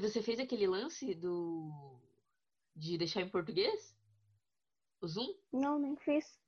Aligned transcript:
Você 0.00 0.22
fez 0.22 0.38
aquele 0.38 0.66
lance 0.66 1.14
do. 1.14 2.00
de 2.74 2.98
deixar 2.98 3.22
em 3.22 3.30
português? 3.30 3.96
O 5.00 5.06
Zoom? 5.06 5.34
Não, 5.52 5.78
nem 5.78 5.96
fiz. 5.96 6.38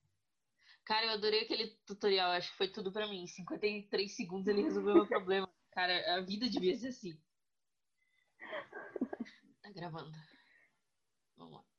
Cara, 0.85 1.07
eu 1.07 1.11
adorei 1.13 1.43
aquele 1.43 1.69
tutorial, 1.87 2.33
acho 2.33 2.51
que 2.51 2.57
foi 2.57 2.69
tudo 2.69 2.93
pra 2.93 3.07
mim. 3.07 3.23
Em 3.23 3.27
53 3.27 4.17
segundos 4.17 4.49
ele 4.49 4.63
resolveu 4.63 4.93
o 4.93 4.97
meu 4.97 5.07
problema. 5.07 5.49
Cara, 5.71 6.17
a 6.17 6.21
vida 6.21 6.49
devia 6.51 6.77
ser 6.77 6.89
assim. 6.89 7.17
Tá 9.63 9.71
gravando. 9.71 10.11
Vamos 11.37 11.55
lá. 11.55 11.70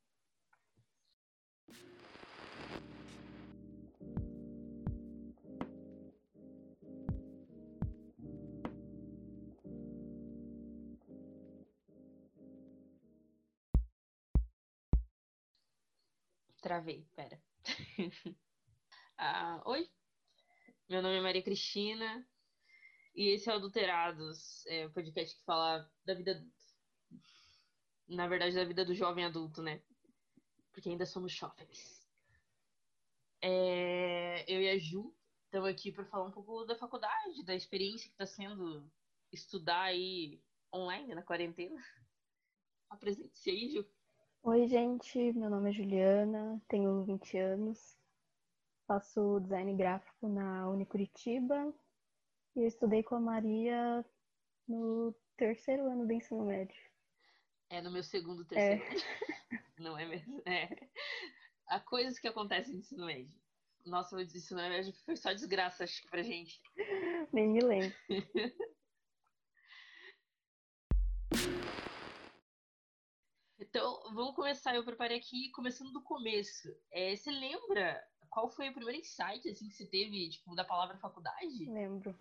Travei, 16.62 17.04
pera. 17.16 17.42
ah, 19.18 19.60
oi, 19.66 19.90
meu 20.88 21.02
nome 21.02 21.16
é 21.16 21.20
Maria 21.20 21.42
Cristina 21.42 22.24
e 23.16 23.30
esse 23.30 23.50
é 23.50 23.52
o 23.52 23.56
Adulterados, 23.56 24.64
é 24.66 24.86
o 24.86 24.92
podcast 24.92 25.36
que 25.36 25.44
fala 25.44 25.90
da 26.04 26.14
vida 26.14 26.30
adulta. 26.30 26.62
Na 28.06 28.28
verdade, 28.28 28.54
da 28.54 28.64
vida 28.64 28.84
do 28.84 28.94
jovem 28.94 29.24
adulto, 29.24 29.60
né? 29.60 29.82
Porque 30.72 30.88
ainda 30.88 31.04
somos 31.04 31.32
jovens. 31.32 32.00
É, 33.40 34.44
eu 34.46 34.62
e 34.62 34.70
a 34.70 34.78
Ju 34.78 35.12
estamos 35.46 35.68
aqui 35.68 35.90
para 35.90 36.04
falar 36.04 36.28
um 36.28 36.32
pouco 36.32 36.64
da 36.64 36.78
faculdade, 36.78 37.44
da 37.44 37.56
experiência 37.56 38.06
que 38.06 38.14
está 38.14 38.24
sendo 38.24 38.88
estudar 39.32 39.82
aí 39.82 40.40
online 40.72 41.12
na 41.12 41.24
quarentena. 41.24 41.82
Apresente-se 42.88 43.50
aí, 43.50 43.68
Ju. 43.68 43.84
Oi, 44.44 44.66
gente. 44.66 45.32
Meu 45.34 45.48
nome 45.48 45.70
é 45.70 45.72
Juliana, 45.72 46.60
tenho 46.66 47.04
20 47.04 47.38
anos, 47.38 47.96
faço 48.88 49.38
design 49.38 49.72
gráfico 49.76 50.26
na 50.26 50.68
Unicuritiba 50.68 51.72
e 52.56 52.62
eu 52.62 52.66
estudei 52.66 53.04
com 53.04 53.14
a 53.14 53.20
Maria 53.20 54.04
no 54.66 55.14
terceiro 55.36 55.86
ano 55.86 56.04
do 56.04 56.12
ensino 56.12 56.44
médio. 56.44 56.76
É 57.70 57.80
no 57.80 57.92
meu 57.92 58.02
segundo, 58.02 58.44
terceiro. 58.44 58.82
É. 58.82 59.62
Não 59.78 59.96
é 59.96 60.06
mesmo? 60.06 60.42
É. 60.44 60.68
Há 61.68 61.78
coisas 61.78 62.18
que 62.18 62.26
acontecem 62.26 62.74
no 62.74 62.80
ensino 62.80 63.06
médio. 63.06 63.40
Nossa, 63.86 64.16
o 64.16 64.20
ensino 64.20 64.60
médio 64.60 64.92
foi 65.04 65.16
só 65.16 65.32
desgraça, 65.32 65.84
acho 65.84 66.02
que 66.02 66.10
pra 66.10 66.22
gente. 66.24 66.60
Nem 67.32 67.48
me 67.48 67.60
lembro. 67.60 67.96
Então, 73.74 74.02
vamos 74.12 74.34
começar. 74.34 74.74
Eu 74.74 74.84
preparei 74.84 75.16
aqui, 75.16 75.50
começando 75.52 75.90
do 75.92 76.02
começo. 76.02 76.68
É, 76.90 77.16
você 77.16 77.30
lembra 77.30 78.06
qual 78.28 78.50
foi 78.50 78.68
o 78.68 78.74
primeiro 78.74 79.00
insight 79.00 79.48
assim, 79.48 79.66
que 79.66 79.74
você 79.74 79.86
teve, 79.86 80.28
tipo, 80.28 80.54
da 80.54 80.62
palavra 80.62 80.98
faculdade? 80.98 81.64
Lembro. 81.70 82.14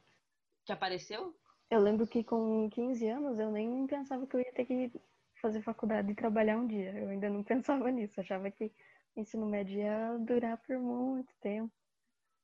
Que 0.64 0.72
apareceu? 0.72 1.36
Eu 1.70 1.82
lembro 1.82 2.08
que 2.08 2.24
com 2.24 2.70
15 2.70 3.06
anos 3.06 3.38
eu 3.38 3.52
nem 3.52 3.86
pensava 3.86 4.26
que 4.26 4.34
eu 4.34 4.40
ia 4.40 4.54
ter 4.54 4.64
que 4.64 4.94
fazer 5.42 5.62
faculdade 5.62 6.10
e 6.10 6.16
trabalhar 6.16 6.58
um 6.58 6.66
dia. 6.66 6.98
Eu 6.98 7.10
ainda 7.10 7.30
não 7.30 7.44
pensava 7.44 7.92
nisso. 7.92 8.22
achava 8.22 8.50
que 8.50 8.72
o 9.14 9.20
ensino 9.20 9.46
médio 9.46 9.78
ia 9.78 10.18
durar 10.20 10.58
por 10.58 10.80
muito 10.80 11.36
tempo. 11.42 11.74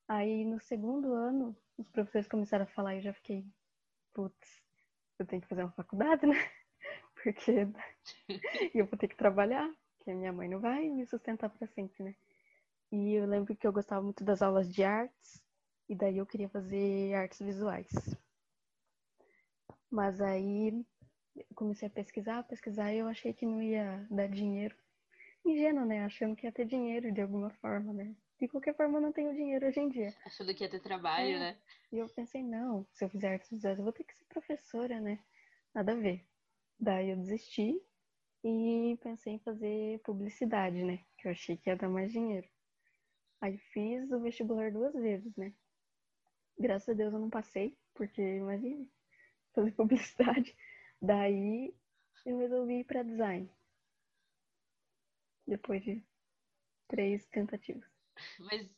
Aí 0.05 0.43
no 0.43 0.59
segundo 0.59 1.13
ano, 1.13 1.55
os 1.77 1.89
professores 1.91 2.27
começaram 2.27 2.65
a 2.65 2.67
falar 2.67 2.95
e 2.95 2.97
eu 2.97 3.03
já 3.03 3.13
fiquei, 3.13 3.45
putz, 4.13 4.61
eu 5.17 5.25
tenho 5.25 5.41
que 5.41 5.47
fazer 5.47 5.63
uma 5.63 5.71
faculdade, 5.71 6.25
né? 6.27 6.35
Porque 7.21 7.67
eu 8.73 8.85
vou 8.85 8.97
ter 8.97 9.07
que 9.07 9.15
trabalhar, 9.15 9.69
porque 9.97 10.13
minha 10.13 10.33
mãe 10.33 10.47
não 10.47 10.59
vai 10.59 10.87
me 10.89 11.05
sustentar 11.05 11.49
para 11.49 11.67
sempre, 11.67 12.03
né? 12.03 12.15
E 12.91 13.13
eu 13.13 13.25
lembro 13.25 13.55
que 13.55 13.67
eu 13.67 13.73
gostava 13.73 14.01
muito 14.01 14.23
das 14.23 14.41
aulas 14.41 14.71
de 14.73 14.83
artes, 14.83 15.41
e 15.89 15.95
daí 15.95 16.17
eu 16.17 16.25
queria 16.25 16.49
fazer 16.49 17.13
artes 17.13 17.39
visuais. 17.39 17.89
Mas 19.89 20.21
aí 20.21 20.85
comecei 21.55 21.87
a 21.87 21.91
pesquisar, 21.91 22.43
pesquisar, 22.43 22.93
e 22.93 22.99
eu 22.99 23.07
achei 23.07 23.33
que 23.33 23.45
não 23.45 23.61
ia 23.61 24.05
dar 24.09 24.27
dinheiro. 24.27 24.75
Ingênuo, 25.45 25.85
né? 25.85 26.03
Achando 26.03 26.35
que 26.35 26.45
ia 26.45 26.51
ter 26.51 26.65
dinheiro 26.65 27.11
de 27.11 27.21
alguma 27.21 27.49
forma, 27.49 27.93
né? 27.93 28.15
De 28.39 28.47
qualquer 28.47 28.75
forma, 28.75 28.97
eu 28.97 29.01
não 29.01 29.11
tenho 29.11 29.33
dinheiro 29.33 29.65
hoje 29.65 29.79
em 29.79 29.89
dia. 29.89 30.13
Achando 30.25 30.53
que 30.53 30.63
ia 30.63 30.69
ter 30.69 30.79
trabalho, 30.79 31.35
é. 31.35 31.39
né? 31.39 31.57
E 31.91 31.97
eu 31.97 32.07
pensei, 32.09 32.43
não, 32.43 32.85
se 32.93 33.03
eu 33.03 33.09
fizer 33.09 33.33
artes 33.33 33.49
visuais, 33.49 33.77
eu 33.77 33.83
vou 33.83 33.93
ter 33.93 34.03
que 34.03 34.15
ser 34.15 34.25
professora, 34.25 34.99
né? 34.99 35.19
Nada 35.73 35.93
a 35.93 35.95
ver. 35.95 36.23
Daí 36.79 37.09
eu 37.09 37.17
desisti 37.17 37.81
e 38.43 38.97
pensei 39.01 39.33
em 39.33 39.39
fazer 39.39 39.99
publicidade, 39.99 40.83
né? 40.83 41.05
Que 41.17 41.27
eu 41.27 41.31
achei 41.31 41.57
que 41.57 41.69
ia 41.69 41.75
dar 41.75 41.89
mais 41.89 42.11
dinheiro. 42.11 42.47
Aí 43.41 43.57
fiz 43.57 44.11
o 44.11 44.19
vestibular 44.19 44.71
duas 44.71 44.93
vezes, 44.93 45.35
né? 45.35 45.53
Graças 46.57 46.89
a 46.89 46.93
Deus 46.93 47.13
eu 47.13 47.19
não 47.19 47.29
passei, 47.29 47.77
porque 47.93 48.21
imagina, 48.21 48.87
fazer 49.53 49.71
publicidade. 49.77 50.55
Daí 51.01 51.73
eu 52.25 52.37
resolvi 52.39 52.79
ir 52.79 52.83
para 52.83 53.03
design. 53.03 53.49
Depois 55.45 55.83
de 55.83 56.03
três 56.87 57.25
tentativas. 57.27 57.89
Mas 58.39 58.69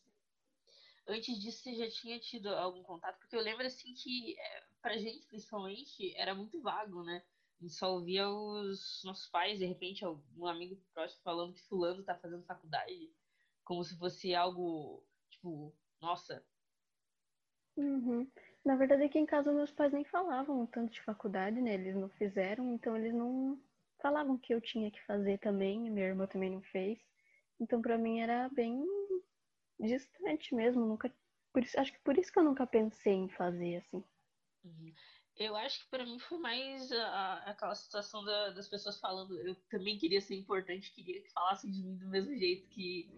antes 1.08 1.40
disso 1.40 1.64
você 1.64 1.76
já 1.76 1.90
tinha 1.90 2.20
tido 2.20 2.50
algum 2.50 2.84
contato? 2.84 3.18
Porque 3.20 3.36
eu 3.36 3.42
lembro 3.42 3.66
assim 3.66 3.94
que 3.94 4.38
é, 4.40 4.64
pra 4.82 4.98
gente, 4.98 5.26
principalmente, 5.28 6.16
era 6.16 6.36
muito 6.36 6.62
vago, 6.62 7.04
né? 7.04 7.24
Gente 7.62 7.74
só 7.74 7.94
ouvia 7.94 8.28
os 8.30 9.02
nossos 9.04 9.28
pais, 9.30 9.60
de 9.60 9.66
repente, 9.66 10.06
um 10.06 10.48
amigo 10.48 10.78
próximo 10.94 11.22
falando 11.24 11.54
que 11.54 11.62
fulano 11.62 12.04
tá 12.04 12.16
fazendo 12.18 12.46
faculdade, 12.46 13.14
como 13.64 13.84
se 13.84 13.98
fosse 13.98 14.34
algo, 14.34 15.04
tipo, 15.30 15.74
nossa. 16.02 16.44
Uhum. 17.76 18.30
Na 18.66 18.76
verdade, 18.76 19.04
aqui 19.04 19.20
em 19.20 19.26
casa 19.26 19.52
meus 19.52 19.72
pais 19.72 19.94
nem 19.94 20.04
falavam 20.06 20.66
tanto 20.68 20.94
de 20.94 21.02
faculdade, 21.02 21.62
né? 21.62 21.74
Eles 21.74 21.96
não 21.96 22.10
fizeram, 22.10 22.74
então 22.74 22.96
eles 22.96 23.14
não 23.14 23.62
falavam 24.02 24.38
que 24.38 24.54
eu 24.54 24.62
tinha 24.62 24.92
que 24.92 25.04
fazer 25.06 25.40
também, 25.40 25.80
minha 25.90 26.08
irmã 26.08 26.28
também 26.28 26.50
não 26.50 26.62
fez. 26.62 27.00
Então, 27.60 27.82
para 27.82 27.98
mim 27.98 28.20
era 28.20 28.50
bem 28.50 28.86
distante 29.80 30.54
mesmo, 30.54 30.86
nunca 30.86 31.14
por 31.52 31.64
isso, 31.64 31.80
acho 31.80 31.92
que 31.92 32.00
por 32.00 32.18
isso 32.18 32.32
que 32.32 32.40
eu 32.40 32.44
nunca 32.44 32.68
pensei 32.68 33.14
em 33.14 33.30
fazer 33.30 33.78
assim. 33.78 34.04
Uhum. 34.64 34.94
Eu 35.40 35.56
acho 35.56 35.80
que 35.80 35.90
para 35.90 36.06
mim 36.06 36.20
foi 36.20 36.38
mais 36.38 36.92
a, 36.92 37.36
aquela 37.46 37.74
situação 37.74 38.26
da, 38.26 38.50
das 38.50 38.68
pessoas 38.68 39.00
falando. 39.00 39.40
Eu 39.40 39.56
também 39.70 39.98
queria 39.98 40.20
ser 40.20 40.36
importante, 40.36 40.92
queria 40.92 41.22
que 41.22 41.32
falassem 41.32 41.72
de 41.72 41.82
mim 41.82 41.96
do 41.96 42.10
mesmo 42.10 42.36
jeito 42.38 42.68
que 42.68 43.10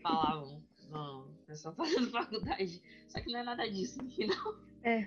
falavam. 0.00 0.64
Não, 0.88 1.36
só 1.56 1.72
fazendo 1.74 2.08
faculdade. 2.12 2.80
Só 3.08 3.20
que 3.20 3.32
não 3.32 3.40
é 3.40 3.42
nada 3.42 3.68
disso 3.68 4.00
no 4.00 4.08
final. 4.08 4.54
É. 4.84 5.00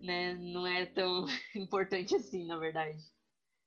Né? 0.00 0.34
Não 0.34 0.64
é 0.64 0.86
tão 0.86 1.26
importante 1.56 2.14
assim, 2.14 2.46
na 2.46 2.56
verdade. 2.56 3.04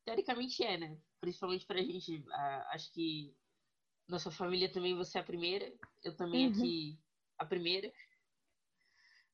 Teoricamente 0.05 0.63
é, 0.63 0.77
né? 0.77 0.97
Principalmente 1.19 1.65
pra 1.65 1.81
gente. 1.81 2.23
acho 2.69 2.93
que 2.93 3.35
nossa 4.07 4.31
família 4.31 4.71
também 4.71 4.95
você 4.95 5.17
é 5.17 5.21
a 5.21 5.25
primeira. 5.25 5.69
Eu 6.01 6.15
também 6.15 6.47
uhum. 6.47 6.53
aqui 6.53 6.99
a 7.37 7.45
primeira 7.45 7.91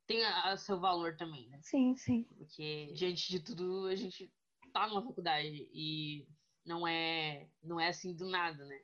tem 0.08 0.24
a, 0.24 0.52
a 0.52 0.58
seu 0.58 0.80
valor 0.80 1.16
também, 1.18 1.50
né? 1.50 1.60
Sim, 1.62 1.96
sim. 1.96 2.24
Porque 2.38 2.92
diante 2.96 3.30
de 3.30 3.40
tudo 3.42 3.86
a 3.88 3.96
gente 3.96 4.34
tá 4.74 4.88
numa 4.88 5.04
faculdade 5.04 5.70
e 5.74 6.28
não 6.66 6.88
é 6.88 7.50
não 7.62 7.80
é 7.80 7.90
assim 7.90 8.16
do 8.16 8.28
nada, 8.28 8.66
né? 8.66 8.82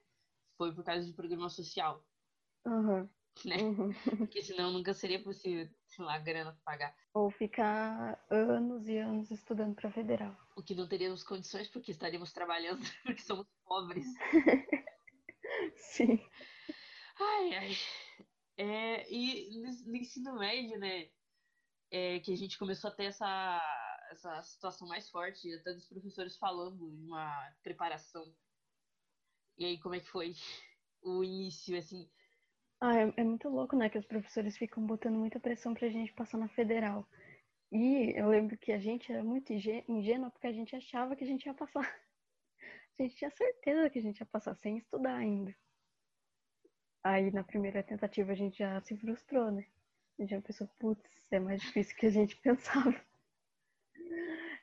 Foi 0.58 0.74
por 0.76 0.84
causa 0.84 1.06
de 1.06 1.14
programa 1.14 1.50
social. 1.50 2.06
Uhum. 2.66 3.10
Né? 3.46 3.58
Uhum. 3.58 3.92
Porque 4.20 4.44
senão 4.44 4.72
nunca 4.72 4.94
seria 4.94 5.22
possível, 5.22 5.68
sei 5.88 6.06
lá, 6.06 6.20
grana 6.20 6.52
pra 6.54 6.62
pagar. 6.64 6.96
Ou 7.14 7.32
ficar 7.32 8.24
anos 8.30 8.88
e 8.88 8.98
anos 8.98 9.32
estudando 9.32 9.76
para 9.76 9.92
federal. 9.92 10.38
O 10.56 10.62
que 10.62 10.76
não 10.76 10.88
teríamos 10.88 11.24
condições 11.24 11.68
porque 11.68 11.92
estaríamos 11.92 12.32
trabalhando, 12.32 12.81
porque 13.04 13.22
somos 13.22 13.48
pobres. 13.66 14.06
Sim. 15.76 16.19
Ai, 17.19 17.56
ai. 17.56 17.78
É, 18.58 19.12
e 19.12 19.60
no 19.86 19.96
ensino 19.96 20.38
médio, 20.38 20.80
né, 20.80 21.10
é, 21.92 22.20
que 22.20 22.32
a 22.32 22.36
gente 22.36 22.58
começou 22.58 22.90
a 22.90 22.94
ter 22.94 23.06
essa, 23.06 23.62
essa 24.12 24.42
situação 24.44 24.88
mais 24.88 25.10
forte, 25.10 25.52
até 25.54 25.74
dos 25.74 25.88
professores 25.88 26.38
falando 26.38 26.90
de 26.92 27.04
uma 27.04 27.52
preparação. 27.64 28.34
E 29.58 29.66
aí, 29.66 29.80
como 29.80 29.96
é 29.96 30.00
que 30.00 30.10
foi 30.10 30.34
o 31.02 31.24
início, 31.24 31.78
assim? 31.78 32.10
Ah, 32.82 32.98
é, 32.98 33.14
é 33.18 33.24
muito 33.24 33.48
louco, 33.50 33.76
né, 33.76 33.90
que 33.90 33.98
os 33.98 34.06
professores 34.06 34.58
ficam 34.58 34.86
botando 34.86 35.16
muita 35.16 35.40
pressão 35.40 35.74
pra 35.74 35.90
gente 35.90 36.14
passar 36.14 36.38
na 36.38 36.50
federal. 36.50 37.08
E 37.72 38.14
eu 38.16 38.28
lembro 38.28 38.58
que 38.58 38.72
a 38.72 38.78
gente 38.78 39.12
era 39.12 39.24
muito 39.24 39.52
ingênua 39.52 40.30
porque 40.30 40.48
a 40.48 40.54
gente 40.54 40.76
achava 40.76 41.16
que 41.16 41.24
a 41.24 41.28
gente 41.28 41.46
ia 41.46 41.54
passar. 41.54 41.82
A 43.00 43.02
gente 43.02 43.16
tinha 43.16 43.32
certeza 43.32 43.90
que 43.90 43.98
a 43.98 44.02
gente 44.04 44.20
ia 44.20 44.26
passar 44.28 44.54
sem 44.54 44.78
estudar 44.78 45.16
ainda. 45.16 45.56
Aí 47.04 47.32
na 47.32 47.44
primeira 47.44 47.84
tentativa 47.84 48.32
a 48.32 48.36
gente 48.36 48.60
já 48.60 48.80
se 48.82 48.96
frustrou, 48.96 49.52
né? 49.52 49.66
A 50.18 50.22
gente 50.22 50.32
já 50.32 50.42
pensou, 50.42 50.68
putz, 50.80 51.32
é 51.32 51.40
mais 51.40 51.62
difícil 51.62 51.96
que 51.98 52.06
a 52.06 52.12
gente 52.12 52.36
pensava. 52.42 52.96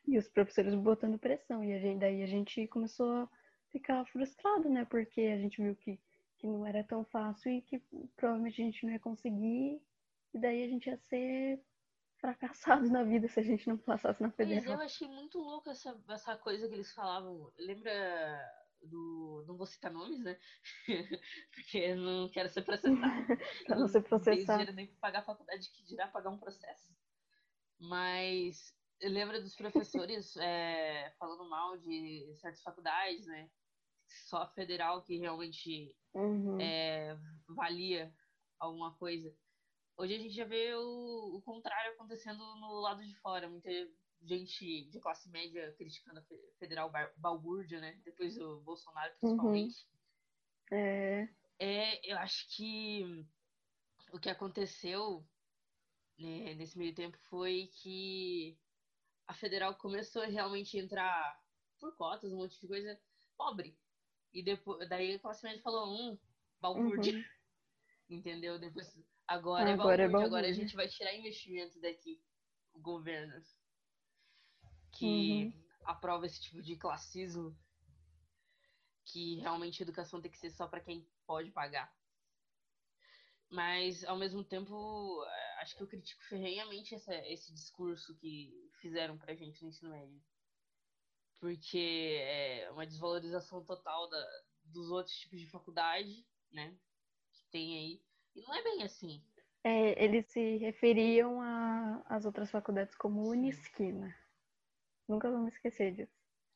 E 0.07 0.17
os 0.17 0.29
professores 0.29 0.75
botando 0.75 1.19
pressão. 1.19 1.63
E 1.63 1.73
a 1.73 1.79
gente, 1.79 2.01
daí 2.01 2.23
a 2.23 2.27
gente 2.27 2.67
começou 2.69 3.13
a 3.13 3.29
ficar 3.69 4.05
frustrado, 4.07 4.69
né? 4.71 4.85
Porque 4.87 5.21
a 5.21 5.39
gente 5.39 5.61
viu 5.63 5.77
que, 5.77 6.01
que 6.39 6.47
não 6.47 6.67
era 6.67 6.83
tão 6.83 7.05
fácil 7.05 7.53
e 7.53 7.61
que 7.61 7.79
provavelmente 8.17 8.63
a 8.63 8.65
gente 8.65 8.87
não 8.87 8.93
ia 8.93 8.99
conseguir. 9.01 9.83
E 10.33 10.39
daí 10.39 10.65
a 10.65 10.69
gente 10.69 10.87
ia 10.87 10.97
ser 10.97 11.61
fracassado 12.17 12.89
na 12.89 13.03
vida 13.03 13.29
se 13.29 13.41
a 13.41 13.43
gente 13.43 13.69
não 13.69 13.77
passasse 13.77 14.23
na 14.23 14.31
federal. 14.31 14.63
Mas 14.63 14.73
eu 14.73 14.81
achei 14.81 15.09
muito 15.09 15.39
louco 15.39 15.71
essa, 15.71 15.99
essa 16.09 16.37
coisa 16.37 16.69
que 16.69 16.75
eles 16.75 16.93
falavam. 16.93 17.51
Lembra 17.59 18.60
do. 18.83 19.45
Não 19.47 19.57
vou 19.57 19.67
citar 19.67 19.93
nomes, 19.93 20.23
né? 20.23 20.39
Porque 21.55 21.95
não 21.95 22.29
quero 22.31 22.49
ser 22.49 22.63
processado. 22.63 22.99
pra 23.67 23.79
não 23.79 23.89
ser 23.89 24.03
processado. 24.03 24.65
Não 24.67 24.73
nem 24.73 24.87
pagar 24.97 25.21
a 25.21 25.25
faculdade 25.25 25.71
que 25.71 25.85
dirá 25.85 26.09
pagar 26.09 26.31
um 26.31 26.39
processo. 26.39 26.95
Mas 27.79 28.75
lembra 29.03 29.41
dos 29.41 29.55
professores 29.55 30.37
é, 30.39 31.15
falando 31.19 31.49
mal 31.49 31.77
de 31.79 32.35
certas 32.41 32.63
faculdades, 32.63 33.27
né? 33.27 33.51
Só 34.27 34.39
a 34.39 34.49
federal 34.49 35.03
que 35.03 35.17
realmente 35.19 35.97
uhum. 36.15 36.61
é, 36.61 37.17
valia 37.49 38.13
alguma 38.59 38.95
coisa. 38.97 39.35
Hoje 39.97 40.15
a 40.15 40.19
gente 40.19 40.35
já 40.35 40.45
vê 40.45 40.75
o, 40.75 41.37
o 41.37 41.43
contrário 41.43 41.93
acontecendo 41.93 42.39
no 42.57 42.81
lado 42.81 43.05
de 43.05 43.15
fora. 43.21 43.49
Muita 43.49 43.71
gente 44.23 44.85
de 44.85 45.01
classe 45.01 45.29
média 45.31 45.73
criticando 45.77 46.21
a 46.21 46.25
federal 46.59 46.93
balbúrdia, 47.17 47.81
né? 47.81 47.99
Depois 48.05 48.37
do 48.37 48.61
Bolsonaro, 48.61 49.13
principalmente. 49.21 49.87
Uhum. 50.71 50.79
É. 50.79 51.29
é. 51.59 52.13
Eu 52.13 52.19
acho 52.19 52.47
que 52.55 53.27
o 54.13 54.19
que 54.19 54.29
aconteceu 54.29 55.27
né, 56.19 56.55
nesse 56.55 56.77
meio 56.77 56.95
tempo 56.95 57.17
foi 57.29 57.71
que 57.75 58.59
a 59.27 59.35
federal 59.35 59.75
começou 59.77 60.23
a 60.23 60.27
realmente 60.27 60.77
entrar 60.77 61.41
por 61.79 61.97
cotas, 61.97 62.33
um 62.33 62.37
monte 62.37 62.61
de 62.61 62.67
coisa 62.67 63.01
pobre. 63.37 63.79
E 64.33 64.43
depois, 64.43 64.89
daí 64.89 65.15
a 65.15 65.19
classe 65.19 65.45
média 65.45 65.63
falou, 65.63 65.89
hum, 65.89 66.19
balbúrdia. 66.61 67.15
Uhum. 67.15 67.25
Entendeu? 68.11 68.59
Depois, 68.59 68.93
agora, 69.27 69.73
agora 69.73 69.73
é, 69.73 69.77
balbúrdia, 69.77 70.05
é 70.05 70.09
balbúrdia, 70.09 70.27
agora 70.27 70.49
a 70.49 70.53
gente 70.53 70.77
vai 70.77 70.89
tirar 70.89 71.15
investimento 71.15 71.81
daqui, 71.81 72.21
o 72.75 72.81
governo. 72.81 73.41
Que 74.93 75.45
uhum. 75.45 75.65
aprova 75.85 76.27
esse 76.27 76.41
tipo 76.41 76.63
de 76.63 76.77
classismo. 76.77 77.57
Que 79.05 79.37
realmente 79.41 79.83
a 79.83 79.85
educação 79.85 80.21
tem 80.21 80.31
que 80.31 80.39
ser 80.39 80.51
só 80.51 80.67
para 80.67 80.81
quem 80.81 81.07
pode 81.27 81.51
pagar. 81.51 81.93
Mas, 83.49 84.05
ao 84.05 84.17
mesmo 84.17 84.45
tempo, 84.45 85.25
acho 85.59 85.77
que 85.77 85.83
eu 85.83 85.87
critico 85.89 86.23
ferrenhamente 86.25 86.95
essa, 86.95 87.15
esse 87.27 87.53
discurso 87.53 88.17
que 88.17 88.71
fizeram 88.81 89.19
pra 89.19 89.35
gente 89.35 89.63
no 89.63 89.69
ensino 89.69 89.91
médio. 89.91 90.23
Porque 91.41 92.19
é 92.21 92.71
uma 92.71 92.87
desvalorização 92.87 93.65
total 93.65 94.09
da, 94.09 94.27
dos 94.65 94.91
outros 94.91 95.17
tipos 95.17 95.41
de 95.41 95.51
faculdade, 95.51 96.25
né? 96.53 96.77
Que 97.33 97.45
tem 97.51 97.77
aí. 97.77 98.03
E 98.37 98.43
não 98.43 98.55
é 98.55 98.63
bem 98.63 98.83
assim. 98.85 99.21
É, 99.65 100.03
eles 100.03 100.27
se 100.27 100.57
referiam 100.59 101.41
às 102.07 102.25
outras 102.25 102.51
faculdades 102.51 102.95
como 102.95 103.29
Unisquina. 103.29 104.15
Nunca 105.11 105.29
vou 105.29 105.41
me 105.41 105.49
esquecer 105.49 105.93
disso. 105.93 106.13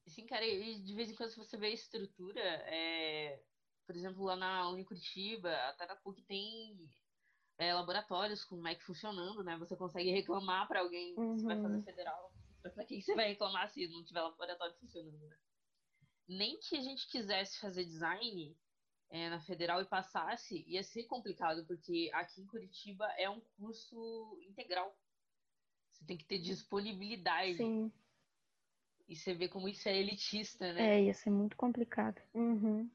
Sim, 0.06 0.26
cara, 0.26 0.46
e 0.46 0.80
de 0.80 0.94
vez 0.94 1.10
em 1.10 1.14
quando 1.14 1.34
você 1.34 1.56
vê 1.56 1.66
a 1.66 1.70
estrutura, 1.70 2.40
é, 2.40 3.42
por 3.86 3.96
exemplo, 3.96 4.24
lá 4.24 4.36
na 4.36 4.70
Unicuritiba, 4.70 5.50
até 5.68 5.86
na 5.86 5.96
PUC 5.96 6.22
tem 6.22 6.88
é, 7.58 7.74
laboratórios 7.74 8.44
com 8.44 8.56
o 8.56 8.62
Mac 8.62 8.80
funcionando, 8.82 9.42
né? 9.42 9.56
Você 9.58 9.76
consegue 9.76 10.10
reclamar 10.10 10.68
para 10.68 10.80
alguém 10.80 11.14
uhum. 11.18 11.38
se 11.38 11.44
vai 11.44 11.60
fazer 11.60 11.76
uhum. 11.76 11.82
federal. 11.82 12.32
Para 12.62 12.84
quem 12.84 13.00
você 13.00 13.14
vai 13.14 13.28
reclamar 13.28 13.68
se 13.70 13.88
não 13.88 14.04
tiver 14.04 14.22
laboratório 14.22 14.76
funcionando, 14.76 15.26
né? 15.26 15.36
Nem 16.28 16.58
que 16.60 16.76
a 16.76 16.80
gente 16.80 17.08
quisesse 17.08 17.58
fazer 17.58 17.84
design 17.84 18.56
é, 19.10 19.30
na 19.30 19.40
federal 19.40 19.82
e 19.82 19.86
passasse, 19.86 20.64
ia 20.66 20.82
ser 20.82 21.04
complicado, 21.04 21.66
porque 21.66 22.10
aqui 22.14 22.40
em 22.40 22.46
Curitiba 22.46 23.06
é 23.18 23.28
um 23.28 23.40
curso 23.58 24.38
integral. 24.48 24.96
Você 25.90 26.04
tem 26.04 26.16
que 26.16 26.24
ter 26.24 26.38
disponibilidade. 26.38 27.56
Sim. 27.56 27.92
E 29.08 29.16
você 29.16 29.34
vê 29.34 29.48
como 29.48 29.68
isso 29.68 29.88
é 29.88 29.96
elitista, 29.96 30.72
né? 30.72 30.96
É, 30.96 31.04
ia 31.04 31.14
ser 31.14 31.30
muito 31.30 31.56
complicado. 31.56 32.20
Uhum 32.32 32.88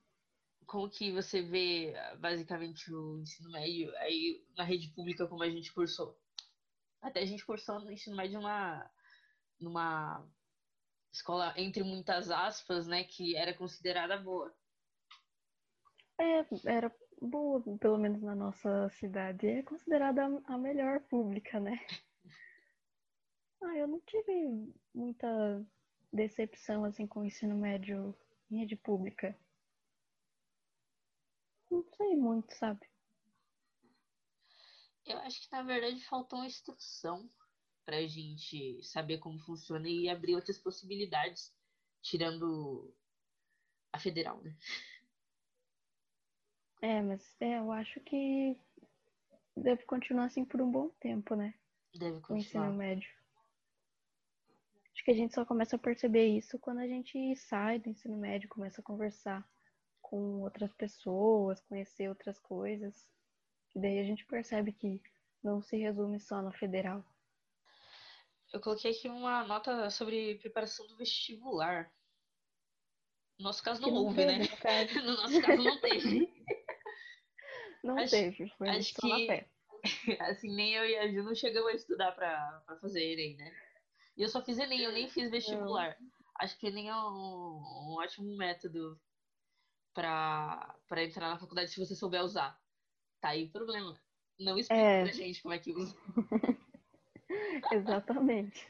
como 0.70 0.88
que 0.88 1.12
você 1.12 1.42
vê 1.42 1.96
basicamente 2.20 2.94
o 2.94 3.20
ensino 3.20 3.52
médio 3.52 3.92
aí 3.98 4.46
na 4.56 4.64
rede 4.64 4.88
pública 4.90 5.28
como 5.28 5.42
a 5.42 5.50
gente 5.50 5.74
cursou? 5.74 6.16
Até 7.02 7.22
a 7.22 7.26
gente 7.26 7.44
cursou 7.44 7.80
no 7.80 7.92
ensino 7.92 8.16
médio 8.16 8.40
numa, 8.40 8.92
numa 9.60 10.28
escola, 11.12 11.54
entre 11.58 11.84
muitas 11.84 12.30
aspas, 12.30 12.86
né, 12.86 13.04
que 13.04 13.36
era 13.36 13.54
considerada 13.54 14.16
boa. 14.18 14.54
É, 16.20 16.46
era 16.66 16.96
boa, 17.20 17.64
pelo 17.80 17.98
menos 17.98 18.22
na 18.22 18.36
nossa 18.36 18.90
cidade. 18.90 19.48
É 19.48 19.64
considerada 19.64 20.26
a 20.46 20.58
melhor 20.58 21.02
pública, 21.02 21.60
né? 21.60 21.80
Ah, 23.62 23.76
eu 23.76 23.90
não 23.90 24.00
tive 24.00 24.74
muita 24.96 25.28
decepção 26.12 26.84
assim 26.86 27.06
com 27.08 27.22
o 27.22 27.26
ensino 27.26 27.56
médio 27.56 28.16
em 28.50 28.60
rede 28.60 28.76
pública. 28.76 29.38
Não 31.70 31.84
sei 31.96 32.16
muito, 32.16 32.54
sabe? 32.56 32.88
Eu 35.06 35.18
acho 35.20 35.42
que 35.42 35.52
na 35.52 35.64
verdade 35.64 36.04
faltou 36.06 36.40
uma 36.40 36.48
instrução 36.48 37.30
pra 37.86 38.06
gente 38.06 38.84
saber 38.84 39.18
como 39.18 39.40
funciona 39.40 39.88
e 39.88 40.10
abrir 40.10 40.36
outras 40.36 40.60
possibilidades, 40.60 41.54
tirando 42.02 42.94
a 43.92 44.00
federal, 44.00 44.42
né? 44.42 44.56
É, 46.82 47.02
mas 47.02 47.36
é, 47.40 47.58
eu 47.58 47.72
acho 47.72 48.00
que 48.02 48.56
deve 49.56 49.84
continuar 49.86 50.26
assim 50.26 50.46
por 50.46 50.62
um 50.62 50.72
bom 50.72 50.90
tempo, 51.00 51.36
né? 51.36 51.54
Deve 51.94 52.22
continuar. 52.22 52.30
O 52.30 52.38
ensino 52.38 52.74
médio. 52.74 53.19
Acho 55.00 55.06
que 55.06 55.12
a 55.12 55.16
gente 55.16 55.34
só 55.34 55.46
começa 55.46 55.78
a 55.78 55.80
perceber 55.80 56.28
isso 56.28 56.60
quando 56.60 56.80
a 56.80 56.86
gente 56.86 57.34
sai 57.38 57.80
do 57.80 57.88
ensino 57.88 58.18
médio, 58.18 58.50
começa 58.50 58.82
a 58.82 58.84
conversar 58.84 59.50
com 60.02 60.42
outras 60.42 60.74
pessoas, 60.74 61.62
conhecer 61.62 62.10
outras 62.10 62.38
coisas. 62.38 63.08
E 63.74 63.80
daí 63.80 63.98
a 64.00 64.04
gente 64.04 64.26
percebe 64.26 64.74
que 64.74 65.02
não 65.42 65.62
se 65.62 65.78
resume 65.78 66.20
só 66.20 66.42
na 66.42 66.52
federal. 66.52 67.02
Eu 68.52 68.60
coloquei 68.60 68.92
aqui 68.92 69.08
uma 69.08 69.46
nota 69.46 69.90
sobre 69.90 70.36
preparação 70.40 70.86
do 70.86 70.98
vestibular. 70.98 71.90
No 73.38 73.46
nosso 73.46 73.64
caso 73.64 73.82
não, 73.82 73.92
não 73.92 74.04
houve, 74.04 74.18
teve, 74.18 74.38
né? 74.38 74.48
No, 74.96 75.00
no, 75.16 75.16
nosso 75.16 75.42
caso 75.42 75.64
não 75.64 75.80
teve. 75.80 76.30
Não 77.82 77.98
acho, 77.98 78.12
teve, 78.12 78.50
foi 78.58 78.68
acho 78.68 78.94
que, 78.94 79.08
na 79.08 79.26
fé. 79.26 79.50
Assim, 80.30 80.54
nem 80.54 80.74
eu 80.74 80.86
e 80.86 80.98
a 80.98 81.08
Ju 81.08 81.24
não 81.24 81.34
chegamos 81.34 81.72
a 81.72 81.76
estudar 81.76 82.12
pra, 82.12 82.62
pra 82.66 82.76
fazer 82.76 83.02
Enem, 83.02 83.38
né? 83.38 83.69
E 84.20 84.22
eu 84.22 84.28
só 84.28 84.44
fiz 84.44 84.60
Enem, 84.60 84.82
eu 84.82 84.92
nem 84.92 85.08
fiz 85.08 85.32
vestibular. 85.32 85.96
Não. 85.98 86.10
Acho 86.42 86.58
que 86.60 86.68
Enem 86.68 86.90
é 86.90 86.96
um, 86.96 87.56
um 87.56 87.96
ótimo 87.98 88.36
método 88.36 89.00
para 89.94 90.76
entrar 90.98 91.30
na 91.30 91.40
faculdade 91.40 91.72
se 91.72 91.80
você 91.80 91.96
souber 91.96 92.22
usar. 92.22 92.60
Tá 93.22 93.30
aí 93.30 93.46
o 93.46 93.52
problema. 93.52 93.98
Não 94.38 94.58
explica 94.58 94.82
é. 94.82 95.04
pra 95.04 95.14
gente 95.14 95.42
como 95.42 95.54
é 95.54 95.60
que 95.60 95.72
usa. 95.72 95.96
Exatamente. 97.72 98.68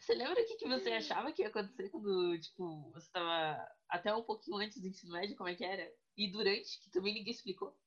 Você 0.00 0.14
lembra 0.14 0.42
o 0.42 0.46
que, 0.46 0.56
que 0.56 0.68
você 0.68 0.90
achava 0.90 1.32
que 1.32 1.42
ia 1.42 1.48
acontecer 1.48 1.88
quando, 1.90 2.36
tipo, 2.40 2.90
você 2.90 3.08
tava 3.12 3.64
até 3.88 4.12
um 4.12 4.24
pouquinho 4.24 4.56
antes 4.56 4.80
do 4.80 4.88
ensino 4.88 5.12
médio, 5.12 5.36
como 5.36 5.48
é 5.48 5.54
que 5.54 5.64
era? 5.64 5.88
E 6.16 6.32
durante, 6.32 6.80
que 6.80 6.90
também 6.90 7.14
ninguém 7.14 7.32
explicou. 7.32 7.78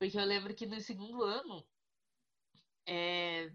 Porque 0.00 0.18
eu 0.18 0.24
lembro 0.24 0.52
que 0.52 0.66
no 0.66 0.80
segundo 0.80 1.22
ano, 1.22 1.64
é, 2.86 3.52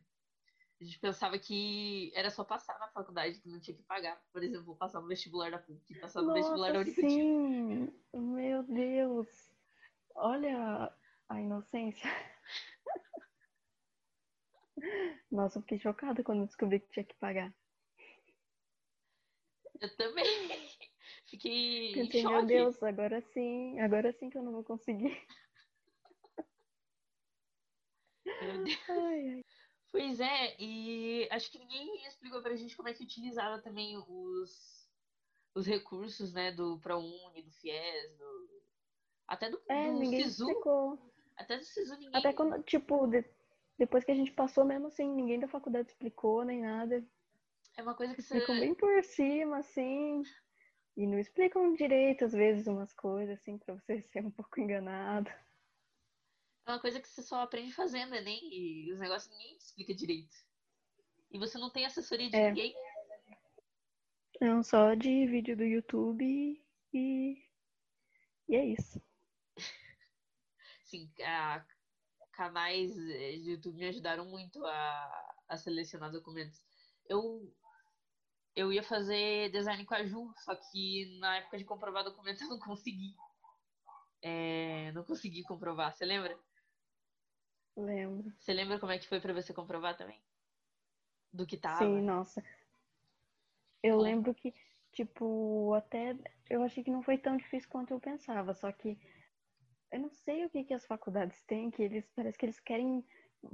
a 0.83 0.85
gente 0.85 0.99
pensava 0.99 1.39
que 1.39 2.11
era 2.13 2.29
só 2.29 2.43
passar 2.43 2.77
na 2.77 2.89
faculdade, 2.89 3.39
que 3.39 3.47
não 3.47 3.59
tinha 3.59 3.75
que 3.75 3.83
pagar. 3.83 4.21
Por 4.33 4.43
exemplo, 4.43 4.75
passar 4.75 4.99
no 4.99 5.07
vestibular 5.07 5.49
da 5.49 5.57
PUC, 5.57 5.97
passar 5.99 6.21
no 6.21 6.27
Nossa, 6.27 6.39
vestibular 6.39 6.73
da 6.73 6.79
Unicamp. 6.79 7.09
Sim, 7.09 7.93
meu 8.13 8.63
Deus. 8.63 9.49
Olha 10.15 10.93
a 11.29 11.41
inocência. 11.41 12.09
Nossa, 15.31 15.57
eu 15.57 15.61
fiquei 15.61 15.79
chocada 15.79 16.21
quando 16.21 16.45
descobri 16.45 16.81
que 16.81 16.89
tinha 16.89 17.05
que 17.05 17.15
pagar. 17.15 17.53
Eu 19.79 19.95
também. 19.95 20.25
Fiquei 21.27 21.93
Pensei, 21.93 22.19
em 22.19 22.23
choque. 22.23 22.35
meu 22.35 22.45
Deus, 22.45 22.83
agora 22.83 23.21
sim, 23.21 23.79
agora 23.79 24.11
sim 24.11 24.29
que 24.29 24.37
eu 24.37 24.43
não 24.43 24.51
vou 24.51 24.63
conseguir. 24.65 25.25
Meu 28.25 28.63
Deus. 28.65 28.79
Ai, 28.89 29.29
ai. 29.29 29.45
Pois 29.93 30.19
é, 30.19 30.55
e 30.59 31.27
acho 31.29 31.51
que 31.51 31.59
ninguém 31.59 32.07
explicou 32.07 32.41
pra 32.41 32.55
gente 32.55 32.75
como 32.75 32.89
é 32.89 32.93
que 32.95 33.03
utilizava 33.03 33.61
também 33.61 33.95
os, 33.95 34.89
os 35.53 35.67
recursos, 35.67 36.33
né, 36.33 36.51
do 36.51 36.79
ProUni, 36.79 37.43
do 37.43 37.51
FIES, 37.51 38.17
do, 38.17 38.49
até 39.27 39.51
do, 39.51 39.61
é, 39.69 39.91
do 39.91 39.99
ninguém 39.99 40.23
SISU. 40.23 40.47
Explicou. 40.47 40.99
Até 41.37 41.59
do 41.59 41.63
SISU 41.63 41.93
ninguém... 41.99 42.09
Até 42.11 42.33
quando, 42.33 42.63
tipo, 42.63 43.05
de, 43.05 43.23
depois 43.77 44.03
que 44.03 44.11
a 44.11 44.15
gente 44.15 44.31
passou 44.31 44.65
mesmo 44.65 44.87
assim, 44.87 45.07
ninguém 45.07 45.39
da 45.39 45.47
faculdade 45.47 45.89
explicou, 45.89 46.43
nem 46.43 46.61
nada. 46.61 47.05
É 47.77 47.83
uma 47.83 47.93
coisa 47.93 48.15
que 48.15 48.21
você. 48.23 48.39
Ficam 48.39 48.59
bem 48.59 48.73
por 48.73 49.03
cima, 49.03 49.59
assim. 49.59 50.23
E 50.97 51.05
não 51.05 51.19
explicam 51.19 51.71
direito, 51.75 52.25
às 52.25 52.33
vezes, 52.33 52.65
umas 52.65 52.91
coisas, 52.93 53.39
assim, 53.39 53.59
pra 53.59 53.75
você 53.75 54.01
ser 54.11 54.25
um 54.25 54.31
pouco 54.31 54.59
enganado. 54.59 55.29
É 56.65 56.71
uma 56.71 56.79
coisa 56.79 56.99
que 57.01 57.07
você 57.07 57.21
só 57.21 57.41
aprende 57.41 57.73
fazendo, 57.73 58.15
Enem, 58.15 58.39
e 58.51 58.91
os 58.93 58.99
negócios 58.99 59.31
ninguém 59.31 59.57
explica 59.57 59.93
direito. 59.93 60.35
E 61.31 61.37
você 61.37 61.57
não 61.57 61.69
tem 61.69 61.85
assessoria 61.85 62.29
de 62.29 62.35
É. 62.35 62.49
ninguém. 62.49 62.75
Não, 64.39 64.63
só 64.63 64.93
de 64.93 65.25
vídeo 65.25 65.55
do 65.55 65.63
YouTube 65.63 66.63
e. 66.93 67.43
E 68.47 68.55
é 68.55 68.65
isso. 68.65 69.01
Sim, 70.85 71.11
a, 71.21 71.65
canais 72.33 72.91
eh, 72.97 73.37
de 73.37 73.51
YouTube 73.51 73.77
me 73.77 73.87
ajudaram 73.87 74.25
muito 74.25 74.65
a, 74.65 75.35
a 75.47 75.57
selecionar 75.57 76.11
documentos. 76.11 76.61
Eu, 77.07 77.53
eu 78.55 78.73
ia 78.73 78.83
fazer 78.83 79.51
design 79.51 79.85
com 79.85 79.95
a 79.95 80.03
Ju, 80.03 80.33
só 80.43 80.55
que 80.55 81.17
na 81.19 81.37
época 81.37 81.57
de 81.57 81.63
comprovar 81.65 82.03
documento 82.03 82.41
eu 82.43 82.49
não 82.49 82.59
consegui. 82.59 83.15
É, 84.21 84.91
não 84.93 85.03
consegui 85.03 85.43
comprovar, 85.43 85.93
você 85.93 86.05
lembra? 86.05 86.37
Lembro. 87.75 88.31
Você 88.39 88.53
lembra 88.53 88.79
como 88.79 88.91
é 88.91 88.97
que 88.99 89.07
foi 89.07 89.19
pra 89.19 89.33
você 89.33 89.53
comprovar 89.53 89.97
também? 89.97 90.19
Do 91.33 91.45
que 91.45 91.57
tava? 91.57 91.83
Sim, 91.83 92.01
nossa. 92.01 92.43
Eu 93.81 93.99
lembro 93.99 94.33
que, 94.33 94.53
tipo, 94.91 95.73
até 95.73 96.15
eu 96.49 96.63
achei 96.63 96.83
que 96.83 96.91
não 96.91 97.01
foi 97.01 97.17
tão 97.17 97.35
difícil 97.35 97.69
quanto 97.69 97.91
eu 97.91 97.99
pensava, 97.99 98.53
só 98.53 98.71
que 98.71 98.97
eu 99.91 99.99
não 99.99 100.09
sei 100.09 100.45
o 100.45 100.49
que 100.49 100.63
que 100.63 100.73
as 100.73 100.85
faculdades 100.85 101.41
têm, 101.43 101.69
que 101.69 101.83
eles 101.83 102.09
parece 102.15 102.37
que 102.37 102.45
eles 102.45 102.59
querem 102.59 103.05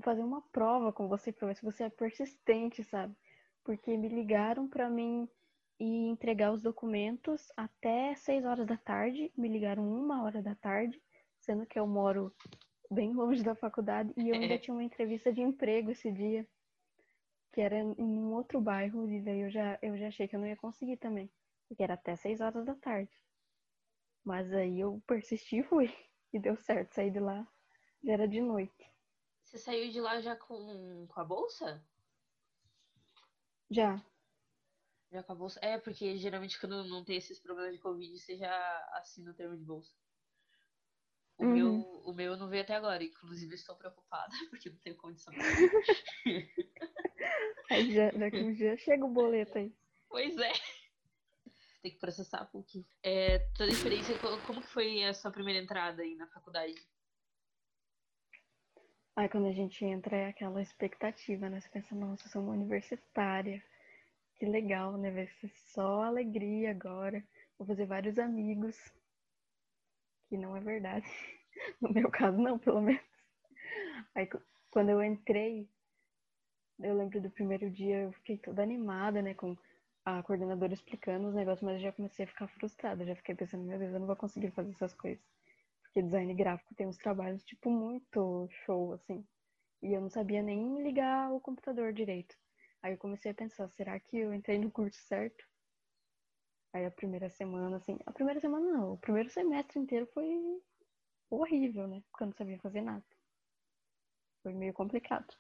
fazer 0.02 0.22
uma 0.22 0.42
prova 0.42 0.94
com 0.94 1.08
você 1.08 1.32
pra 1.32 1.48
ver 1.48 1.56
se 1.56 1.64
você 1.64 1.86
é 1.86 1.90
persistente, 1.90 2.84
sabe? 2.84 3.16
Porque 3.64 3.98
me 3.98 4.08
ligaram 4.08 4.68
pra 4.68 4.90
mim 4.90 5.28
ir 5.80 6.10
entregar 6.10 6.52
os 6.52 6.62
documentos 6.62 7.52
até 7.58 8.14
seis 8.16 8.46
horas 8.46 8.68
da 8.68 8.78
tarde, 8.78 9.32
me 9.36 9.48
ligaram 9.48 9.84
uma 9.84 10.24
hora 10.24 10.42
da 10.42 10.56
tarde, 10.56 11.02
sendo 11.40 11.66
que 11.66 11.80
eu 11.80 11.88
moro 11.88 12.34
bem 12.90 13.14
longe 13.14 13.44
da 13.44 13.56
faculdade 13.56 14.14
e 14.18 14.30
eu 14.30 14.36
ainda 14.36 14.58
tinha 14.58 14.74
uma 14.74 14.84
entrevista 14.84 15.32
de 15.32 15.42
emprego 15.42 15.92
esse 15.92 16.12
dia 16.12 16.48
que 17.52 17.62
era 17.62 17.78
em 17.78 17.96
um 18.00 18.34
outro 18.34 18.62
bairro, 18.62 19.10
e 19.10 19.22
daí 19.22 19.42
eu 19.42 19.50
já, 19.50 19.80
eu 19.82 19.98
já 19.98 20.08
achei 20.08 20.28
que 20.28 20.36
eu 20.36 20.40
não 20.40 20.48
ia 20.48 20.56
conseguir 20.56 20.98
também, 20.98 21.30
porque 21.68 21.82
era 21.84 21.96
até 21.96 22.16
seis 22.16 22.42
horas 22.42 22.66
da 22.66 22.76
tarde. 22.76 23.12
Mas 24.24 24.54
aí 24.54 24.80
eu 24.80 25.02
persisti 25.08 25.58
e 25.58 25.64
fui, 25.64 25.92
e 26.32 26.40
deu 26.40 26.56
certo, 26.56 26.94
saí 26.94 27.10
de 27.10 27.20
lá, 27.20 27.48
já 28.04 28.14
era 28.14 28.28
de 28.28 28.40
noite. 28.40 28.90
Você 29.44 29.58
saiu 29.58 29.90
de 29.90 30.00
lá 30.00 30.22
já 30.22 30.36
com, 30.36 31.08
com 31.08 31.20
a 31.20 31.24
bolsa? 31.24 31.84
Já, 33.72 34.04
Já 35.12 35.24
com 35.24 35.32
a 35.32 35.36
bolsa? 35.36 35.60
É, 35.64 35.78
porque 35.80 36.18
geralmente 36.18 36.60
quando 36.60 36.84
não 36.88 37.04
tem 37.04 37.18
esses 37.18 37.40
problemas 37.40 37.74
de 37.74 37.80
Covid, 37.80 38.18
você 38.18 38.38
já 38.38 38.90
assina 38.94 39.32
o 39.32 39.34
termo 39.34 39.58
de 39.58 39.64
bolsa. 39.64 39.92
O, 41.40 41.46
Uhum. 41.46 41.54
meu, 41.54 41.74
o 42.06 42.14
meu 42.14 42.38
não 42.38 42.50
veio 42.50 42.62
até 42.64 42.76
agora, 42.76 43.04
inclusive 43.04 43.56
estou 43.56 43.76
preocupada, 43.76 44.30
porque 44.52 44.70
não 44.70 44.78
tenho 44.78 44.98
condição. 44.98 45.34
aí 47.72 47.92
já, 47.94 48.12
daqui 48.12 48.44
um 48.44 48.54
dia 48.54 48.78
chega 48.78 49.06
o 49.06 49.10
boleto 49.14 49.58
aí. 49.58 49.74
pois 50.10 50.38
é. 50.38 50.52
Tem 51.82 51.92
que 51.94 51.98
processar 52.00 52.40
a 52.42 52.46
PUC. 52.46 52.86
É, 53.02 53.40
toda 53.56 53.70
a 53.70 53.74
experiência, 53.74 54.18
co- 54.20 54.38
como 54.46 54.62
que 54.62 54.68
foi 54.68 55.06
a 55.06 55.14
sua 55.14 55.32
primeira 55.32 55.62
entrada 55.64 56.02
aí 56.02 56.14
na 56.16 56.28
faculdade? 56.28 56.76
Aí 59.16 59.30
quando 59.30 59.48
a 59.48 59.54
gente 59.54 59.84
entra 59.86 60.16
é 60.18 60.28
aquela 60.28 60.62
expectativa, 60.62 61.50
né? 61.50 61.62
Você 61.62 61.70
pensa, 61.70 61.96
nossa, 61.96 62.28
eu 62.28 62.32
sou 62.32 62.42
uma 62.42 62.52
universitária. 62.54 63.64
Que 64.38 64.46
legal, 64.46 64.98
né? 64.98 65.10
Vai 65.12 65.28
ser 65.28 65.48
só 65.50 66.04
alegria 66.04 66.72
agora. 66.72 67.24
Vou 67.58 67.66
fazer 67.68 67.86
vários 67.86 68.18
amigos. 68.20 68.78
Que 70.30 70.38
não 70.38 70.56
é 70.56 70.62
verdade. 70.62 71.06
No 71.82 71.92
meu 71.92 72.10
caso, 72.10 72.38
não, 72.38 72.58
pelo 72.58 72.80
menos. 72.80 73.04
Aí 74.16 74.28
quando 74.72 74.90
eu 74.90 75.04
entrei, 75.04 75.68
eu 76.80 76.96
lembro 76.96 77.22
do 77.22 77.30
primeiro 77.30 77.70
dia, 77.70 78.04
eu 78.04 78.12
fiquei 78.14 78.38
toda 78.38 78.64
animada, 78.64 79.22
né? 79.22 79.34
Com 79.34 79.56
a 80.06 80.24
coordenadora 80.24 80.74
explicando 80.74 81.28
os 81.28 81.36
negócios, 81.36 81.64
mas 81.64 81.76
eu 81.76 81.82
já 81.82 81.92
comecei 81.92 82.26
a 82.26 82.28
ficar 82.28 82.48
frustrada. 82.48 83.06
Já 83.06 83.16
fiquei 83.16 83.36
pensando, 83.36 83.64
meu 83.66 83.78
Deus, 83.78 83.94
eu 83.94 84.00
não 84.00 84.08
vou 84.08 84.16
conseguir 84.16 84.52
fazer 84.52 84.72
essas 84.72 84.94
coisas. 84.94 85.24
Porque 85.84 86.02
design 86.02 86.34
gráfico 86.34 86.76
tem 86.76 86.88
uns 86.88 86.98
trabalhos, 86.98 87.44
tipo, 87.44 87.70
muito 87.70 88.48
show, 88.66 88.94
assim. 88.94 89.26
E 89.84 89.94
eu 89.94 90.02
não 90.02 90.10
sabia 90.10 90.44
nem 90.44 90.84
ligar 90.84 91.32
o 91.34 91.42
computador 91.42 91.94
direito. 91.94 92.36
Aí 92.84 92.94
eu 92.94 92.98
comecei 92.98 93.32
a 93.32 93.36
pensar, 93.36 93.70
será 93.70 94.00
que 94.00 94.18
eu 94.18 94.34
entrei 94.34 94.60
no 94.60 94.72
curso 94.72 95.02
certo? 95.04 95.46
Aí 96.72 96.86
a 96.86 96.92
primeira 96.92 97.30
semana, 97.30 97.78
assim, 97.78 97.98
a 98.06 98.12
primeira 98.12 98.40
semana 98.40 98.72
não, 98.72 98.94
o 98.94 98.98
primeiro 98.98 99.30
semestre 99.30 99.80
inteiro 99.80 100.06
foi 100.14 100.62
horrível, 101.30 101.88
né? 101.88 102.04
Porque 102.12 102.24
eu 102.24 102.28
não 102.28 102.34
sabia 102.34 102.60
fazer 102.60 102.82
nada. 102.82 103.04
Foi 104.44 104.54
meio 104.54 104.74
complicado. 104.74 105.36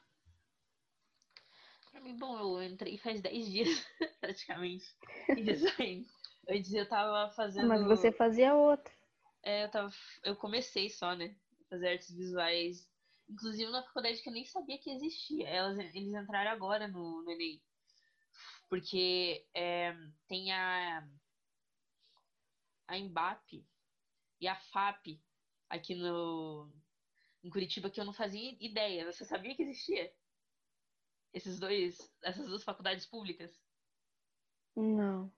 Pra 1.91 2.01
mim, 2.01 2.17
bom, 2.17 2.37
eu 2.37 2.63
entrei 2.63 2.97
faz 2.97 3.21
10 3.21 3.45
dias, 3.45 3.69
praticamente, 4.21 4.85
em 5.29 5.43
design. 5.43 6.07
Antes 6.47 6.73
eu 6.73 6.87
tava 6.87 7.31
fazendo. 7.33 7.67
Mas 7.67 7.83
você 7.83 8.11
fazia 8.11 8.55
outra. 8.55 8.93
É, 9.43 9.65
eu 9.65 9.71
tava. 9.71 9.91
Eu 10.23 10.35
comecei 10.35 10.89
só, 10.89 11.15
né? 11.15 11.35
Fazer 11.69 11.89
artes 11.89 12.11
visuais. 12.11 12.89
Inclusive 13.29 13.71
na 13.71 13.83
faculdade 13.83 14.21
que 14.21 14.29
eu 14.29 14.33
nem 14.33 14.45
sabia 14.45 14.79
que 14.79 14.89
existia. 14.89 15.47
Elas, 15.47 15.77
eles 15.77 16.13
entraram 16.13 16.51
agora 16.51 16.87
no, 16.87 17.21
no 17.23 17.31
Enem. 17.31 17.61
Porque 18.69 19.49
é, 19.53 19.93
tem 20.27 20.51
a. 20.51 21.07
A 22.87 22.97
Embap 22.97 23.67
e 24.41 24.47
a 24.47 24.55
FAP 24.55 25.23
aqui 25.69 25.95
no. 25.95 26.71
Em 27.43 27.49
Curitiba 27.49 27.89
que 27.89 27.99
eu 27.99 28.05
não 28.05 28.13
fazia 28.13 28.57
ideia. 28.59 29.11
Você 29.11 29.25
sabia 29.25 29.55
que 29.55 29.63
existia? 29.63 30.13
Esses 31.33 31.59
dois. 31.59 31.97
Essas 32.23 32.47
duas 32.47 32.63
faculdades 32.63 33.05
públicas? 33.05 33.59
Não. 34.75 35.31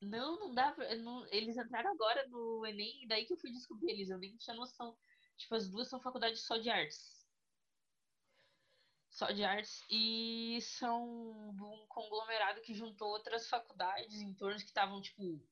Não, 0.00 0.38
não 0.38 0.54
dá 0.54 0.72
pra, 0.72 0.94
não- 0.96 1.26
eles 1.28 1.56
entraram 1.56 1.90
agora 1.92 2.28
no 2.28 2.66
Enem, 2.66 3.04
e 3.04 3.08
daí 3.08 3.24
que 3.24 3.32
eu 3.32 3.38
fui 3.38 3.50
descobrir 3.50 3.90
eles. 3.92 4.10
Eu 4.10 4.18
nem 4.18 4.36
tinha 4.36 4.54
noção. 4.56 4.98
Tipo, 5.36 5.54
as 5.54 5.70
duas 5.70 5.88
são 5.88 6.00
faculdades 6.00 6.42
só 6.44 6.56
de 6.58 6.68
artes. 6.70 7.15
Só 9.16 9.30
de 9.30 9.42
artes. 9.42 9.82
E 9.88 10.58
são 10.60 11.02
um 11.08 11.86
conglomerado 11.88 12.60
que 12.60 12.74
juntou 12.74 13.08
outras 13.08 13.48
faculdades 13.48 14.20
em 14.20 14.34
torno 14.34 14.58
que 14.58 14.66
estavam, 14.66 15.00
tipo, 15.00 15.42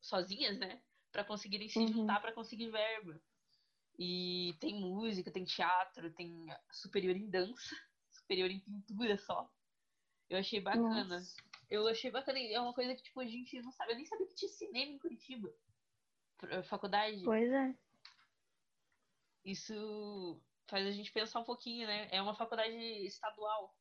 sozinhas, 0.00 0.58
né? 0.58 0.82
Pra 1.12 1.22
conseguirem 1.22 1.68
se 1.68 1.80
Uhum. 1.80 1.88
juntar 1.88 2.20
pra 2.22 2.32
conseguir 2.32 2.70
verba. 2.70 3.20
E 3.98 4.56
tem 4.58 4.80
música, 4.80 5.30
tem 5.30 5.44
teatro, 5.44 6.10
tem 6.14 6.46
superior 6.72 7.14
em 7.14 7.28
dança, 7.28 7.52
superior 8.10 8.50
em 8.50 8.60
pintura 8.60 9.18
só. 9.18 9.52
Eu 10.30 10.38
achei 10.38 10.58
bacana. 10.58 11.18
Nossa. 11.18 11.36
Eu 11.68 11.86
achei 11.86 12.10
bacana. 12.10 12.38
É 12.38 12.58
uma 12.58 12.72
coisa 12.72 12.94
que, 12.94 13.02
tipo, 13.02 13.20
a 13.20 13.26
gente 13.26 13.60
não 13.60 13.70
sabe. 13.70 13.92
Eu 13.92 13.96
nem 13.96 14.06
sabia 14.06 14.26
que 14.26 14.34
tinha 14.34 14.50
cinema 14.50 14.92
em 14.92 14.98
Curitiba. 14.98 15.54
Faculdade. 16.64 17.22
Pois 17.22 17.52
é. 17.52 17.74
Isso 19.44 20.40
faz 20.68 20.86
a 20.86 20.90
gente 20.90 21.12
pensar 21.12 21.40
um 21.40 21.44
pouquinho, 21.44 21.86
né? 21.86 22.08
É 22.10 22.20
uma 22.22 22.34
faculdade 22.34 22.76
estadual. 23.06 23.76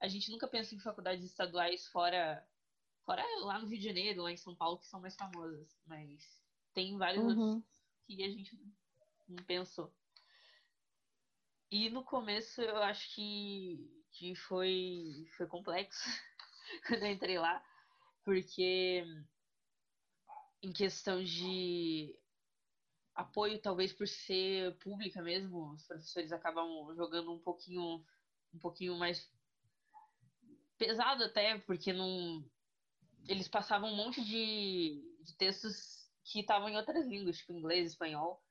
A 0.00 0.08
gente 0.08 0.30
nunca 0.30 0.48
pensa 0.48 0.74
em 0.74 0.80
faculdades 0.80 1.24
estaduais 1.24 1.86
fora. 1.88 2.46
Fora 3.04 3.22
lá 3.44 3.58
no 3.58 3.66
Rio 3.68 3.78
de 3.78 3.84
Janeiro, 3.84 4.22
lá 4.22 4.32
em 4.32 4.36
São 4.36 4.54
Paulo, 4.56 4.78
que 4.78 4.86
são 4.86 5.00
mais 5.00 5.16
famosas. 5.16 5.80
Mas 5.86 6.42
tem 6.74 6.96
vários 6.98 7.24
outros 7.24 7.46
Uhum. 7.46 7.62
que 8.06 8.22
a 8.22 8.28
gente 8.30 8.56
não 9.28 9.44
pensou. 9.44 9.92
E 11.70 11.90
no 11.90 12.04
começo 12.04 12.62
eu 12.62 12.82
acho 12.82 13.14
que, 13.14 14.04
que 14.12 14.34
foi, 14.34 15.26
foi 15.36 15.46
complexo 15.46 16.00
quando 16.86 17.02
eu 17.04 17.12
entrei 17.12 17.38
lá, 17.38 17.62
porque 18.24 19.04
em 20.62 20.72
questão 20.72 21.22
de 21.22 22.18
apoio, 23.18 23.60
talvez 23.60 23.92
por 23.92 24.06
ser 24.08 24.78
pública 24.78 25.22
mesmo, 25.22 25.72
os 25.74 25.86
professores 25.86 26.32
acabam 26.32 26.94
jogando 26.96 27.32
um 27.34 27.40
pouquinho, 27.40 28.04
um 28.54 28.58
pouquinho 28.60 28.96
mais 28.96 29.32
pesado 30.78 31.24
até, 31.24 31.58
porque 31.58 31.92
não 31.92 32.48
eles 33.28 33.48
passavam 33.48 33.90
um 33.92 33.96
monte 33.96 34.24
de, 34.24 35.02
de 35.22 35.36
textos 35.36 36.10
que 36.24 36.40
estavam 36.40 36.68
em 36.68 36.76
outras 36.76 37.06
línguas, 37.06 37.38
tipo 37.38 37.52
inglês, 37.52 37.92
espanhol. 37.92 38.42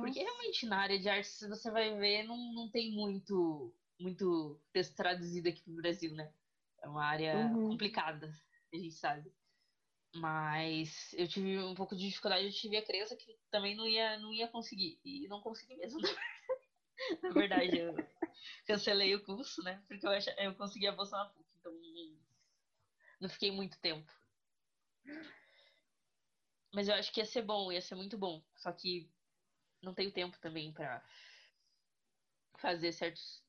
Porque 0.00 0.20
realmente 0.20 0.66
na 0.66 0.80
área 0.80 0.98
de 1.00 1.08
artes 1.08 1.40
você 1.48 1.70
vai 1.70 1.96
ver, 1.98 2.24
não, 2.24 2.36
não 2.54 2.70
tem 2.70 2.92
muito, 2.94 3.74
muito 4.00 4.60
texto 4.72 4.96
traduzido 4.96 5.48
aqui 5.48 5.62
pro 5.62 5.74
Brasil, 5.76 6.14
né? 6.14 6.34
É 6.82 6.88
uma 6.88 7.04
área 7.04 7.58
Uhum. 7.58 7.62
complicada, 7.64 8.28
a 8.72 8.76
gente 8.76 8.92
sabe. 8.94 9.32
Mas 10.16 11.12
eu 11.14 11.28
tive 11.28 11.58
um 11.58 11.74
pouco 11.74 11.94
de 11.94 12.06
dificuldade, 12.08 12.46
eu 12.46 12.52
tive 12.52 12.76
a 12.76 12.84
crença 12.84 13.16
que 13.16 13.38
também 13.50 13.74
não 13.74 13.86
ia, 13.86 14.18
não 14.18 14.32
ia 14.32 14.48
conseguir. 14.48 14.98
E 15.04 15.28
não 15.28 15.40
consegui 15.40 15.76
mesmo. 15.76 16.00
Na 17.22 17.30
verdade, 17.30 17.78
eu 17.78 17.94
cancelei 18.66 19.14
o 19.14 19.24
curso, 19.24 19.62
né? 19.62 19.82
Porque 19.86 20.06
eu, 20.06 20.10
ach... 20.10 20.26
eu 20.38 20.54
consegui 20.54 20.86
a 20.86 20.92
bolsa 20.92 21.16
na 21.16 21.28
PUC. 21.28 21.46
Então 21.58 21.72
não 23.20 23.28
fiquei 23.28 23.50
muito 23.50 23.78
tempo. 23.80 24.10
Mas 26.72 26.88
eu 26.88 26.94
acho 26.94 27.12
que 27.12 27.20
ia 27.20 27.24
ser 27.24 27.42
bom, 27.42 27.72
ia 27.72 27.80
ser 27.80 27.94
muito 27.94 28.18
bom. 28.18 28.42
Só 28.56 28.72
que 28.72 29.10
não 29.82 29.94
tenho 29.94 30.12
tempo 30.12 30.38
também 30.38 30.72
para 30.72 31.04
fazer 32.58 32.92
certos 32.92 33.42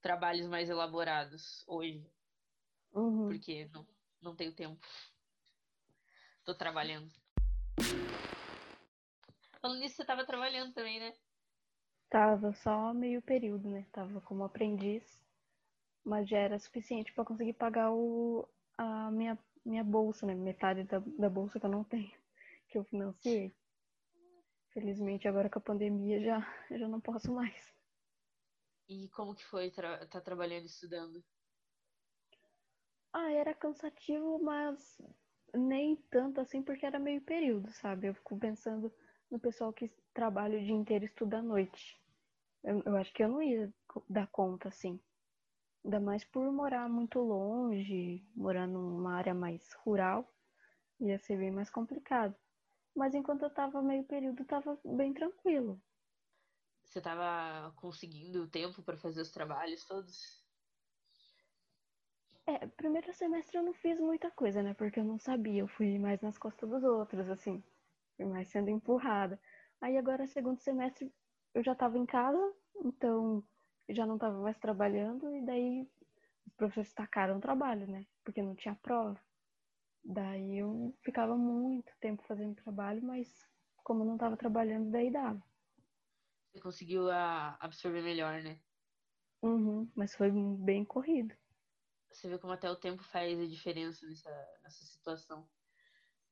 trabalhos 0.00 0.46
mais 0.46 0.68
elaborados 0.68 1.64
hoje. 1.66 2.08
Uhum. 2.92 3.28
Porque 3.28 3.68
não, 3.72 3.86
não 4.20 4.36
tenho 4.36 4.54
tempo. 4.54 4.86
Tô 6.48 6.54
trabalhando. 6.54 7.12
Falando 9.60 9.80
nisso, 9.80 9.96
você 9.96 10.04
tava 10.06 10.24
trabalhando 10.24 10.72
também, 10.72 10.98
né? 10.98 11.12
Tava 12.08 12.54
só 12.54 12.94
meio 12.94 13.20
período, 13.20 13.68
né? 13.68 13.86
Tava 13.92 14.18
como 14.22 14.44
aprendiz, 14.44 15.22
mas 16.02 16.26
já 16.26 16.38
era 16.38 16.58
suficiente 16.58 17.12
para 17.12 17.26
conseguir 17.26 17.52
pagar 17.52 17.92
o, 17.92 18.48
a 18.78 19.10
minha, 19.10 19.38
minha 19.62 19.84
bolsa, 19.84 20.24
né? 20.24 20.34
Metade 20.34 20.84
da, 20.84 21.00
da 21.18 21.28
bolsa 21.28 21.60
que 21.60 21.66
eu 21.66 21.70
não 21.70 21.84
tenho, 21.84 22.18
que 22.68 22.78
eu 22.78 22.84
financiei. 22.84 23.54
Felizmente, 24.70 25.28
agora 25.28 25.50
com 25.50 25.58
a 25.58 25.62
pandemia 25.62 26.18
já, 26.18 26.40
já 26.70 26.88
não 26.88 26.98
posso 26.98 27.30
mais. 27.30 27.74
E 28.88 29.10
como 29.10 29.34
que 29.34 29.44
foi 29.44 29.66
estar 29.66 30.06
tá 30.06 30.18
trabalhando 30.18 30.62
e 30.62 30.68
estudando? 30.68 31.22
Ah, 33.12 33.30
era 33.32 33.52
cansativo, 33.52 34.42
mas 34.42 34.98
nem 35.54 35.96
tanto 36.10 36.40
assim, 36.40 36.62
porque 36.62 36.86
era 36.86 36.98
meio 36.98 37.20
período, 37.22 37.70
sabe? 37.72 38.08
Eu 38.08 38.14
fico 38.14 38.38
pensando 38.38 38.92
no 39.30 39.38
pessoal 39.38 39.72
que 39.72 39.90
trabalha 40.14 40.58
o 40.58 40.62
dia 40.64 40.74
inteiro 40.74 41.04
e 41.04 41.08
estuda 41.08 41.38
à 41.38 41.42
noite. 41.42 42.00
Eu, 42.62 42.82
eu 42.84 42.96
acho 42.96 43.12
que 43.12 43.22
eu 43.22 43.28
não 43.28 43.42
ia 43.42 43.72
dar 44.08 44.26
conta, 44.28 44.68
assim. 44.68 45.00
Ainda 45.84 46.00
mais 46.00 46.24
por 46.24 46.50
morar 46.52 46.88
muito 46.88 47.20
longe, 47.20 48.26
morar 48.34 48.66
numa 48.66 49.14
área 49.14 49.34
mais 49.34 49.72
rural, 49.84 50.28
ia 51.00 51.18
ser 51.18 51.38
bem 51.38 51.50
mais 51.50 51.70
complicado. 51.70 52.36
Mas 52.94 53.14
enquanto 53.14 53.42
eu 53.42 53.50
tava 53.50 53.80
meio 53.82 54.04
período, 54.04 54.44
tava 54.44 54.78
bem 54.84 55.14
tranquilo. 55.14 55.80
Você 56.84 57.00
tava 57.00 57.72
conseguindo 57.76 58.48
tempo 58.48 58.82
para 58.82 58.96
fazer 58.96 59.20
os 59.20 59.30
trabalhos 59.30 59.84
todos? 59.84 60.47
É, 62.48 62.66
primeiro 62.66 63.12
semestre 63.12 63.58
eu 63.58 63.62
não 63.62 63.74
fiz 63.74 64.00
muita 64.00 64.30
coisa, 64.30 64.62
né? 64.62 64.72
Porque 64.72 64.98
eu 64.98 65.04
não 65.04 65.18
sabia, 65.18 65.60
eu 65.60 65.68
fui 65.68 65.98
mais 65.98 66.18
nas 66.22 66.38
costas 66.38 66.66
dos 66.66 66.82
outros, 66.82 67.28
assim. 67.28 67.62
Fui 68.16 68.24
mais 68.24 68.48
sendo 68.48 68.70
empurrada. 68.70 69.38
Aí 69.82 69.98
agora, 69.98 70.26
segundo 70.26 70.58
semestre, 70.58 71.12
eu 71.52 71.62
já 71.62 71.74
tava 71.74 71.98
em 71.98 72.06
casa, 72.06 72.40
então 72.82 73.44
já 73.90 74.06
não 74.06 74.16
tava 74.16 74.40
mais 74.40 74.56
trabalhando, 74.56 75.30
e 75.36 75.42
daí 75.42 75.86
os 76.46 76.54
professores 76.54 76.94
tacaram 76.94 77.36
o 77.36 77.40
trabalho, 77.40 77.86
né? 77.86 78.06
Porque 78.24 78.40
não 78.40 78.54
tinha 78.54 78.74
prova. 78.74 79.20
Daí 80.02 80.56
eu 80.56 80.96
ficava 81.02 81.36
muito 81.36 81.92
tempo 82.00 82.22
fazendo 82.26 82.54
trabalho, 82.62 83.02
mas 83.02 83.46
como 83.84 84.06
não 84.06 84.16
tava 84.16 84.38
trabalhando, 84.38 84.90
daí 84.90 85.10
dava. 85.10 85.42
Você 86.50 86.62
conseguiu 86.62 87.10
a, 87.10 87.58
absorver 87.60 88.00
melhor, 88.00 88.42
né? 88.42 88.58
Uhum, 89.42 89.86
mas 89.94 90.14
foi 90.14 90.30
bem 90.30 90.82
corrido. 90.82 91.34
Você 92.10 92.28
vê 92.28 92.38
como 92.38 92.52
até 92.52 92.70
o 92.70 92.76
tempo 92.76 93.02
faz 93.04 93.38
a 93.38 93.46
diferença 93.46 94.06
nessa, 94.06 94.30
nessa 94.62 94.84
situação. 94.84 95.48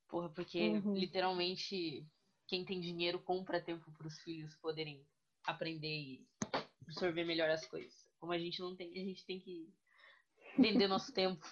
Porra, 0.08 0.28
porque 0.30 0.58
Uhum. 0.58 0.94
literalmente 0.94 2.04
quem 2.46 2.64
tem 2.64 2.80
dinheiro 2.80 3.20
compra 3.22 3.60
tempo 3.60 3.90
para 3.92 4.06
os 4.06 4.18
filhos 4.20 4.54
poderem 4.56 5.04
aprender 5.44 5.88
e 5.88 6.26
absorver 6.82 7.24
melhor 7.24 7.50
as 7.50 7.66
coisas. 7.66 8.06
Como 8.18 8.32
a 8.32 8.38
gente 8.38 8.60
não 8.60 8.74
tem, 8.76 8.90
a 8.92 9.04
gente 9.04 9.24
tem 9.26 9.38
que 9.40 9.72
vender 10.58 10.86
nosso 10.86 11.12
tempo 11.12 11.44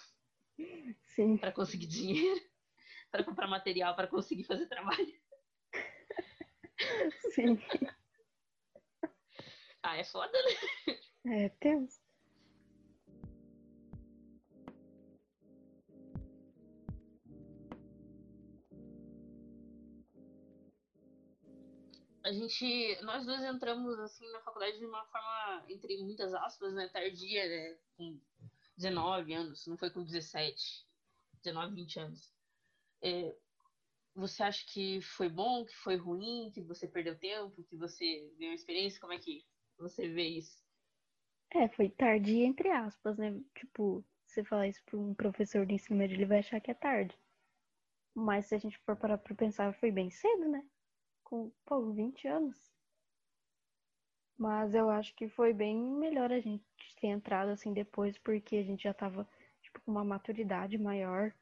Sim. 1.15 1.37
para 1.37 1.51
conseguir 1.51 1.87
dinheiro, 1.87 2.41
para 3.11 3.23
comprar 3.23 3.47
material, 3.47 3.95
para 3.95 4.07
conseguir 4.07 4.43
fazer 4.43 4.67
trabalho. 4.67 5.13
Sim. 7.31 7.57
Ah, 9.83 9.97
é 9.97 10.03
foda, 10.03 10.31
né? 10.31 10.95
É, 11.25 11.49
temos. 11.59 12.04
A 22.25 22.31
gente, 22.33 22.99
nós 23.03 23.23
dois 23.23 23.43
entramos 23.43 23.99
assim 23.99 24.27
na 24.31 24.41
faculdade 24.41 24.79
de 24.79 24.85
uma 24.87 25.05
forma, 25.05 25.63
entre 25.69 25.95
muitas 26.01 26.33
aspas, 26.33 26.73
né, 26.73 26.89
tardia, 26.91 27.47
né, 27.47 27.77
com 27.95 28.19
19 28.75 29.31
anos, 29.31 29.67
não 29.67 29.77
foi 29.77 29.91
com 29.91 30.03
17, 30.03 30.87
19, 31.43 31.75
20 31.75 31.99
anos. 31.99 32.33
É, 33.03 33.35
você 34.15 34.41
acha 34.41 34.65
que 34.65 35.01
foi 35.01 35.29
bom, 35.29 35.65
que 35.65 35.75
foi 35.75 35.97
ruim, 35.97 36.49
que 36.51 36.61
você 36.61 36.87
perdeu 36.87 37.15
tempo, 37.15 37.63
que 37.63 37.75
você 37.75 38.33
viu 38.39 38.51
experiência? 38.53 38.99
Como 38.99 39.13
é 39.13 39.19
que 39.19 39.45
você 39.77 40.09
vê 40.09 40.23
isso? 40.23 40.65
É, 41.53 41.69
foi 41.69 41.89
tardia, 41.89 42.43
entre 42.43 42.71
aspas, 42.71 43.19
né? 43.19 43.39
Tipo, 43.53 44.03
você 44.25 44.43
falar 44.43 44.67
isso 44.67 44.83
para 44.83 44.97
um 44.97 45.13
professor 45.13 45.63
de 45.63 45.75
ensino 45.75 45.99
médio, 45.99 46.15
ele 46.15 46.25
vai 46.25 46.39
achar 46.39 46.59
que 46.59 46.71
é 46.71 46.73
tarde. 46.73 47.15
Mas 48.15 48.47
se 48.47 48.55
a 48.55 48.57
gente 48.57 48.79
for 48.79 48.95
parar 48.95 49.19
pra 49.19 49.35
pensar, 49.35 49.75
foi 49.75 49.91
bem 49.91 50.09
cedo, 50.09 50.49
né? 50.49 50.65
Com, 51.25 51.51
pô, 51.65 51.91
20 51.91 52.27
anos. 52.27 52.71
Mas 54.37 54.73
eu 54.73 54.89
acho 54.89 55.13
que 55.15 55.27
foi 55.27 55.53
bem 55.53 55.75
melhor 55.77 56.31
a 56.31 56.39
gente 56.39 56.63
ter 57.01 57.07
entrado 57.07 57.49
assim 57.49 57.73
depois, 57.73 58.17
porque 58.19 58.57
a 58.57 58.63
gente 58.63 58.83
já 58.83 58.93
tava, 58.93 59.27
tipo, 59.61 59.81
com 59.81 59.91
uma 59.91 60.05
maturidade 60.05 60.77
maior. 60.77 61.33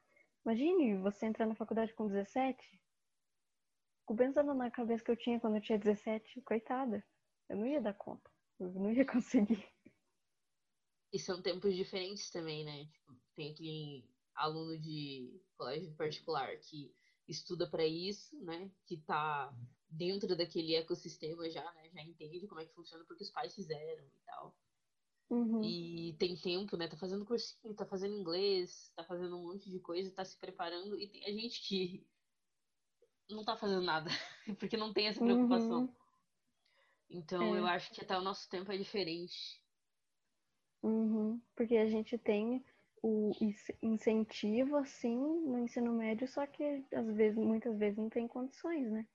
Imagine 0.45 0.97
você 0.97 1.25
entrar 1.25 1.45
na 1.45 1.55
faculdade 1.55 1.93
com 1.93 2.07
17. 2.07 2.81
Fico 3.99 4.15
pensando 4.15 4.53
na 4.53 4.71
cabeça 4.71 5.03
que 5.03 5.11
eu 5.11 5.17
tinha 5.17 5.39
quando 5.39 5.55
eu 5.57 5.61
tinha 5.61 5.77
17. 5.77 6.41
Coitada. 6.41 7.05
Eu 7.49 7.57
não 7.57 7.67
ia 7.67 7.81
dar 7.81 7.93
conta. 7.93 8.31
Eu 8.59 8.71
não 8.73 8.91
ia 8.91 9.05
conseguir. 9.05 9.67
E 11.11 11.19
são 11.19 11.41
tempos 11.41 11.75
diferentes 11.75 12.31
também, 12.31 12.63
né? 12.63 12.85
Tipo, 12.85 13.15
tem 13.35 13.51
aquele 13.51 14.09
aluno 14.33 14.79
de 14.79 15.41
colégio 15.57 15.93
particular 15.95 16.55
que 16.57 16.95
estuda 17.27 17.69
para 17.69 17.85
isso, 17.85 18.37
né? 18.43 18.71
Que 18.85 18.97
tá 18.97 19.53
dentro 19.89 20.35
daquele 20.35 20.75
ecossistema 20.75 21.49
já, 21.49 21.63
né? 21.73 21.89
Já 21.89 22.01
entende 22.01 22.47
como 22.47 22.61
é 22.61 22.65
que 22.65 22.73
funciona 22.73 23.05
porque 23.05 23.23
os 23.23 23.31
pais 23.31 23.53
fizeram 23.55 24.05
e 24.05 24.19
tal. 24.25 24.57
Uhum. 25.29 25.63
E 25.63 26.15
tem 26.19 26.35
tempo, 26.35 26.77
né? 26.77 26.87
Tá 26.87 26.97
fazendo 26.97 27.25
cursinho, 27.25 27.75
tá 27.75 27.85
fazendo 27.85 28.15
inglês, 28.15 28.91
tá 28.95 29.03
fazendo 29.03 29.37
um 29.37 29.43
monte 29.47 29.69
de 29.69 29.79
coisa, 29.79 30.11
tá 30.13 30.23
se 30.25 30.37
preparando. 30.37 30.99
E 30.99 31.07
tem 31.07 31.25
a 31.25 31.31
gente 31.31 31.61
que 31.67 32.07
não 33.29 33.43
tá 33.43 33.55
fazendo 33.57 33.83
nada, 33.83 34.09
porque 34.59 34.77
não 34.77 34.93
tem 34.93 35.07
essa 35.07 35.19
preocupação. 35.19 35.81
Uhum. 35.81 35.95
Então 37.09 37.55
É. 37.55 37.59
eu 37.59 37.65
acho 37.65 37.91
que 37.93 38.01
até 38.01 38.17
o 38.17 38.21
nosso 38.21 38.49
tempo 38.49 38.71
é 38.71 38.77
diferente. 38.77 39.61
Uhum. 40.83 41.41
Porque 41.55 41.77
a 41.77 41.87
gente 41.87 42.17
tem 42.17 42.63
o 43.03 43.31
ince- 43.41 43.77
incentivo, 43.83 44.77
assim, 44.77 45.17
no 45.17 45.59
ensino 45.59 45.91
médio, 45.91 46.25
só 46.25 46.47
que 46.47 46.63
às 46.93 47.05
vezes, 47.07 47.37
muitas 47.37 47.77
vezes 47.77 47.97
não 47.97 48.09
tem 48.09 48.25
condições, 48.27 48.89
né? 48.89 49.05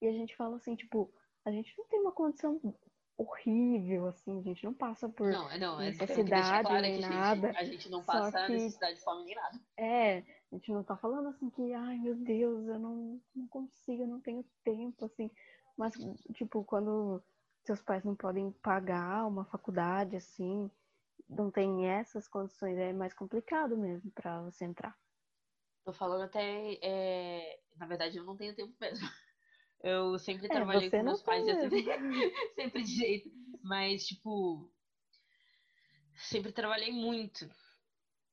E 0.00 0.08
a 0.08 0.12
gente 0.12 0.34
fala 0.34 0.56
assim, 0.56 0.74
tipo, 0.74 1.12
a 1.44 1.50
gente 1.52 1.76
não 1.76 1.84
tem 1.86 2.00
uma 2.00 2.12
condição 2.12 2.58
horrível, 3.16 4.06
assim, 4.06 4.40
a 4.40 4.42
gente 4.42 4.64
não 4.64 4.72
passa 4.74 5.08
por 5.08 5.30
Não, 5.30 5.50
é 5.50 5.58
não, 5.58 5.80
é 5.80 5.84
deixar 5.84 6.06
necessidade 6.06 6.68
claro 6.68 6.82
nem 6.82 6.98
nada. 6.98 7.48
gente, 7.48 7.58
a 7.58 7.64
gente 7.64 7.88
não 7.90 8.02
passa 8.02 8.46
que- 8.46 8.52
necessidade 8.54 8.96
de 8.96 9.04
fome 9.04 9.24
nem 9.24 9.34
nada. 9.34 9.60
É, 9.76 10.18
a 10.18 10.24
gente 10.56 10.72
não 10.72 10.82
tá 10.82 10.96
falando 10.96 11.28
assim 11.28 11.50
que, 11.50 11.72
ai 11.74 11.98
meu 11.98 12.14
Deus, 12.14 12.66
eu 12.66 12.78
não, 12.78 13.20
não 13.34 13.46
consigo, 13.48 14.02
eu 14.02 14.08
não 14.08 14.20
tenho 14.20 14.42
tempo, 14.64 15.04
assim. 15.04 15.30
Mas, 15.76 15.94
tipo, 16.32 16.64
quando 16.64 17.22
seus 17.64 17.82
pais 17.82 18.02
não 18.02 18.14
podem 18.16 18.50
pagar 18.50 19.26
uma 19.26 19.44
faculdade, 19.44 20.16
assim, 20.16 20.70
não 21.28 21.50
tem 21.50 21.86
essas 21.88 22.28
condições, 22.28 22.76
é 22.78 22.92
mais 22.92 23.14
complicado 23.14 23.76
mesmo 23.76 24.10
pra 24.12 24.42
você 24.42 24.64
entrar. 24.64 24.98
Tô 25.84 25.92
falando 25.92 26.22
até. 26.24 26.74
é, 26.82 27.60
Na 27.76 27.86
verdade, 27.86 28.16
eu 28.18 28.24
não 28.24 28.36
tenho 28.36 28.54
tempo 28.54 28.74
mesmo. 28.80 29.06
Eu 29.82 30.18
sempre 30.18 30.48
É, 30.48 30.54
trabalhei 30.54 30.90
com 30.92 31.02
meus 31.02 31.22
pais, 31.22 31.46
tem 31.46 31.48
eu 31.48 31.56
sempre, 31.56 31.84
sempre 32.54 32.82
de 32.82 32.94
jeito. 32.96 33.30
Mas, 33.62 34.06
tipo. 34.06 34.72
Sempre 36.16 36.52
trabalhei 36.52 36.92
muito. 36.92 37.48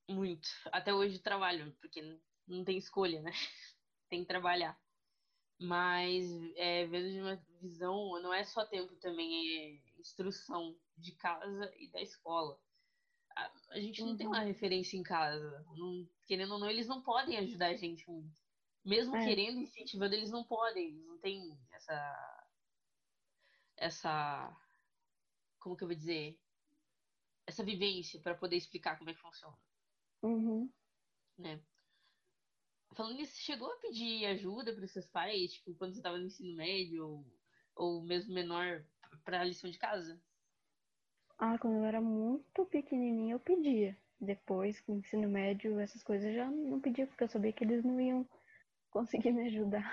Muito. 0.09 0.49
Até 0.71 0.93
hoje 0.93 1.19
trabalho, 1.19 1.75
porque 1.81 2.01
não 2.47 2.63
tem 2.65 2.77
escolha, 2.77 3.21
né? 3.21 3.31
Tem 4.09 4.21
que 4.21 4.27
trabalhar. 4.27 4.79
Mas, 5.59 6.25
é, 6.57 6.87
vendo 6.87 7.11
de 7.11 7.21
uma 7.21 7.37
visão, 7.61 8.21
não 8.21 8.33
é 8.33 8.43
só 8.43 8.65
tempo 8.65 8.97
também, 8.97 9.79
é 9.97 9.99
instrução 9.99 10.79
de 10.97 11.15
casa 11.17 11.71
e 11.77 11.91
da 11.91 12.01
escola. 12.01 12.59
A, 13.35 13.51
a 13.69 13.79
gente 13.79 14.01
não 14.01 14.15
tem 14.17 14.27
Uhum. 14.27 14.33
uma 14.33 14.41
referência 14.41 14.97
em 14.97 15.03
casa. 15.03 15.65
Não- 15.75 16.07
querendo 16.27 16.53
ou 16.53 16.59
não, 16.59 16.69
eles 16.69 16.87
não 16.87 17.01
podem 17.01 17.37
ajudar 17.37 17.67
a 17.67 17.75
gente 17.75 18.09
muito. 18.09 18.41
Mesmo 18.83 19.15
É. 19.15 19.25
querendo, 19.25 19.59
incentivando, 19.61 20.15
eles 20.15 20.31
não 20.31 20.43
podem. 20.43 20.87
Eles 20.89 21.05
não 21.05 21.19
têm 21.19 21.57
essa. 21.71 22.47
Essa. 23.77 24.57
Como 25.59 25.75
que 25.77 25.83
eu 25.83 25.87
vou 25.87 25.95
dizer? 25.95 26.39
Essa 27.45 27.63
vivência 27.63 28.19
para 28.21 28.35
poder 28.35 28.55
explicar 28.57 28.97
como 28.97 29.09
é 29.09 29.13
que 29.13 29.19
funciona. 29.19 29.57
Uhum. 30.23 30.71
Né? 31.37 31.65
Falando 32.93 33.15
nisso, 33.15 33.33
você 33.35 33.41
chegou 33.41 33.71
a 33.71 33.77
pedir 33.77 34.25
ajuda 34.25 34.73
para 34.75 34.85
seus 34.87 35.07
pais, 35.07 35.53
tipo, 35.53 35.73
quando 35.75 35.93
você 35.93 35.99
estava 35.99 36.17
no 36.17 36.25
ensino 36.25 36.55
médio, 36.55 37.07
ou, 37.07 37.39
ou 37.75 38.03
mesmo 38.03 38.33
menor, 38.33 38.85
para 39.23 39.41
a 39.41 39.43
lição 39.45 39.69
de 39.69 39.77
casa? 39.77 40.21
Ah, 41.41 41.57
quando 41.59 41.75
eu 41.79 41.83
era 41.85 41.99
muito 42.01 42.65
pequenininha 42.67 43.33
eu 43.35 43.39
pedia. 43.39 43.97
Depois, 44.19 44.79
com 44.79 44.93
o 44.93 44.97
ensino 44.99 45.29
médio, 45.29 45.79
essas 45.79 46.03
coisas 46.03 46.29
eu 46.29 46.35
já 46.35 46.49
não 46.51 46.79
pedia, 46.79 47.05
porque 47.07 47.23
eu 47.23 47.27
sabia 47.27 47.51
que 47.53 47.63
eles 47.65 47.83
não 47.83 47.99
iam 47.99 48.29
conseguir 48.91 49.33
me 49.33 49.47
ajudar. 49.47 49.91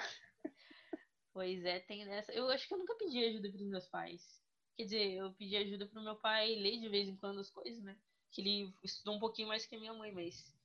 Pois 1.32 1.64
é, 1.64 1.80
tem 1.80 2.04
nessa. 2.04 2.32
Eu 2.32 2.48
acho 2.50 2.66
que 2.68 2.74
eu 2.74 2.78
nunca 2.78 2.96
pedi 2.96 3.24
ajuda 3.24 3.50
pros 3.50 3.66
meus 3.66 3.88
pais. 3.88 4.44
Quer 4.76 4.84
dizer, 4.84 5.12
eu 5.14 5.34
pedi 5.34 5.56
ajuda 5.56 5.88
pro 5.88 6.02
meu 6.02 6.16
pai 6.20 6.54
ler 6.56 6.80
de 6.80 6.88
vez 6.88 7.08
em 7.08 7.16
quando 7.16 7.40
as 7.40 7.50
coisas, 7.50 7.82
né? 7.82 8.00
Que 8.30 8.40
ele 8.42 8.74
estudou 8.84 9.16
um 9.16 9.20
pouquinho 9.20 9.48
mais 9.48 9.66
que 9.66 9.76
a 9.76 9.80
minha 9.80 9.94
mãe, 9.94 10.12
mas 10.12 10.58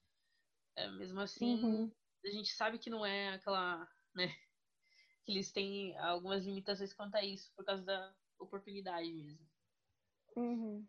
é, 0.75 0.89
mesmo 0.91 1.19
assim, 1.21 1.61
Uhum. 1.61 1.91
a 2.25 2.29
gente 2.31 2.51
sabe 2.53 2.79
que 2.79 2.89
não 2.91 3.05
é 3.05 3.31
aquela, 3.35 3.87
né? 4.15 4.27
Que 5.25 5.33
eles 5.33 5.53
têm 5.53 5.97
algumas 5.99 6.45
limitações 6.45 6.93
quanto 6.93 7.15
a 7.15 7.23
isso, 7.25 7.53
por 7.55 7.65
causa 7.65 7.83
da 7.85 8.17
oportunidade 8.39 9.13
mesmo. 9.13 9.52
Uhum. 10.35 10.85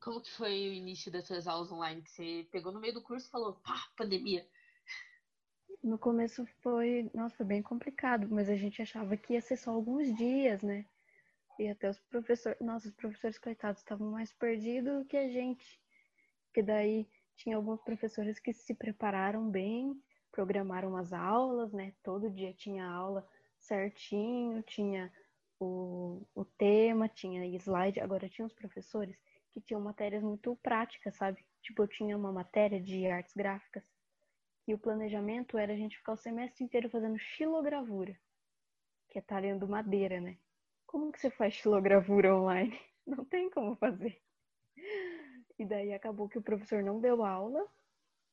Como 0.00 0.20
que 0.20 0.30
foi 0.32 0.68
o 0.68 0.72
início 0.72 1.10
das 1.10 1.26
suas 1.26 1.46
aulas 1.46 1.72
online? 1.72 2.02
Que 2.02 2.10
você 2.10 2.48
pegou 2.52 2.72
no 2.72 2.80
meio 2.80 2.94
do 2.94 3.02
curso 3.02 3.26
e 3.26 3.30
falou, 3.30 3.54
pá, 3.54 3.88
pandemia. 3.96 4.46
No 5.82 5.98
começo 5.98 6.46
foi, 6.62 7.10
nossa, 7.14 7.36
foi 7.36 7.46
bem 7.46 7.62
complicado, 7.62 8.28
mas 8.30 8.48
a 8.48 8.56
gente 8.56 8.80
achava 8.80 9.16
que 9.16 9.34
ia 9.34 9.40
ser 9.40 9.56
só 9.56 9.70
alguns 9.70 10.14
dias, 10.16 10.62
né? 10.62 10.86
E 11.58 11.68
até 11.68 11.88
os 11.88 11.98
professores, 11.98 12.60
nossa, 12.60 12.88
os 12.88 12.94
professores 12.94 13.38
coitados 13.38 13.80
estavam 13.80 14.10
mais 14.10 14.32
perdidos 14.32 15.06
que 15.06 15.16
a 15.16 15.28
gente. 15.28 15.80
Porque 16.46 16.62
daí 16.62 17.08
tinha 17.36 17.56
alguns 17.56 17.80
professores 17.80 18.38
que 18.38 18.52
se 18.52 18.74
prepararam 18.74 19.50
bem, 19.50 20.00
programaram 20.30 20.96
as 20.96 21.12
aulas, 21.12 21.72
né? 21.72 21.94
Todo 22.02 22.30
dia 22.30 22.52
tinha 22.52 22.86
aula 22.86 23.26
certinho, 23.58 24.62
tinha 24.62 25.12
o, 25.58 26.26
o 26.34 26.44
tema, 26.44 27.08
tinha 27.08 27.44
slide. 27.56 28.00
Agora 28.00 28.28
tinha 28.28 28.46
os 28.46 28.52
professores 28.52 29.16
que 29.52 29.60
tinham 29.60 29.80
matérias 29.80 30.22
muito 30.22 30.56
práticas, 30.56 31.16
sabe? 31.16 31.44
Tipo, 31.62 31.82
eu 31.82 31.88
tinha 31.88 32.16
uma 32.16 32.32
matéria 32.32 32.80
de 32.80 33.06
artes 33.06 33.34
gráficas 33.34 33.84
e 34.66 34.74
o 34.74 34.78
planejamento 34.78 35.56
era 35.56 35.72
a 35.72 35.76
gente 35.76 35.96
ficar 35.96 36.12
o 36.12 36.16
semestre 36.16 36.64
inteiro 36.64 36.90
fazendo 36.90 37.18
xilogravura, 37.18 38.18
que 39.08 39.18
é 39.18 39.22
talhando 39.22 39.68
madeira, 39.68 40.20
né? 40.20 40.36
Como 40.86 41.12
que 41.12 41.20
você 41.20 41.30
faz 41.30 41.54
xilogravura 41.54 42.34
online? 42.36 42.78
Não 43.06 43.24
tem 43.24 43.48
como 43.48 43.76
fazer. 43.76 44.20
E 45.58 45.64
daí 45.64 45.92
acabou 45.94 46.28
que 46.28 46.38
o 46.38 46.42
professor 46.42 46.82
não 46.82 47.00
deu 47.00 47.24
aula, 47.24 47.64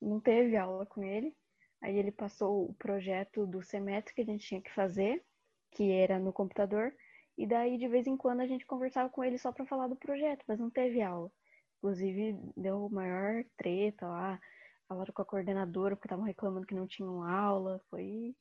não 0.01 0.19
teve 0.19 0.57
aula 0.57 0.83
com 0.83 1.03
ele. 1.03 1.35
Aí 1.79 1.95
ele 1.95 2.11
passou 2.11 2.67
o 2.69 2.73
projeto 2.73 3.45
do 3.45 3.61
semestre 3.61 4.13
que 4.15 4.21
a 4.21 4.25
gente 4.25 4.47
tinha 4.47 4.61
que 4.61 4.73
fazer, 4.73 5.23
que 5.71 5.91
era 5.91 6.17
no 6.17 6.33
computador, 6.33 6.91
e 7.37 7.47
daí 7.47 7.77
de 7.77 7.87
vez 7.87 8.07
em 8.07 8.15
quando 8.15 8.41
a 8.41 8.47
gente 8.47 8.65
conversava 8.65 9.09
com 9.09 9.23
ele 9.23 9.37
só 9.37 9.51
para 9.51 9.65
falar 9.65 9.87
do 9.87 9.95
projeto, 9.95 10.43
mas 10.47 10.59
não 10.59 10.69
teve 10.69 11.01
aula. 11.01 11.31
Inclusive 11.77 12.39
deu 12.55 12.87
maior 12.89 13.43
treta 13.57 14.07
lá, 14.07 14.39
falaram 14.87 15.13
com 15.13 15.21
a 15.21 15.25
coordenadora 15.25 15.95
porque 15.95 16.07
estavam 16.07 16.25
reclamando 16.25 16.67
que 16.67 16.75
não 16.75 16.87
tinham 16.87 17.23
aula. 17.23 17.81
Foi, 17.89 18.35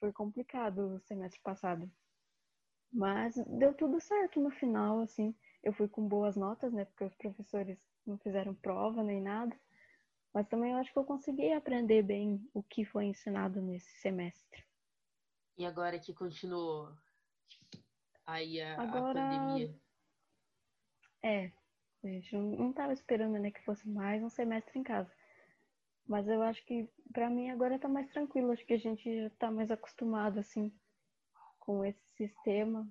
foi 0.00 0.12
complicado 0.12 0.94
o 0.94 1.00
semestre 1.00 1.40
passado. 1.42 1.90
Mas 2.92 3.34
deu 3.46 3.74
tudo 3.74 4.00
certo 4.00 4.40
no 4.40 4.50
final, 4.50 5.00
assim. 5.00 5.34
Eu 5.62 5.72
fui 5.72 5.88
com 5.88 6.06
boas 6.06 6.36
notas, 6.36 6.72
né? 6.72 6.84
Porque 6.84 7.04
os 7.04 7.14
professores 7.14 7.78
não 8.06 8.18
fizeram 8.18 8.54
prova 8.54 9.02
nem 9.02 9.20
nada. 9.20 9.54
Mas 10.32 10.48
também 10.48 10.72
eu 10.72 10.78
acho 10.78 10.92
que 10.92 10.98
eu 10.98 11.04
consegui 11.04 11.52
aprender 11.52 12.02
bem 12.02 12.44
o 12.52 12.62
que 12.62 12.84
foi 12.84 13.04
ensinado 13.06 13.60
nesse 13.60 13.90
semestre. 14.00 14.64
E 15.56 15.64
agora 15.64 15.98
que 15.98 16.12
continuou 16.12 16.92
aí 18.26 18.60
a, 18.60 18.80
Agora, 18.80 19.20
a 19.20 19.28
pandemia? 19.28 19.74
É, 21.22 21.52
a 22.02 22.06
gente 22.06 22.36
não 22.36 22.70
estava 22.70 22.92
esperando 22.92 23.38
né, 23.38 23.50
que 23.50 23.64
fosse 23.64 23.88
mais 23.88 24.22
um 24.22 24.28
semestre 24.28 24.78
em 24.78 24.82
casa. 24.82 25.10
Mas 26.06 26.28
eu 26.28 26.42
acho 26.42 26.64
que 26.66 26.88
para 27.12 27.30
mim 27.30 27.50
agora 27.50 27.78
tá 27.78 27.88
mais 27.88 28.10
tranquilo. 28.10 28.52
Acho 28.52 28.66
que 28.66 28.74
a 28.74 28.78
gente 28.78 29.22
já 29.22 29.30
tá 29.30 29.50
mais 29.50 29.70
acostumado 29.70 30.38
assim 30.38 30.72
com 31.58 31.84
esse 31.84 32.06
sistema. 32.16 32.86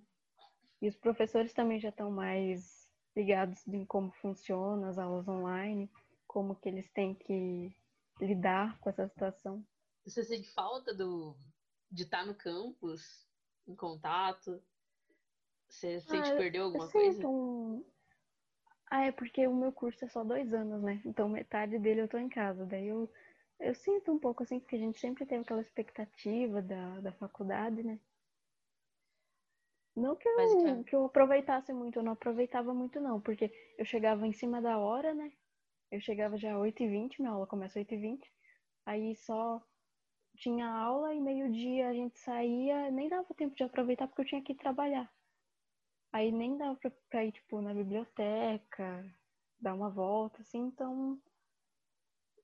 E 0.82 0.88
os 0.88 0.96
professores 0.96 1.54
também 1.54 1.80
já 1.80 1.90
estão 1.90 2.12
mais 2.12 2.90
ligados 3.16 3.66
em 3.68 3.86
como 3.86 4.12
funciona 4.14 4.90
as 4.90 4.98
aulas 4.98 5.28
online, 5.28 5.90
como 6.28 6.56
que 6.56 6.68
eles 6.68 6.90
têm 6.92 7.14
que 7.14 7.72
lidar 8.20 8.80
com 8.80 8.90
essa 8.90 9.08
situação. 9.08 9.66
Você 10.06 10.24
sente 10.24 10.52
falta 10.52 10.94
do, 10.94 11.38
de 11.92 12.04
estar 12.04 12.26
no 12.26 12.36
campus, 12.36 13.26
em 13.68 13.76
contato? 13.76 14.62
Você 15.74 16.00
sente 16.02 16.32
ah, 16.32 16.38
perdeu 16.38 16.66
alguma 16.66 16.86
eu 16.86 16.92
coisa? 16.92 17.28
Um... 17.28 17.84
Ah, 18.92 19.06
é 19.06 19.12
porque 19.12 19.48
o 19.48 19.56
meu 19.56 19.72
curso 19.72 20.06
é 20.06 20.08
só 20.08 20.24
dois 20.24 20.54
anos, 20.54 20.84
né? 20.84 21.02
Então 21.04 21.28
metade 21.28 21.80
dele 21.80 22.02
eu 22.02 22.08
tô 22.08 22.18
em 22.18 22.30
casa. 22.30 22.64
Daí 22.64 22.88
eu, 22.88 23.12
eu 23.60 23.74
sinto 23.74 24.12
um 24.12 24.20
pouco 24.20 24.44
assim, 24.44 24.60
porque 24.60 24.76
a 24.76 24.80
gente 24.80 25.00
sempre 25.00 25.26
teve 25.26 25.42
aquela 25.42 25.62
expectativa 25.62 26.62
da, 26.62 27.00
da 27.00 27.12
faculdade, 27.14 27.82
né? 27.82 28.00
Não 29.96 30.16
que 30.16 30.28
eu, 30.28 30.84
que 30.84 30.96
eu 30.96 31.06
aproveitasse 31.06 31.74
muito, 31.74 31.98
eu 31.98 32.04
não 32.04 32.14
aproveitava 32.14 32.74
muito 32.74 33.00
não, 33.00 33.20
porque 33.20 33.52
eu 33.78 33.86
chegava 33.86 34.26
em 34.28 34.34
cima 34.34 34.62
da 34.62 34.78
hora, 34.78 35.14
né? 35.14 35.32
Eu 35.92 36.00
chegava 36.00 36.38
já 36.38 36.56
8h20, 36.56 37.20
minha 37.20 37.32
aula 37.32 37.48
começa 37.48 37.80
8h20, 37.80 38.20
aí 38.86 39.16
só 39.16 39.62
tinha 40.36 40.68
aula 40.68 41.14
e 41.14 41.20
meio-dia 41.20 41.90
a 41.90 41.94
gente 41.94 42.18
saía, 42.20 42.90
nem 42.92 43.10
dava 43.10 43.34
tempo 43.36 43.56
de 43.56 43.64
aproveitar 43.64 44.08
porque 44.08 44.22
eu 44.22 44.26
tinha 44.26 44.42
que 44.44 44.56
trabalhar. 44.56 45.12
Aí 46.14 46.32
nem 46.32 46.58
dava 46.58 46.78
pra, 46.78 46.92
pra 47.10 47.26
ir, 47.26 47.34
tipo, 47.34 47.62
na 47.62 47.74
biblioteca, 47.74 49.06
dar 49.60 49.74
uma 49.74 49.90
volta, 49.90 50.42
assim, 50.42 50.60
então 50.60 51.22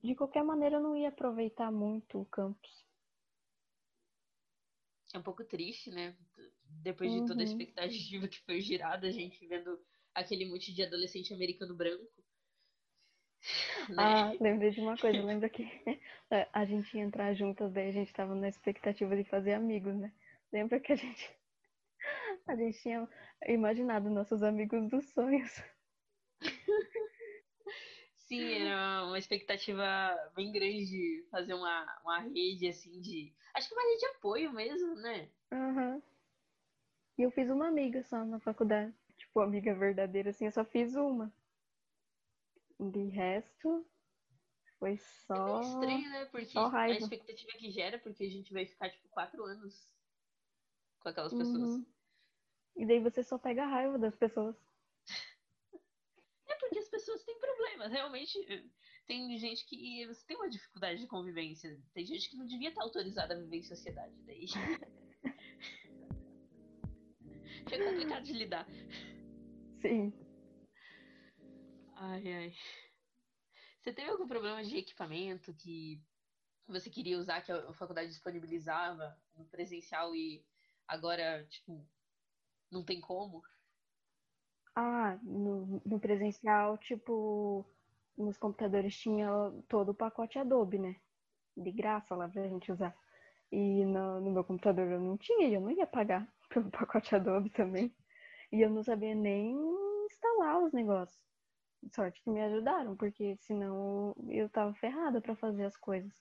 de 0.04 0.14
qualquer 0.14 0.44
maneira 0.44 0.76
eu 0.76 0.82
não 0.84 0.98
ia 0.98 1.08
aproveitar 1.08 1.72
muito 1.72 2.20
o 2.20 2.26
campus. 2.26 2.86
É 5.14 5.18
um 5.20 5.24
pouco 5.24 5.44
triste, 5.46 5.92
né? 5.92 6.18
depois 6.84 7.12
de 7.12 7.24
toda 7.24 7.42
a 7.42 7.44
Uhum. 7.44 7.46
expectativa 7.46 8.28
que 8.28 8.40
foi 8.46 8.62
girada, 8.62 9.08
a 9.08 9.12
gente 9.12 9.46
vendo 9.48 9.80
aquele 10.16 10.46
monte 10.46 10.74
de 10.74 10.84
adolescente 10.84 11.34
americano 11.34 11.76
branco. 11.76 12.24
Né? 13.90 14.16
Ah, 14.16 14.36
lembrei 14.40 14.72
de 14.72 14.82
uma 14.82 14.98
coisa, 14.98 15.22
lembra 15.22 15.50
que 15.50 15.64
a 16.54 16.66
gente 16.66 16.96
ia 16.98 17.04
entrar 17.04 17.34
juntas, 17.34 17.72
daí 17.74 17.90
a 17.90 17.92
gente 17.92 18.14
tava 18.14 18.34
na 18.36 18.48
expectativa 18.48 19.16
de 19.16 19.24
fazer 19.30 19.54
amigos, 19.54 19.96
né? 19.96 20.14
Lembra 20.52 20.80
que 20.80 20.92
a 20.94 20.96
gente 20.96 21.39
a 22.50 22.56
gente 22.56 22.82
tinha 22.82 23.08
imaginado 23.48 24.10
nossos 24.10 24.42
amigos 24.44 24.90
dos 24.90 25.06
sonhos. 25.14 25.52
Sim, 28.16 28.44
era 28.54 29.06
uma 29.06 29.18
expectativa 29.18 29.84
bem 30.36 30.52
grande 30.52 30.86
de 30.86 31.28
fazer 31.32 31.54
uma, 31.54 32.02
uma 32.04 32.20
rede 32.20 32.68
assim 32.68 33.00
de. 33.02 33.34
Acho 33.56 33.68
que 33.68 33.74
uma 33.74 33.84
rede 33.84 34.00
de 34.00 34.06
apoio 34.06 34.54
mesmo, 34.54 34.96
né? 34.96 35.30
Uhum. 35.52 36.02
E 37.18 37.24
eu 37.24 37.32
fiz 37.32 37.50
uma 37.50 37.68
amiga 37.68 38.04
só 38.04 38.24
na 38.24 38.40
faculdade. 38.40 38.94
Tipo, 39.18 39.42
amiga 39.42 39.74
verdadeira, 39.74 40.30
assim, 40.30 40.46
eu 40.46 40.52
só 40.52 40.64
fiz 40.64 40.96
uma. 40.96 41.34
De 42.80 43.10
resto, 43.10 43.86
foi 44.78 44.98
só. 44.98 45.58
É 45.58 45.62
estranho, 45.62 46.10
né? 46.10 46.26
Porque 46.26 46.58
a 46.58 46.90
expectativa 46.92 47.52
que 47.58 47.72
gera, 47.72 48.00
porque 48.00 48.24
a 48.24 48.30
gente 48.30 48.54
vai 48.54 48.66
ficar, 48.66 48.90
tipo, 48.90 49.10
quatro 49.10 49.44
anos 49.44 49.92
com 51.00 51.10
aquelas 51.10 51.34
Uhum. 51.34 51.86
E 52.80 52.86
daí 52.86 53.02
você 53.02 53.22
só 53.22 53.38
pega 53.38 53.66
a 53.66 53.68
raiva 53.68 54.00
das 54.00 54.16
pessoas. 54.16 54.56
É 56.48 56.56
porque 56.56 56.80
as 56.80 56.88
pessoas 56.88 57.22
têm 57.26 57.38
problemas, 57.38 57.92
realmente. 57.92 58.40
Tem 59.06 59.38
gente 59.38 59.66
que 59.66 60.08
você 60.08 60.26
tem 60.26 60.38
uma 60.38 60.50
dificuldade 60.50 61.02
de 61.02 61.08
convivência. 61.08 61.78
Tem 61.94 62.06
gente 62.06 62.30
que 62.30 62.38
não 62.38 62.46
devia 62.46 62.70
estar 62.70 62.82
autorizada 62.82 63.34
a 63.34 63.38
viver 63.38 63.58
em 63.58 63.64
sociedade. 63.64 64.16
Daí. 64.26 64.46
é 67.70 67.84
complicado 67.84 68.24
de 68.24 68.32
lidar. 68.32 68.66
Sim. 69.82 70.14
Ai, 71.98 72.34
ai. 72.34 72.56
Você 73.82 73.92
teve 73.92 74.10
algum 74.10 74.26
problema 74.26 74.64
de 74.64 74.78
equipamento 74.78 75.54
que 75.54 76.02
você 76.66 76.90
queria 76.90 77.20
usar, 77.20 77.42
que 77.42 77.52
a 77.52 77.74
faculdade 77.74 78.08
disponibilizava 78.08 79.22
no 79.36 79.44
presencial 79.48 80.16
e 80.16 80.46
agora, 80.88 81.46
tipo, 81.50 81.86
não 82.72 82.84
tem 82.84 83.00
como? 83.02 83.44
Ah, 84.76 85.18
no, 85.24 85.82
no 85.86 86.00
presencial, 86.00 86.78
tipo, 86.78 87.66
nos 88.18 88.38
computadores 88.38 88.98
tinha 88.98 89.28
todo 89.68 89.90
o 89.90 89.96
pacote 89.96 90.40
Adobe, 90.40 90.80
né? 90.80 90.96
De 91.58 91.72
graça 91.72 92.16
lá 92.16 92.30
pra 92.30 92.48
gente 92.48 92.72
usar. 92.72 92.96
E 93.52 93.86
no, 93.86 94.22
no 94.22 94.32
meu 94.32 94.44
computador 94.44 94.88
eu 94.92 95.02
não 95.02 95.18
tinha, 95.18 95.48
e 95.50 95.54
eu 95.56 95.62
não 95.62 95.72
ia 95.72 95.88
pagar 95.88 96.28
pelo 96.50 96.72
pacote 96.72 97.16
Adobe 97.16 97.50
também. 97.52 97.96
E 98.52 98.62
eu 98.62 98.70
não 98.70 98.84
sabia 98.84 99.16
nem 99.16 99.56
instalar 100.08 100.62
os 100.64 100.74
negócios. 100.74 101.22
Sorte 101.94 102.22
que 102.24 102.30
me 102.32 102.42
ajudaram, 102.42 102.96
porque 102.98 103.38
senão 103.38 104.16
eu 104.30 104.50
tava 104.50 104.74
ferrada 104.76 105.22
para 105.22 105.36
fazer 105.36 105.66
as 105.66 105.78
coisas. 105.78 106.14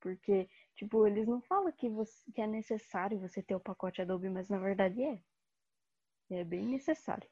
Porque, 0.00 0.48
tipo, 0.76 1.06
eles 1.06 1.28
não 1.28 1.40
falam 1.42 1.72
que, 1.72 1.88
você, 1.90 2.30
que 2.32 2.40
é 2.42 2.46
necessário 2.46 3.20
você 3.20 3.42
ter 3.42 3.54
o 3.56 3.60
pacote 3.60 4.02
Adobe, 4.02 4.28
mas 4.30 4.48
na 4.48 4.58
verdade 4.58 5.02
é. 5.02 5.22
É 6.30 6.44
bem 6.44 6.64
necessário. 6.64 7.28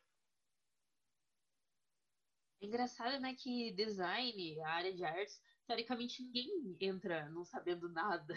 É 2.61 2.67
engraçado, 2.67 3.21
né, 3.21 3.35
que 3.35 3.71
design, 3.73 4.61
a 4.61 4.71
área 4.71 4.93
de 4.93 5.05
artes, 5.05 5.41
teoricamente 5.67 6.23
ninguém 6.23 6.77
entra 6.81 7.29
não 7.31 7.45
sabendo 7.45 7.89
nada. 7.89 8.35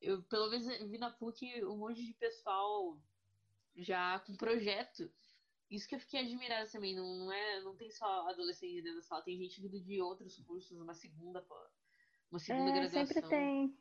Eu, 0.00 0.22
pelo 0.24 0.50
menos, 0.50 0.66
vi 0.88 0.98
na 0.98 1.10
PUC 1.10 1.64
um 1.64 1.78
monte 1.78 2.04
de 2.04 2.12
pessoal 2.14 3.00
já 3.74 4.20
com 4.20 4.36
projeto. 4.36 5.10
Isso 5.70 5.88
que 5.88 5.94
eu 5.94 6.00
fiquei 6.00 6.20
admirada 6.20 6.70
também, 6.70 6.94
não, 6.94 7.16
não, 7.16 7.32
é, 7.32 7.60
não 7.62 7.74
tem 7.74 7.90
só 7.90 8.28
adolescente 8.28 8.82
dentro 8.82 8.96
da 8.96 9.02
sala, 9.02 9.22
tem 9.22 9.38
gente 9.38 9.60
vindo 9.60 9.80
de 9.80 10.00
outros 10.00 10.38
cursos, 10.42 10.78
uma 10.78 10.94
segunda, 10.94 11.44
uma 12.30 12.38
segunda 12.38 12.70
é, 12.70 12.74
graduação. 12.74 13.06
Sempre 13.06 13.28
tem. 13.28 13.76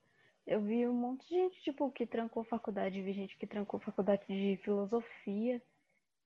Eu 0.47 0.61
vi 0.61 0.87
um 0.87 0.93
monte 0.93 1.27
de 1.27 1.35
gente, 1.35 1.61
tipo, 1.61 1.91
que 1.91 2.07
trancou 2.07 2.43
faculdade, 2.43 3.01
vi 3.01 3.13
gente 3.13 3.37
que 3.37 3.45
trancou 3.45 3.79
faculdade 3.79 4.25
de 4.27 4.57
filosofia, 4.63 5.61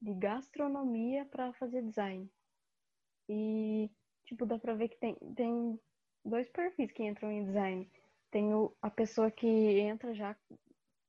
de 0.01 0.13
gastronomia 0.13 1.25
para 1.25 1.53
fazer 1.53 1.81
design. 1.81 2.29
E, 3.29 3.89
tipo, 4.25 4.45
dá 4.45 4.57
pra 4.57 4.73
ver 4.73 4.89
que 4.89 4.97
tem, 4.97 5.15
tem 5.35 5.79
dois 6.23 6.49
perfis 6.49 6.91
que 6.91 7.03
entram 7.03 7.31
em 7.31 7.45
design. 7.45 7.89
Tem 8.31 8.53
o, 8.53 8.75
a 8.81 8.89
pessoa 8.89 9.31
que 9.31 9.47
entra 9.47 10.13
já, 10.13 10.35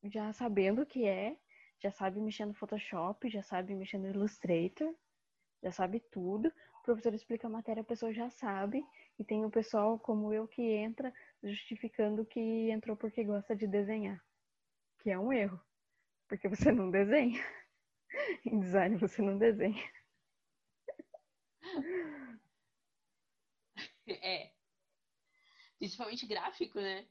já 0.05 0.33
sabendo 0.33 0.83
o 0.83 0.87
que 0.87 1.07
é, 1.07 1.37
já 1.81 1.91
sabe 1.91 2.21
mexer 2.21 2.47
no 2.47 2.55
Photoshop, 2.55 3.29
já 3.29 3.43
sabe 3.43 3.75
mexer 3.75 3.99
no 3.99 4.09
Illustrator, 4.09 4.95
já 5.63 5.71
sabe 5.71 6.01
tudo. 6.01 6.49
O 6.81 6.83
professor 6.83 7.15
explica 7.15 7.47
a 7.47 7.51
matéria, 7.51 7.83
a 7.83 7.85
pessoa 7.85 8.13
já 8.13 8.31
sabe. 8.31 8.85
E 9.19 9.25
tem 9.25 9.45
o 9.45 9.51
pessoal 9.51 9.99
como 9.99 10.33
eu 10.33 10.47
que 10.47 10.63
entra 10.63 11.13
justificando 11.43 12.25
que 12.25 12.71
entrou 12.71 12.97
porque 12.97 13.25
gosta 13.25 13.55
de 13.55 13.67
desenhar. 13.67 14.23
Que 15.01 15.11
é 15.11 15.19
um 15.19 15.33
erro. 15.33 15.61
Porque 16.29 16.49
você 16.49 16.73
não 16.73 16.91
desenha. 16.91 17.41
em 18.45 18.61
design 18.61 18.97
você 18.97 19.23
não 19.23 19.39
desenha. 19.39 19.83
É. 24.23 24.51
Principalmente 25.79 26.27
gráfico, 26.27 26.81
né? 26.81 27.07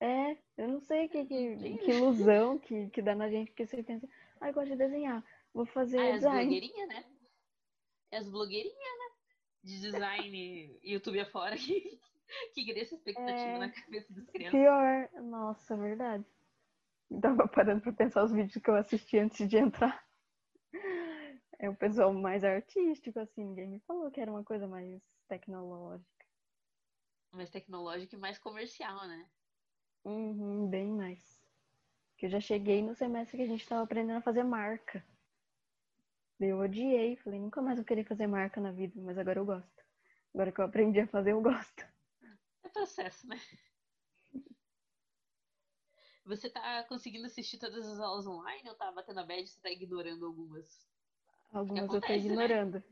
É, 0.00 0.32
eu 0.56 0.68
não 0.68 0.80
sei 0.80 1.08
que, 1.08 1.24
que, 1.24 1.56
que 1.78 1.90
ilusão 1.90 2.58
que, 2.58 2.88
que 2.90 3.02
dá 3.02 3.14
na 3.14 3.28
gente, 3.28 3.48
porque 3.48 3.66
você 3.66 3.82
pensa, 3.82 4.08
ah, 4.40 4.48
eu 4.48 4.54
gosto 4.54 4.70
de 4.70 4.76
desenhar, 4.76 5.24
vou 5.52 5.66
fazer 5.66 5.98
ah, 5.98 6.12
design. 6.12 6.38
as 6.38 6.44
blogueirinhas, 6.44 6.88
né? 6.88 7.04
É 8.12 8.18
as 8.18 8.28
blogueirinhas, 8.28 8.98
né? 8.98 9.10
De 9.64 9.80
design, 9.80 10.80
YouTube 10.84 11.20
afora, 11.20 11.56
que, 11.56 11.98
que 12.54 12.64
cria 12.64 12.82
essa 12.82 12.94
expectativa 12.94 13.34
é, 13.34 13.58
na 13.58 13.72
cabeça 13.72 14.12
das 14.12 14.30
crianças. 14.30 14.60
Pior, 14.60 15.08
nossa, 15.22 15.76
verdade. 15.76 16.24
Tava 17.20 17.48
parando 17.48 17.80
pra 17.80 17.92
pensar 17.92 18.22
os 18.22 18.32
vídeos 18.32 18.62
que 18.62 18.70
eu 18.70 18.76
assisti 18.76 19.18
antes 19.18 19.48
de 19.48 19.56
entrar. 19.56 20.07
É 21.58 21.68
o 21.68 21.74
pessoal 21.74 22.12
mais 22.12 22.44
artístico, 22.44 23.18
assim, 23.18 23.44
ninguém 23.44 23.68
me 23.68 23.80
falou 23.80 24.10
que 24.10 24.20
era 24.20 24.30
uma 24.30 24.44
coisa 24.44 24.68
mais 24.68 25.02
tecnológica. 25.28 26.26
Mais 27.32 27.50
tecnológica 27.50 28.14
e 28.14 28.18
mais 28.18 28.38
comercial, 28.38 29.06
né? 29.08 29.28
Uhum, 30.04 30.68
bem 30.70 30.86
mais. 30.92 31.44
Que 32.16 32.26
eu 32.26 32.30
já 32.30 32.40
cheguei 32.40 32.80
no 32.80 32.94
semestre 32.94 33.36
que 33.36 33.42
a 33.42 33.46
gente 33.46 33.62
estava 33.62 33.82
aprendendo 33.82 34.18
a 34.18 34.22
fazer 34.22 34.44
marca. 34.44 35.04
Eu 36.40 36.60
odiei, 36.60 37.16
falei, 37.16 37.40
nunca 37.40 37.60
mais 37.60 37.76
vou 37.76 37.84
querer 37.84 38.04
fazer 38.04 38.28
marca 38.28 38.60
na 38.60 38.70
vida, 38.70 38.94
mas 39.02 39.18
agora 39.18 39.40
eu 39.40 39.44
gosto. 39.44 39.84
Agora 40.32 40.52
que 40.52 40.60
eu 40.60 40.64
aprendi 40.64 41.00
a 41.00 41.08
fazer, 41.08 41.32
eu 41.32 41.42
gosto. 41.42 41.84
É 42.62 42.68
processo, 42.68 43.26
né? 43.26 43.36
Você 46.24 46.48
tá 46.48 46.84
conseguindo 46.84 47.26
assistir 47.26 47.58
todas 47.58 47.84
as 47.84 47.98
aulas 47.98 48.26
online 48.26 48.68
ou 48.68 48.76
tá 48.76 48.92
batendo 48.92 49.18
a 49.18 49.24
bad 49.24 49.42
e 49.42 49.46
você 49.48 49.60
tá 49.60 49.70
ignorando 49.70 50.26
algumas? 50.26 50.86
Algumas 51.52 51.84
acontece, 51.84 51.96
eu 51.96 52.00
tô 52.00 52.08
né? 52.08 52.18
ignorando. 52.18 52.74
Né? 52.74 52.82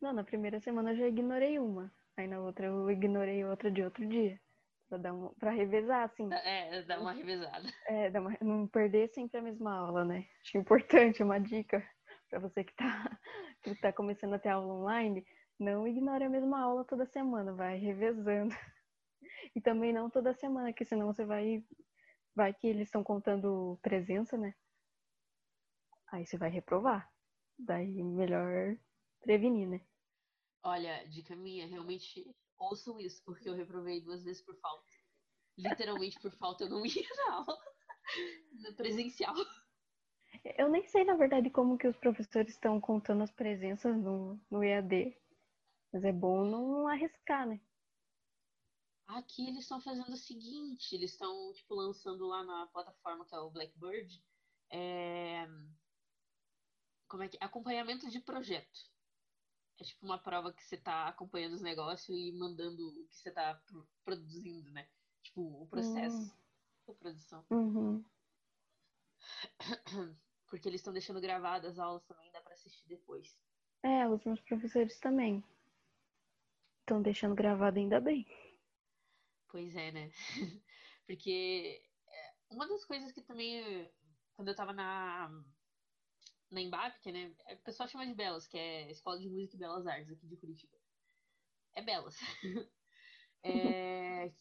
Não, 0.00 0.12
na 0.12 0.24
primeira 0.24 0.60
semana 0.60 0.92
eu 0.92 0.96
já 0.96 1.08
ignorei 1.08 1.58
uma. 1.58 1.92
Aí 2.16 2.26
na 2.26 2.40
outra 2.40 2.66
eu 2.66 2.90
ignorei 2.90 3.44
outra 3.44 3.70
de 3.70 3.82
outro 3.82 4.06
dia. 4.06 4.40
Pra, 4.88 4.98
dar 4.98 5.12
um, 5.12 5.28
pra 5.34 5.50
revezar, 5.50 6.04
assim. 6.04 6.28
É, 6.32 6.82
dar 6.82 7.00
uma 7.00 7.12
revezada. 7.12 7.68
É, 7.86 8.10
dar 8.10 8.20
uma, 8.20 8.36
não 8.40 8.66
perder 8.66 9.08
sempre 9.08 9.38
a 9.38 9.42
mesma 9.42 9.74
aula, 9.74 10.04
né? 10.04 10.26
Acho 10.42 10.58
importante, 10.58 11.22
uma 11.22 11.38
dica 11.38 11.86
para 12.28 12.38
você 12.38 12.64
que 12.64 12.74
tá, 12.74 13.18
que 13.62 13.74
tá 13.76 13.92
começando 13.92 14.34
a 14.34 14.38
ter 14.38 14.50
aula 14.50 14.72
online. 14.72 15.26
Não 15.58 15.86
ignore 15.86 16.24
a 16.24 16.30
mesma 16.30 16.60
aula 16.60 16.84
toda 16.84 17.06
semana, 17.06 17.52
vai 17.52 17.78
revezando. 17.78 18.54
E 19.54 19.60
também 19.60 19.92
não 19.92 20.10
toda 20.10 20.34
semana, 20.34 20.72
que 20.72 20.84
senão 20.84 21.06
você 21.06 21.24
vai. 21.24 21.64
Vai 22.34 22.52
que 22.54 22.66
eles 22.66 22.86
estão 22.86 23.02
contando 23.02 23.78
presença, 23.82 24.36
né? 24.36 24.54
Aí 26.12 26.24
você 26.24 26.36
vai 26.36 26.50
reprovar. 26.50 27.08
Daí 27.58 28.02
melhor 28.02 28.78
prevenir, 29.20 29.68
né? 29.68 29.80
Olha, 30.62 31.04
dica 31.08 31.34
minha, 31.34 31.66
realmente 31.66 32.24
ouçam 32.58 32.98
isso, 33.00 33.22
porque 33.24 33.48
eu 33.48 33.54
reprovei 33.54 34.00
duas 34.00 34.22
vezes 34.22 34.42
por 34.42 34.56
falta. 34.56 34.86
Literalmente 35.56 36.20
por 36.20 36.32
falta, 36.36 36.64
eu 36.64 36.70
não 36.70 36.84
ia 36.86 37.08
na 37.16 37.34
aula 37.34 37.58
no 38.52 38.74
presencial. 38.74 39.34
Eu 40.56 40.68
nem 40.68 40.84
sei, 40.84 41.04
na 41.04 41.16
verdade, 41.16 41.50
como 41.50 41.78
que 41.78 41.88
os 41.88 41.96
professores 41.96 42.52
estão 42.52 42.80
contando 42.80 43.22
as 43.22 43.32
presenças 43.32 43.96
no, 43.96 44.40
no 44.50 44.62
EAD. 44.62 45.16
Mas 45.92 46.04
é 46.04 46.12
bom 46.12 46.44
não 46.44 46.86
arriscar, 46.86 47.46
né? 47.46 47.60
Aqui 49.06 49.48
eles 49.48 49.60
estão 49.60 49.80
fazendo 49.80 50.12
o 50.12 50.16
seguinte, 50.16 50.94
eles 50.94 51.12
estão, 51.12 51.52
tipo, 51.54 51.74
lançando 51.74 52.26
lá 52.26 52.44
na 52.44 52.66
plataforma 52.66 53.24
que 53.24 53.34
é 53.34 53.38
o 53.38 53.50
Blackbird, 53.50 54.22
é... 54.70 55.48
como 57.08 57.22
é 57.22 57.28
que 57.28 57.38
acompanhamento 57.40 58.08
de 58.10 58.20
projeto. 58.20 58.88
É 59.80 59.84
tipo 59.84 60.04
uma 60.04 60.18
prova 60.18 60.52
que 60.52 60.62
você 60.62 60.76
tá 60.76 61.08
acompanhando 61.08 61.54
os 61.54 61.62
negócios 61.62 62.08
e 62.16 62.32
mandando 62.32 62.88
o 62.88 63.06
que 63.08 63.16
você 63.16 63.30
tá 63.30 63.60
produzindo, 64.04 64.70
né? 64.70 64.88
Tipo, 65.22 65.62
o 65.62 65.66
processo 65.66 66.16
uhum. 66.16 66.30
da 66.86 66.94
produção. 66.94 67.46
Uhum. 67.50 68.04
Porque 70.46 70.68
eles 70.68 70.80
estão 70.80 70.92
deixando 70.92 71.20
gravadas 71.20 71.72
as 71.72 71.78
aulas 71.78 72.04
também, 72.04 72.30
dá 72.32 72.40
pra 72.40 72.54
assistir 72.54 72.86
depois. 72.88 73.38
É, 73.82 74.08
os 74.08 74.24
meus 74.24 74.40
professores 74.40 74.98
também. 74.98 75.44
Estão 76.80 77.00
deixando 77.02 77.34
gravado 77.34 77.78
ainda 77.78 78.00
bem. 78.00 78.26
Pois 79.48 79.74
é, 79.76 79.92
né? 79.92 80.10
Porque 81.06 81.80
é, 82.06 82.34
uma 82.50 82.66
das 82.66 82.84
coisas 82.84 83.12
que 83.12 83.22
também, 83.22 83.90
quando 84.34 84.48
eu 84.48 84.56
tava 84.56 84.72
na 84.72 85.30
na 86.50 86.60
Embap, 86.60 86.98
que 87.00 87.12
né, 87.12 87.34
o 87.52 87.56
pessoal 87.58 87.88
chama 87.88 88.06
de 88.06 88.14
Belas, 88.14 88.46
que 88.46 88.56
é 88.56 88.90
Escola 88.90 89.18
de 89.18 89.28
Música 89.28 89.56
e 89.56 89.58
Belas 89.58 89.86
Artes 89.86 90.10
aqui 90.10 90.26
de 90.26 90.36
Curitiba. 90.36 90.76
É 91.74 91.82
Belas. 91.82 92.16
é, 93.42 94.32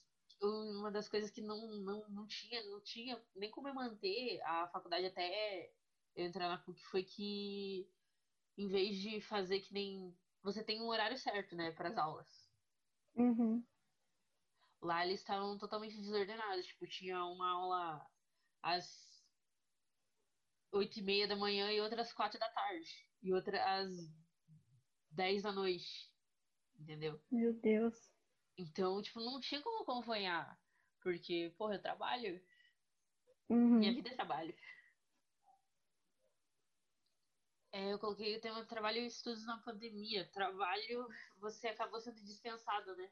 uma 0.42 0.92
das 0.92 1.10
coisas 1.10 1.32
que 1.32 1.42
não, 1.42 1.68
não, 1.80 2.10
não 2.10 2.28
tinha, 2.28 2.64
não 2.70 2.82
tinha 2.82 3.22
nem 3.36 3.52
como 3.52 3.68
eu 3.68 3.74
manter 3.74 4.42
a 4.42 4.68
faculdade 4.68 5.06
até 5.06 5.72
eu 6.16 6.26
entrar 6.26 6.48
na 6.50 6.58
PUC 6.58 6.84
foi 6.86 7.04
que 7.04 7.90
em 8.58 8.68
vez 8.68 8.98
de 8.98 9.22
fazer 9.22 9.60
que 9.60 9.74
nem 9.74 10.18
você 10.42 10.64
tem 10.64 10.82
um 10.82 10.88
horário 10.88 11.18
certo, 11.18 11.56
né, 11.56 11.72
para 11.72 11.90
as 11.90 11.98
aulas. 11.98 12.50
Uhum. 13.16 13.64
Lá 14.82 15.06
eles 15.06 15.20
estavam 15.20 15.58
totalmente 15.58 15.98
desordenados, 15.98 16.66
tipo, 16.66 16.88
tinha 16.88 17.24
uma 17.26 17.50
aula 17.50 18.08
às 18.62 19.07
oito 20.72 21.00
e 21.00 21.02
meia 21.02 21.28
da 21.28 21.36
manhã 21.36 21.72
e 21.72 21.82
outra 21.82 22.02
às 22.02 22.14
quatro 22.14 22.40
da 22.40 22.50
tarde. 22.50 22.90
E 23.22 23.34
outra 23.34 23.80
às 23.80 23.92
dez 25.10 25.44
da 25.44 25.52
noite. 25.52 26.12
Entendeu? 26.80 27.20
Meu 27.32 27.54
Deus. 27.54 28.12
Então, 28.58 29.02
tipo, 29.02 29.20
não 29.20 29.40
tinha 29.40 29.62
como 29.62 29.84
acompanhar. 29.84 30.60
Porque, 31.02 31.54
porra, 31.58 31.76
eu 31.76 31.82
trabalho. 31.82 32.42
Uhum. 33.50 33.80
Minha 33.80 33.94
vida 33.94 34.10
é 34.10 34.16
trabalho. 34.16 34.56
É, 37.72 37.94
eu 37.94 38.00
coloquei 38.00 38.36
o 38.36 38.42
tema 38.42 38.66
trabalho 38.66 38.98
e 38.98 39.06
estudos 39.06 39.46
na 39.46 39.58
pandemia. 39.60 40.30
Trabalho, 40.32 41.08
você 41.40 41.68
acabou 41.68 42.00
sendo 42.00 42.22
dispensado, 42.24 42.96
né? 42.96 43.10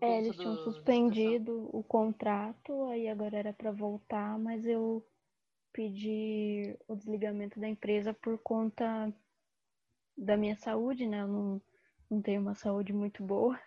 é, 0.00 0.18
eles 0.18 0.36
tinham 0.36 0.56
suspendido 0.56 1.68
o 1.74 1.82
contrato, 1.82 2.84
aí 2.84 3.08
agora 3.08 3.38
era 3.38 3.52
para 3.52 3.72
voltar, 3.72 4.38
mas 4.38 4.64
eu 4.66 5.06
pedir 5.72 6.78
o 6.86 6.94
desligamento 6.94 7.58
da 7.60 7.68
empresa 7.68 8.12
por 8.14 8.38
conta 8.38 9.12
da 10.16 10.36
minha 10.36 10.56
saúde, 10.56 11.06
né? 11.06 11.22
Eu 11.22 11.28
não, 11.28 11.62
não 12.10 12.22
tenho 12.22 12.40
uma 12.40 12.54
saúde 12.54 12.92
muito 12.92 13.22
boa. 13.22 13.60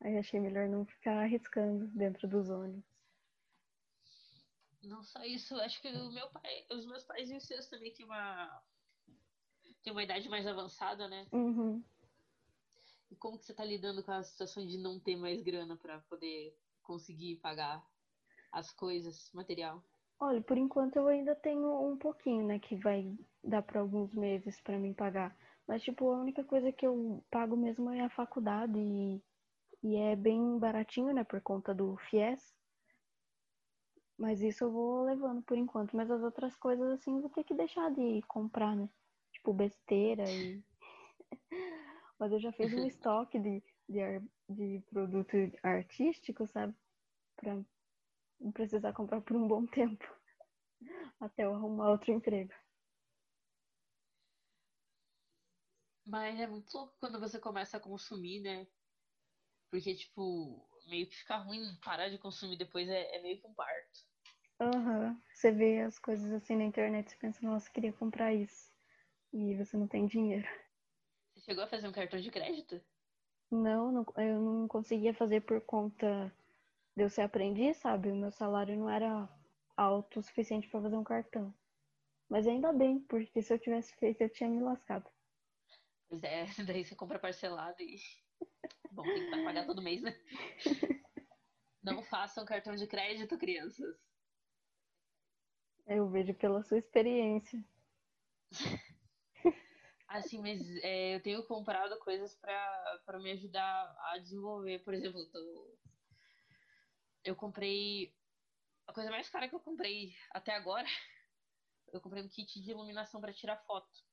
Aí 0.00 0.18
achei 0.18 0.40
melhor 0.40 0.68
não 0.68 0.84
ficar 0.84 1.22
arriscando 1.22 1.86
dentro 1.88 2.26
dos 2.26 2.50
ônibus. 2.50 2.84
Não 4.82 5.04
só 5.04 5.22
isso, 5.24 5.54
acho 5.60 5.80
que 5.80 5.88
o 5.88 6.10
meu 6.10 6.28
pai, 6.30 6.66
os 6.72 6.84
meus 6.86 7.04
pais 7.04 7.30
e 7.30 7.36
os 7.36 7.44
seus 7.44 7.68
também 7.68 7.92
têm 7.92 8.04
uma, 8.04 8.62
têm 9.82 9.92
uma 9.92 10.02
idade 10.02 10.28
mais 10.28 10.44
avançada, 10.44 11.06
né? 11.06 11.28
Uhum. 11.30 11.82
E 13.08 13.14
como 13.14 13.38
que 13.38 13.44
você 13.44 13.54
tá 13.54 13.64
lidando 13.64 14.02
com 14.02 14.10
a 14.10 14.24
situação 14.24 14.66
de 14.66 14.76
não 14.78 14.98
ter 14.98 15.16
mais 15.16 15.40
grana 15.40 15.76
para 15.76 16.00
poder 16.00 16.58
conseguir 16.82 17.36
pagar 17.36 17.86
as 18.50 18.72
coisas, 18.72 19.30
material? 19.32 19.84
Olha, 20.24 20.40
por 20.40 20.56
enquanto 20.56 20.94
eu 20.94 21.08
ainda 21.08 21.34
tenho 21.34 21.68
um 21.84 21.96
pouquinho, 21.96 22.46
né, 22.46 22.60
que 22.60 22.76
vai 22.76 23.12
dar 23.42 23.60
para 23.60 23.80
alguns 23.80 24.14
meses 24.14 24.60
para 24.60 24.78
mim 24.78 24.94
pagar. 24.94 25.36
Mas, 25.66 25.82
tipo, 25.82 26.08
a 26.12 26.16
única 26.20 26.44
coisa 26.44 26.70
que 26.72 26.86
eu 26.86 27.24
pago 27.28 27.56
mesmo 27.56 27.90
é 27.90 28.02
a 28.02 28.08
faculdade 28.08 28.78
e, 28.78 29.20
e 29.82 29.96
é 29.96 30.14
bem 30.14 30.60
baratinho, 30.60 31.12
né, 31.12 31.24
por 31.24 31.40
conta 31.40 31.74
do 31.74 31.96
FIES. 31.96 32.54
Mas 34.16 34.40
isso 34.40 34.62
eu 34.62 34.70
vou 34.70 35.02
levando 35.04 35.42
por 35.42 35.58
enquanto. 35.58 35.96
Mas 35.96 36.08
as 36.08 36.22
outras 36.22 36.54
coisas, 36.54 36.88
assim, 36.92 37.16
eu 37.16 37.22
vou 37.22 37.30
ter 37.30 37.42
que 37.42 37.52
deixar 37.54 37.90
de 37.90 38.22
comprar, 38.28 38.76
né? 38.76 38.88
Tipo, 39.32 39.52
besteira 39.52 40.22
e. 40.32 40.62
Mas 42.16 42.30
eu 42.30 42.38
já 42.38 42.52
fiz 42.52 42.72
um 42.72 42.84
estoque 42.86 43.40
de, 43.40 43.60
de, 43.88 44.20
de 44.48 44.84
produto 44.88 45.36
artístico, 45.64 46.46
sabe? 46.46 46.72
Pra 47.36 47.58
não 48.42 48.52
precisar 48.52 48.92
comprar 48.92 49.20
por 49.20 49.36
um 49.36 49.46
bom 49.46 49.64
tempo. 49.66 50.04
Até 51.20 51.44
eu 51.44 51.54
arrumar 51.54 51.90
outro 51.90 52.12
emprego. 52.12 52.52
Mas 56.04 56.38
é 56.40 56.46
muito 56.46 56.76
louco 56.76 56.96
quando 56.98 57.20
você 57.20 57.38
começa 57.38 57.76
a 57.76 57.80
consumir, 57.80 58.40
né? 58.40 58.66
Porque, 59.70 59.94
tipo, 59.94 60.68
meio 60.88 61.06
que 61.06 61.16
fica 61.16 61.36
ruim 61.36 61.60
parar 61.82 62.08
de 62.08 62.18
consumir 62.18 62.56
depois 62.56 62.88
é, 62.88 63.16
é 63.16 63.22
meio 63.22 63.40
que 63.40 63.46
um 63.46 63.54
parto. 63.54 64.00
Aham. 64.60 65.08
Uhum. 65.08 65.22
Você 65.32 65.50
vê 65.50 65.80
as 65.80 65.98
coisas 65.98 66.30
assim 66.32 66.56
na 66.56 66.64
internet 66.64 67.12
e 67.12 67.16
pensa, 67.16 67.44
nossa, 67.44 67.70
queria 67.70 67.92
comprar 67.92 68.34
isso. 68.34 68.70
E 69.32 69.56
você 69.56 69.76
não 69.76 69.88
tem 69.88 70.06
dinheiro. 70.06 70.46
Você 71.34 71.40
chegou 71.40 71.64
a 71.64 71.66
fazer 71.66 71.88
um 71.88 71.92
cartão 71.92 72.20
de 72.20 72.30
crédito? 72.30 72.80
Não, 73.50 73.90
não 73.90 74.06
eu 74.16 74.40
não 74.40 74.68
conseguia 74.68 75.14
fazer 75.14 75.40
por 75.42 75.60
conta 75.62 76.32
de 76.96 77.02
eu 77.02 77.10
ser 77.10 77.22
aprendiz, 77.22 77.76
sabe? 77.78 78.10
O 78.10 78.16
meu 78.16 78.30
salário 78.30 78.76
não 78.76 78.88
era 78.88 79.28
alto 79.76 80.20
o 80.20 80.22
suficiente 80.22 80.68
para 80.68 80.82
fazer 80.82 80.96
um 80.96 81.04
cartão. 81.04 81.54
Mas 82.28 82.46
ainda 82.46 82.72
bem, 82.72 83.00
porque 83.00 83.42
se 83.42 83.52
eu 83.52 83.58
tivesse 83.58 83.94
feito, 83.96 84.20
eu 84.22 84.30
tinha 84.30 84.48
me 84.48 84.62
lascado. 84.62 85.08
Pois 86.08 86.22
é, 86.22 86.44
daí 86.66 86.84
você 86.84 86.94
compra 86.94 87.18
parcelado 87.18 87.80
e. 87.80 87.96
Bom, 88.92 89.02
tem 89.02 89.30
que 89.30 89.44
pagar 89.44 89.66
todo 89.66 89.82
mês, 89.82 90.02
né? 90.02 90.14
Não 91.82 92.02
façam 92.02 92.44
cartão 92.44 92.76
de 92.76 92.86
crédito, 92.86 93.38
crianças. 93.38 93.96
Eu 95.86 96.08
vejo 96.08 96.32
pela 96.34 96.62
sua 96.62 96.78
experiência. 96.78 97.62
Assim, 100.06 100.38
mas 100.40 100.60
é, 100.82 101.16
eu 101.16 101.22
tenho 101.22 101.42
comprado 101.46 101.98
coisas 101.98 102.34
para 102.36 103.18
me 103.18 103.32
ajudar 103.32 103.96
a 104.12 104.18
desenvolver. 104.18 104.80
Por 104.80 104.94
exemplo, 104.94 105.18
eu, 105.20 105.30
tô... 105.30 105.78
eu 107.24 107.36
comprei. 107.36 108.14
A 108.86 108.92
coisa 108.92 109.10
mais 109.10 109.28
cara 109.28 109.48
que 109.48 109.54
eu 109.54 109.60
comprei 109.60 110.14
até 110.30 110.54
agora, 110.54 110.86
eu 111.92 112.00
comprei 112.00 112.22
um 112.22 112.28
kit 112.28 112.60
de 112.60 112.70
iluminação 112.70 113.20
para 113.20 113.32
tirar 113.32 113.56
foto. 113.64 114.04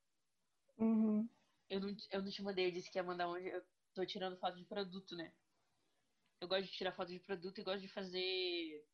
Uhum. 0.77 1.27
Eu, 1.69 1.79
não, 1.79 1.95
eu 2.11 2.21
não 2.21 2.31
te 2.31 2.41
mandei, 2.41 2.67
eu 2.67 2.71
disse 2.71 2.91
que 2.91 2.97
ia 2.97 3.03
mandar 3.03 3.27
onde 3.27 3.47
eu 3.47 3.63
tô 3.93 4.05
tirando 4.05 4.39
foto 4.39 4.57
de 4.57 4.65
produto, 4.65 5.15
né? 5.15 5.33
Eu 6.39 6.47
gosto 6.47 6.65
de 6.65 6.71
tirar 6.71 6.93
foto 6.93 7.09
de 7.09 7.19
produto 7.19 7.59
e 7.59 7.63
gosto 7.63 7.81
de 7.81 7.89
fazer 7.89 8.87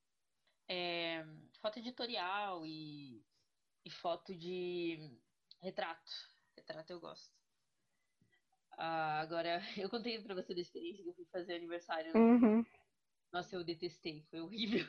é, 0.68 1.24
foto 1.62 1.80
editorial 1.80 2.66
e, 2.66 3.24
e 3.84 3.90
foto 3.90 4.34
de 4.34 4.98
retrato. 5.62 6.12
Retrato 6.56 6.92
eu 6.92 7.00
gosto. 7.00 7.36
Ah, 8.78 9.20
agora, 9.22 9.60
eu 9.78 9.90
contei 9.90 10.22
pra 10.22 10.36
você 10.36 10.54
da 10.54 10.62
experiência 10.62 11.04
que 11.04 11.10
eu 11.10 11.14
fui 11.14 11.26
fazer 11.26 11.56
aniversário. 11.56 12.14
Né? 12.14 12.20
Uhum. 12.20 12.66
Nossa, 13.32 13.56
eu 13.56 13.64
detestei, 13.64 14.24
foi 14.30 14.42
horrível. 14.42 14.86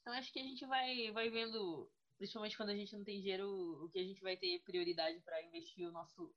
Então 0.00 0.12
acho 0.14 0.32
que 0.32 0.40
a 0.40 0.42
gente 0.42 0.66
vai, 0.66 1.12
vai 1.12 1.30
vendo, 1.30 1.90
principalmente 2.18 2.56
quando 2.56 2.70
a 2.70 2.76
gente 2.76 2.96
não 2.96 3.04
tem 3.04 3.20
dinheiro, 3.20 3.48
o 3.84 3.88
que 3.88 4.00
a 4.00 4.04
gente 4.04 4.20
vai 4.20 4.36
ter 4.36 4.60
prioridade 4.64 5.20
para 5.20 5.42
investir 5.42 5.86
o 5.86 5.92
nosso 5.92 6.34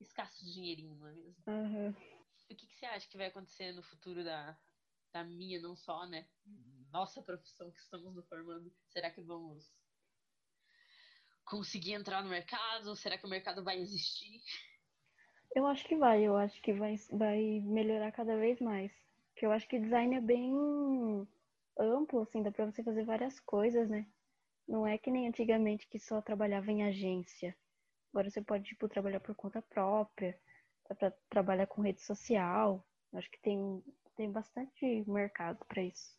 escasso 0.00 0.44
dinheirinho, 0.44 0.94
não 0.96 1.08
é 1.08 1.12
mesmo? 1.12 1.42
Uhum. 1.46 1.90
O 1.90 2.54
que, 2.54 2.66
que 2.66 2.76
você 2.76 2.86
acha 2.86 3.08
que 3.08 3.16
vai 3.16 3.26
acontecer 3.26 3.72
no 3.72 3.82
futuro 3.82 4.22
da, 4.22 4.58
da 5.12 5.24
minha, 5.24 5.60
não 5.60 5.74
só, 5.74 6.06
né? 6.06 6.26
Nossa 6.90 7.22
profissão 7.22 7.70
que 7.70 7.80
estamos 7.80 8.14
nos 8.14 8.28
formando. 8.28 8.72
Será 8.88 9.10
que 9.10 9.20
vamos 9.22 9.70
conseguir 11.44 11.92
entrar 11.92 12.22
no 12.22 12.30
mercado? 12.30 12.94
Será 12.96 13.18
que 13.18 13.26
o 13.26 13.30
mercado 13.30 13.64
vai 13.64 13.78
existir? 13.78 14.42
Eu 15.54 15.66
acho 15.66 15.86
que 15.86 15.96
vai, 15.96 16.22
eu 16.22 16.36
acho 16.36 16.60
que 16.62 16.72
vai, 16.72 16.94
vai 17.10 17.60
melhorar 17.60 18.12
cada 18.12 18.36
vez 18.36 18.60
mais. 18.60 18.92
Porque 19.38 19.46
eu 19.46 19.52
acho 19.52 19.68
que 19.68 19.78
design 19.78 20.16
é 20.16 20.20
bem 20.20 20.52
amplo, 21.78 22.22
assim, 22.22 22.42
dá 22.42 22.50
pra 22.50 22.66
você 22.66 22.82
fazer 22.82 23.04
várias 23.04 23.38
coisas, 23.38 23.88
né? 23.88 24.04
Não 24.66 24.84
é 24.84 24.98
que 24.98 25.12
nem 25.12 25.28
antigamente 25.28 25.86
que 25.86 26.00
só 26.00 26.20
trabalhava 26.20 26.72
em 26.72 26.82
agência. 26.82 27.56
Agora 28.12 28.28
você 28.28 28.42
pode, 28.42 28.64
tipo, 28.64 28.88
trabalhar 28.88 29.20
por 29.20 29.36
conta 29.36 29.62
própria, 29.62 30.36
dá 30.88 30.94
pra 30.96 31.12
trabalhar 31.30 31.68
com 31.68 31.82
rede 31.82 32.00
social. 32.00 32.84
Acho 33.12 33.30
que 33.30 33.40
tem, 33.40 33.80
tem 34.16 34.28
bastante 34.28 35.04
mercado 35.08 35.64
para 35.66 35.84
isso. 35.84 36.18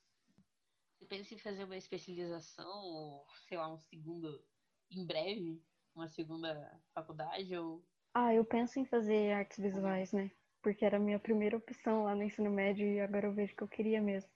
Você 0.97 1.05
pensa 1.05 1.34
em 1.36 1.39
fazer 1.39 1.65
uma 1.65 1.75
especialização, 1.75 2.86
ou, 2.86 3.25
sei 3.49 3.58
lá, 3.58 3.67
um 3.67 3.79
segundo, 3.79 4.41
em 4.89 5.05
breve, 5.05 5.62
uma 5.93 6.08
segunda 6.08 6.82
faculdade, 6.93 7.53
ou... 7.58 7.84
Ah, 8.13 8.34
eu 8.34 8.45
penso 8.45 8.79
em 8.79 8.86
fazer 8.86 9.34
artes 9.34 9.58
visuais, 9.58 10.13
né? 10.13 10.32
Porque 10.62 10.86
era 10.86 10.98
a 10.98 11.00
minha 11.00 11.19
primeira 11.19 11.58
opção 11.58 12.04
lá 12.04 12.15
no 12.15 12.24
ensino 12.24 12.50
médio 12.50 12.86
e 12.86 13.00
agora 13.00 13.28
eu 13.28 13.34
vejo 13.34 13.56
que 13.56 13.63
eu 13.63 13.67
queria 13.67 14.02
mesmo. 14.02 14.30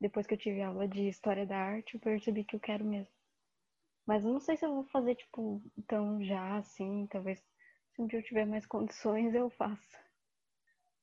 Depois 0.00 0.26
que 0.26 0.34
eu 0.34 0.38
tive 0.38 0.62
aula 0.62 0.88
de 0.88 1.08
história 1.08 1.46
da 1.46 1.56
arte, 1.56 1.94
eu 1.94 2.00
percebi 2.00 2.44
que 2.44 2.56
eu 2.56 2.60
quero 2.60 2.84
mesmo. 2.84 3.12
Mas 4.06 4.24
eu 4.24 4.32
não 4.32 4.40
sei 4.40 4.56
se 4.56 4.64
eu 4.64 4.74
vou 4.74 4.84
fazer, 4.84 5.14
tipo, 5.14 5.62
tão 5.86 6.24
já 6.24 6.56
assim, 6.56 7.06
talvez 7.06 7.38
se 7.92 8.00
um 8.02 8.06
dia 8.06 8.18
eu 8.18 8.24
tiver 8.24 8.46
mais 8.46 8.66
condições 8.66 9.34
eu 9.34 9.50
faça. 9.50 9.98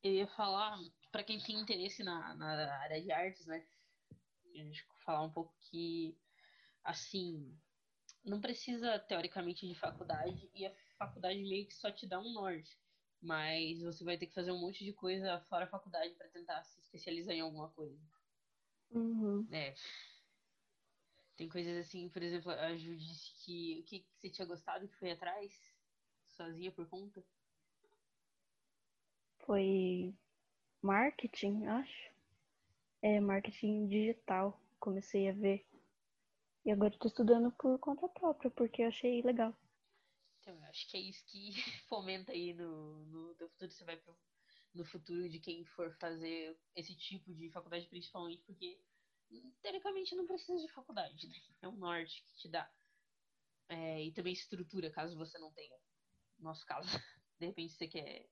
Eu 0.03 0.13
ia 0.13 0.27
falar, 0.27 0.77
para 1.12 1.23
quem 1.23 1.39
tem 1.39 1.60
interesse 1.60 2.03
na, 2.03 2.36
na 2.36 2.80
área 2.82 3.01
de 3.01 3.12
artes, 3.12 3.45
né? 3.45 3.65
A 4.53 4.58
gente 4.58 4.86
falar 5.06 5.23
um 5.23 5.32
pouco 5.32 5.53
que, 5.69 6.17
assim, 6.84 7.56
não 8.25 8.41
precisa 8.41 8.99
teoricamente 8.99 9.67
de 9.67 9.75
faculdade 9.75 10.49
e 10.53 10.65
a 10.65 10.73
faculdade 10.97 11.39
meio 11.43 11.67
que 11.67 11.75
só 11.75 11.91
te 11.91 12.08
dá 12.08 12.19
um 12.19 12.34
norte. 12.34 12.77
Mas 13.21 13.82
você 13.82 14.03
vai 14.03 14.17
ter 14.17 14.27
que 14.27 14.34
fazer 14.34 14.51
um 14.51 14.60
monte 14.60 14.84
de 14.84 14.93
coisa 14.93 15.39
fora 15.49 15.65
a 15.65 15.69
faculdade 15.69 16.13
para 16.15 16.30
tentar 16.30 16.63
se 16.63 16.80
especializar 16.80 17.34
em 17.34 17.41
alguma 17.41 17.69
coisa. 17.69 17.99
Uhum. 18.91 19.47
É. 19.51 19.73
Tem 21.36 21.47
coisas 21.47 21.77
assim, 21.77 22.10
por 22.10 22.21
exemplo, 22.23 22.51
a 22.51 22.75
Ju 22.75 22.95
disse 22.95 23.34
que 23.45 23.80
o 23.80 23.84
que, 23.84 23.99
que 23.99 24.15
você 24.15 24.30
tinha 24.30 24.47
gostado 24.47 24.86
e 24.86 24.88
foi 24.88 25.12
atrás, 25.12 25.53
sozinha 26.25 26.71
por 26.71 26.88
conta. 26.88 27.23
Foi 29.45 30.13
marketing, 30.82 31.65
acho. 31.65 32.12
É, 33.01 33.19
marketing 33.19 33.88
digital. 33.88 34.60
Comecei 34.80 35.30
a 35.30 35.34
ver. 35.34 35.65
E 36.65 36.71
agora 36.71 36.93
estou 36.93 37.08
estudando 37.08 37.51
por 37.51 37.80
conta 37.80 38.10
própria, 38.10 38.51
porque 38.51 38.82
eu 38.82 38.88
achei 38.88 39.21
legal. 39.21 39.56
Então, 40.47 40.55
eu 40.63 40.69
acho 40.69 40.88
que 40.89 40.95
é 40.95 41.01
isso 41.01 41.25
que 41.25 41.51
fomenta 41.89 42.31
aí 42.31 42.53
no, 42.53 43.05
no 43.05 43.36
teu 43.36 43.49
futuro. 43.49 43.69
Você 43.69 43.83
vai 43.83 43.97
pro, 43.97 44.17
no 44.73 44.86
futuro 44.86 45.27
de 45.29 45.39
quem 45.41 45.65
for 45.65 45.93
fazer 45.99 46.57
esse 46.73 46.95
tipo 46.95 47.33
de 47.36 47.51
faculdade, 47.51 47.86
principalmente, 47.89 48.41
porque 48.45 48.79
teoricamente 49.62 50.15
não 50.15 50.25
precisa 50.25 50.65
de 50.65 50.71
faculdade, 50.71 51.27
né? 51.27 51.36
É 51.62 51.67
um 51.67 51.75
norte 51.75 52.23
que 52.23 52.33
te 52.38 52.47
dá. 52.47 52.71
É, 53.67 54.05
e 54.05 54.13
também 54.13 54.31
estrutura, 54.31 54.89
caso 54.89 55.17
você 55.17 55.38
não 55.38 55.51
tenha. 55.51 55.77
No 56.38 56.45
nosso 56.45 56.65
caso, 56.65 56.87
de 57.39 57.48
repente 57.48 57.73
você 57.73 57.87
quer 57.89 58.29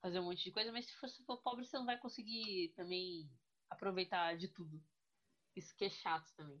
fazer 0.00 0.18
um 0.18 0.24
monte 0.24 0.42
de 0.42 0.50
coisa, 0.50 0.72
mas 0.72 0.86
se 0.86 1.00
você 1.00 1.22
for 1.24 1.40
pobre, 1.40 1.64
você 1.64 1.78
não 1.78 1.86
vai 1.86 1.98
conseguir 1.98 2.72
também 2.74 3.30
aproveitar 3.70 4.36
de 4.36 4.48
tudo. 4.48 4.82
Isso 5.54 5.76
que 5.76 5.84
é 5.84 5.90
chato 5.90 6.34
também. 6.34 6.60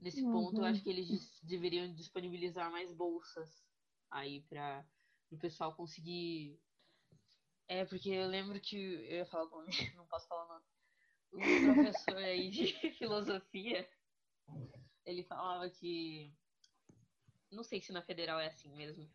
Nesse 0.00 0.22
uhum. 0.22 0.32
ponto, 0.32 0.56
eu 0.58 0.64
acho 0.64 0.82
que 0.82 0.90
eles 0.90 1.40
deveriam 1.42 1.92
disponibilizar 1.92 2.70
mais 2.70 2.92
bolsas 2.92 3.64
aí 4.10 4.42
para 4.42 4.86
o 5.30 5.38
pessoal 5.38 5.74
conseguir. 5.74 6.60
É, 7.66 7.84
porque 7.84 8.10
eu 8.10 8.28
lembro 8.28 8.60
que. 8.60 8.76
Eu 8.76 9.18
ia 9.18 9.26
falar 9.26 9.44
o 9.44 9.50
nome, 9.50 9.68
não 9.96 10.06
posso 10.06 10.28
falar 10.28 10.44
o 10.44 10.48
nome. 10.48 10.64
Um 11.32 11.74
professor 11.74 12.16
aí 12.16 12.48
de 12.48 12.66
filosofia, 12.94 13.88
ele 15.04 15.24
falava 15.24 15.68
que. 15.68 16.32
Não 17.50 17.64
sei 17.64 17.80
se 17.80 17.92
na 17.92 18.02
federal 18.02 18.38
é 18.38 18.46
assim 18.46 18.70
mesmo, 18.74 19.10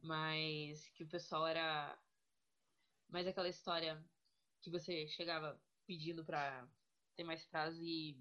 mas 0.00 0.88
que 0.90 1.02
o 1.02 1.08
pessoal 1.08 1.46
era 1.46 1.98
mais 3.08 3.26
aquela 3.26 3.48
história 3.48 4.02
que 4.62 4.70
você 4.70 5.06
chegava 5.08 5.60
pedindo 5.84 6.24
para 6.24 6.66
ter 7.16 7.24
mais 7.24 7.44
prazo 7.44 7.82
e 7.82 8.16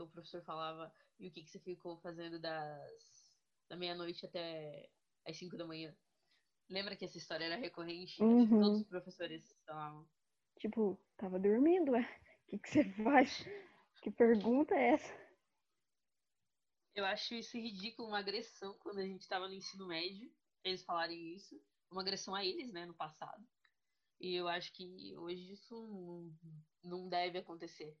o 0.00 0.08
professor 0.08 0.42
falava 0.42 0.92
e 1.18 1.28
o 1.28 1.32
que, 1.32 1.42
que 1.42 1.50
você 1.50 1.58
ficou 1.58 1.98
fazendo 1.98 2.38
das 2.38 3.24
da 3.68 3.76
meia-noite 3.76 4.26
até 4.26 4.88
as 5.26 5.36
5 5.36 5.56
da 5.56 5.66
manhã. 5.66 5.94
Lembra 6.68 6.96
que 6.96 7.04
essa 7.04 7.18
história 7.18 7.44
era 7.44 7.56
recorrente? 7.56 8.22
Uhum. 8.22 8.48
Todos 8.48 8.80
os 8.80 8.86
professores 8.86 9.56
falavam. 9.66 10.08
Tipo, 10.58 10.98
tava 11.16 11.38
dormindo, 11.38 11.92
ué. 11.92 12.02
O 12.02 12.46
que, 12.46 12.58
que 12.58 12.70
você 12.70 12.84
faz? 13.02 13.44
Que 14.02 14.10
pergunta 14.10 14.74
é 14.74 14.92
essa? 14.92 15.24
Eu 16.94 17.04
acho 17.06 17.34
isso 17.34 17.56
ridículo, 17.56 18.08
uma 18.08 18.18
agressão 18.18 18.78
quando 18.78 18.98
a 18.98 19.06
gente 19.06 19.22
estava 19.22 19.48
no 19.48 19.54
ensino 19.54 19.86
médio, 19.86 20.30
eles 20.62 20.84
falarem 20.84 21.34
isso. 21.34 21.60
Uma 21.90 22.02
agressão 22.02 22.34
a 22.34 22.44
eles, 22.44 22.72
né, 22.72 22.86
no 22.86 22.94
passado. 22.94 23.44
E 24.20 24.34
eu 24.34 24.48
acho 24.48 24.72
que 24.72 25.16
hoje 25.16 25.52
isso 25.52 26.32
não 26.82 27.08
deve 27.08 27.38
acontecer. 27.38 27.96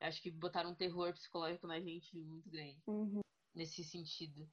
Acho 0.00 0.20
que 0.20 0.30
botaram 0.30 0.70
um 0.70 0.74
terror 0.74 1.12
psicológico 1.12 1.66
na 1.66 1.80
gente 1.80 2.16
muito 2.18 2.50
grande. 2.50 2.82
Uhum. 2.86 3.20
Nesse 3.54 3.84
sentido. 3.84 4.48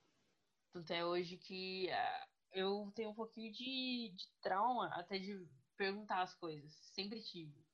Tanto 0.72 0.94
é 0.94 1.06
hoje 1.06 1.38
que 1.38 1.88
uh, 1.90 2.28
eu 2.54 2.92
tenho 2.96 3.10
um 3.10 3.16
pouquinho 3.16 3.52
de, 3.52 4.14
de 4.16 4.28
trauma 4.42 4.88
até 4.94 5.18
de 5.18 5.48
perguntar 5.76 6.22
as 6.22 6.34
coisas. 6.36 6.74
Sempre 6.94 7.22
tive. 7.22 7.66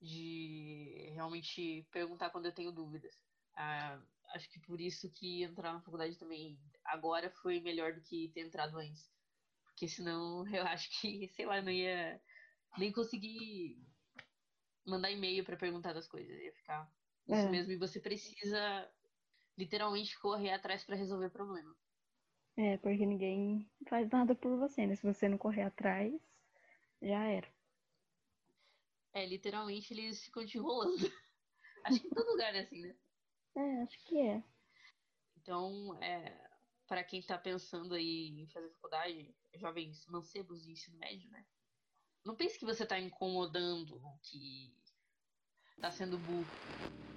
De 0.00 1.10
realmente 1.14 1.86
perguntar 1.92 2.30
quando 2.30 2.46
eu 2.46 2.54
tenho 2.54 2.72
dúvidas. 2.72 3.14
Uh, 3.54 4.04
acho 4.34 4.50
que 4.50 4.58
por 4.60 4.80
isso 4.80 5.10
que 5.12 5.42
entrar 5.42 5.72
na 5.72 5.82
faculdade 5.82 6.18
também 6.18 6.58
agora 6.84 7.30
foi 7.30 7.60
melhor 7.60 7.92
do 7.94 8.00
que 8.00 8.30
ter 8.30 8.40
entrado 8.40 8.78
antes. 8.78 9.12
Porque 9.64 9.86
senão 9.86 10.44
eu 10.54 10.62
acho 10.64 10.90
que, 11.00 11.28
sei 11.28 11.46
lá, 11.46 11.60
não 11.62 11.70
ia 11.70 12.20
nem 12.78 12.92
conseguir 12.92 13.78
mandar 14.84 15.10
e-mail 15.10 15.44
para 15.44 15.56
perguntar 15.56 15.92
das 15.92 16.08
coisas. 16.08 16.38
Ia 16.38 16.52
ficar 16.52 16.92
isso 17.28 17.46
é. 17.46 17.50
mesmo. 17.50 17.72
E 17.72 17.76
você 17.76 18.00
precisa 18.00 18.90
literalmente 19.56 20.18
correr 20.18 20.52
atrás 20.52 20.84
para 20.84 20.96
resolver 20.96 21.26
o 21.26 21.30
problema. 21.30 21.74
É, 22.56 22.76
porque 22.78 23.06
ninguém 23.06 23.70
faz 23.88 24.10
nada 24.10 24.34
por 24.34 24.58
você, 24.58 24.86
né? 24.86 24.94
Se 24.94 25.06
você 25.06 25.28
não 25.28 25.38
correr 25.38 25.62
atrás, 25.62 26.12
já 27.00 27.24
era. 27.24 27.48
É, 29.14 29.26
literalmente 29.26 29.92
eles 29.92 30.22
ficam 30.24 30.44
te 30.44 30.58
enrolando. 30.58 30.96
acho 31.84 32.00
que 32.00 32.06
em 32.06 32.10
todo 32.10 32.30
lugar 32.30 32.54
é 32.54 32.60
assim, 32.60 32.80
né? 32.80 32.94
É, 33.56 33.82
acho 33.82 34.04
que 34.04 34.18
é. 34.18 34.42
Então, 35.36 36.00
é, 36.02 36.50
para 36.86 37.04
quem 37.04 37.22
tá 37.22 37.38
pensando 37.38 37.94
aí 37.94 38.28
em 38.28 38.46
fazer 38.48 38.70
faculdade, 38.70 39.34
jovens 39.54 40.06
mancebos 40.06 40.62
de 40.62 40.72
ensino 40.72 40.98
médio, 40.98 41.30
né? 41.30 41.44
Não 42.24 42.36
pense 42.36 42.58
que 42.58 42.64
você 42.64 42.86
tá 42.86 42.98
incomodando, 43.00 44.00
que 44.22 44.72
tá 45.80 45.90
sendo 45.90 46.16
burro. 46.18 46.46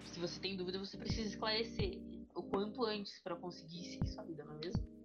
Se 0.08 0.20
você 0.20 0.40
tem 0.40 0.58
dúvida, 0.58 0.80
você 0.80 0.98
precisa 0.98 1.30
esclarecer 1.30 2.02
o 2.34 2.42
quanto 2.42 2.84
antes 2.84 3.20
para 3.20 3.36
conseguir 3.36 3.84
seguir 3.84 4.08
sua 4.08 4.24
vida, 4.24 4.44
não 4.44 4.56
é 4.56 4.60
mesmo? 4.60 4.96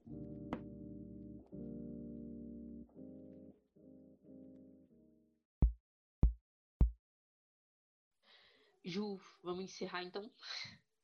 Ju, 8.82 9.20
vamos 9.42 9.64
encerrar 9.64 10.02
então? 10.02 10.22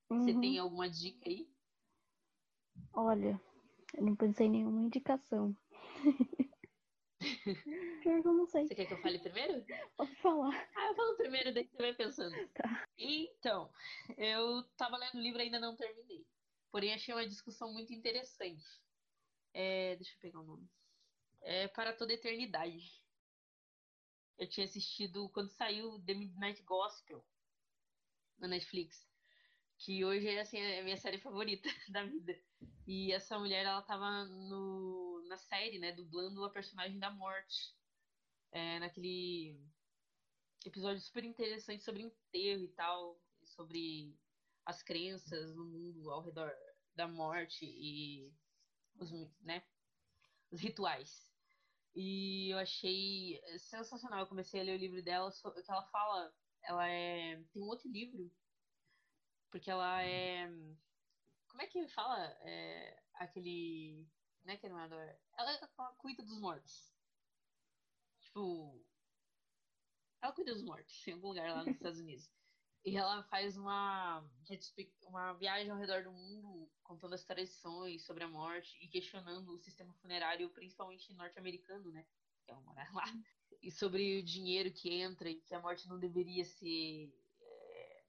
Uhum. 0.09 0.25
Você 0.25 0.33
tem 0.41 0.59
alguma 0.59 0.89
dica 0.89 1.29
aí? 1.29 1.47
Olha, 2.95 3.39
eu 3.95 4.03
não 4.03 4.17
pensei 4.17 4.47
em 4.47 4.51
nenhuma 4.51 4.81
indicação. 4.81 5.55
Pior 8.03 8.23
que 8.23 8.29
eu 8.29 8.33
não 8.33 8.47
sei. 8.47 8.67
Você 8.67 8.75
quer 8.75 8.87
que 8.87 8.95
eu 8.95 9.03
fale 9.03 9.19
primeiro? 9.19 9.65
Pode 9.97 10.15
falar. 10.17 10.69
Ah, 10.77 10.87
eu 10.89 10.95
falo 10.95 11.17
primeiro, 11.17 11.53
daí 11.53 11.67
você 11.67 11.77
vai 11.77 11.95
pensando. 11.95 12.49
Tá. 12.49 12.87
Então, 12.99 13.71
eu 14.17 14.63
tava 14.77 14.97
lendo 14.97 15.17
o 15.17 15.21
livro 15.21 15.41
e 15.41 15.43
ainda 15.43 15.61
não 15.61 15.77
terminei. 15.77 16.27
Porém, 16.71 16.93
achei 16.93 17.15
uma 17.15 17.27
discussão 17.27 17.73
muito 17.73 17.93
interessante. 17.93 18.65
É, 19.53 19.97
deixa 19.97 20.15
eu 20.15 20.21
pegar 20.21 20.41
o 20.41 20.45
nome. 20.45 20.69
É 21.41 21.69
Para 21.69 21.93
Toda 21.93 22.13
Eternidade. 22.13 23.03
Eu 24.39 24.49
tinha 24.49 24.67
assistido 24.67 25.31
quando 25.31 25.51
saiu 25.51 25.99
The 26.05 26.15
Midnight 26.15 26.63
Gospel 26.63 27.25
na 28.39 28.49
Netflix. 28.49 29.09
Que 29.79 30.05
hoje 30.05 30.29
é 30.29 30.41
assim, 30.41 30.61
a 30.61 30.83
minha 30.83 30.97
série 30.97 31.19
favorita 31.19 31.69
da 31.89 32.05
vida. 32.05 32.39
E 32.87 33.13
essa 33.13 33.39
mulher, 33.39 33.65
ela 33.65 33.83
tava 33.83 34.25
no, 34.27 35.06
na 35.27 35.37
série, 35.39 35.79
né, 35.79 35.93
dublando 35.93 36.45
a 36.45 36.51
personagem 36.51 36.99
da 36.99 37.11
morte. 37.11 37.75
É, 38.53 38.79
naquele 38.79 39.61
episódio 40.65 41.01
super 41.03 41.25
interessante 41.25 41.85
sobre 41.85 42.03
enterro 42.03 42.65
e 42.65 42.69
tal, 42.69 43.21
sobre 43.45 44.19
as 44.65 44.83
crenças 44.83 45.55
no 45.55 45.65
mundo 45.65 46.11
ao 46.11 46.25
redor 46.25 46.51
da 46.95 47.07
morte 47.07 47.65
e 47.65 48.33
os, 48.99 49.11
né, 49.41 49.63
os 50.51 50.61
rituais. 50.61 51.31
E 51.95 52.51
eu 52.53 52.59
achei 52.59 53.41
sensacional. 53.59 54.21
Eu 54.21 54.27
comecei 54.27 54.61
a 54.61 54.65
ler 54.65 54.77
o 54.77 54.81
livro 54.81 55.03
dela, 55.03 55.31
que 55.33 55.71
ela 55.71 55.87
fala 55.87 56.35
ela 56.67 56.89
é. 56.89 57.37
Tem 57.53 57.63
um 57.63 57.67
outro 57.67 57.89
livro. 57.89 58.31
Porque 59.51 59.71
ela 59.71 60.03
é. 60.03 60.47
Como 61.49 61.63
é 61.63 61.67
que 61.67 61.89
fala? 61.89 62.25
É, 62.43 63.03
aquele. 63.15 64.07
Não 64.47 64.55
é 64.55 64.57
que 64.57 64.67
Ela, 64.67 65.19
ela 65.37 65.93
cuida 65.99 66.23
dos 66.23 66.39
mortos. 66.39 66.95
Tipo. 68.21 68.81
Ela 70.23 70.33
cuida 70.33 70.55
dos 70.55 70.63
mortos 70.63 71.07
em 71.07 71.13
algum 71.13 71.29
lugar 71.29 71.51
lá 71.51 71.65
nos 71.65 71.75
Estados 71.75 71.99
Unidos. 71.99 72.31
E 72.85 72.97
ela 72.97 73.25
faz 73.25 73.57
uma, 73.57 74.25
uma 75.03 75.33
viagem 75.35 75.71
ao 75.71 75.79
redor 75.79 76.05
do 76.05 76.13
mundo 76.13 76.71
contando 76.85 77.15
as 77.15 77.25
tradições 77.25 78.05
sobre 78.05 78.23
a 78.23 78.29
morte 78.29 78.79
e 78.81 78.89
questionando 78.89 79.53
o 79.53 79.59
sistema 79.59 79.93
funerário, 79.95 80.49
principalmente 80.51 81.13
norte-americano, 81.15 81.91
né? 81.91 82.07
Que 82.45 82.53
é 82.53 82.55
morar 82.55 82.93
lá 82.95 83.05
e 83.61 83.71
sobre 83.73 84.21
o 84.21 84.25
dinheiro 84.25 84.73
que 84.73 84.93
entra 84.93 85.29
e 85.29 85.41
que 85.41 85.53
a 85.53 85.61
morte 85.61 85.89
não 85.89 85.99
deveria 85.99 86.45
ser 86.45 87.13
é, 87.41 88.05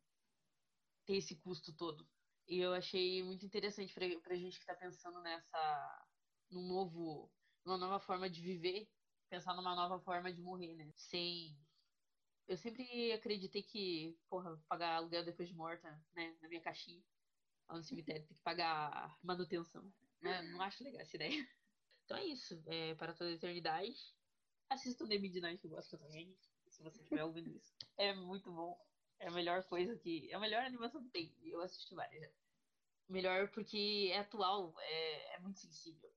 ter 1.06 1.16
esse 1.18 1.36
custo 1.38 1.74
todo. 1.76 2.08
E 2.48 2.60
eu 2.60 2.74
achei 2.74 3.24
muito 3.24 3.46
interessante 3.46 3.94
para 3.94 4.34
a 4.34 4.38
gente 4.38 4.58
que 4.58 4.64
está 4.64 4.76
pensando 4.76 5.20
nessa 5.22 6.07
num 6.50 6.68
novo, 6.68 7.32
numa 7.66 7.78
nova 7.78 8.00
forma 8.00 8.30
de 8.30 8.41
viver, 8.41 8.89
pensar 9.30 9.54
numa 9.56 9.76
nova 9.76 10.00
forma 10.00 10.32
de 10.32 10.41
morrer, 10.41 10.76
né? 10.76 10.91
Sem 10.95 11.58
eu 12.48 12.56
sempre 12.56 13.12
acreditei 13.12 13.62
que, 13.62 14.18
porra, 14.30 14.58
pagar 14.70 14.95
aluguel 14.95 15.26
depois 15.26 15.50
de 15.50 15.56
morta, 15.56 16.02
né, 16.16 16.34
na 16.41 16.48
minha 16.48 16.62
caixinha, 16.62 17.04
lá 17.68 17.76
no 17.76 17.84
cemitério, 17.84 18.26
tem 18.26 18.38
que 18.38 18.41
pagar 18.41 19.18
manutenção. 19.22 19.93
Né? 20.22 20.41
Não 20.43 20.62
acho 20.62 20.84
legal 20.84 21.02
essa 21.02 21.16
ideia. 21.16 21.32
Então 22.06 22.16
é 22.16 22.24
isso. 22.24 22.64
É, 22.68 22.95
para 22.95 23.14
toda 23.14 23.30
a 23.30 23.34
eternidade. 23.34 23.93
Assista 24.70 25.06
The 25.06 25.20
Midnight 25.20 25.68
Gospel 25.68 26.00
também, 26.00 26.34
se 26.70 26.82
você 26.82 27.02
estiver 27.02 27.22
ouvindo 27.22 27.50
isso. 27.50 27.76
É 27.98 28.14
muito 28.14 28.50
bom. 28.50 28.80
É 29.20 29.28
a 29.28 29.32
melhor 29.32 29.62
coisa 29.66 29.93
que. 29.98 30.32
É 30.32 30.36
a 30.36 30.39
melhor 30.39 30.64
animação 30.64 31.04
que 31.04 31.10
tem. 31.10 31.36
Eu 31.43 31.60
assisti 31.60 31.93
várias 31.93 32.22
já. 32.22 32.30
Melhor 33.10 33.52
porque 33.52 34.10
é 34.14 34.20
atual, 34.20 34.74
é, 34.80 35.36
é 35.36 35.39
muito 35.39 35.60
sensível. 35.60 36.10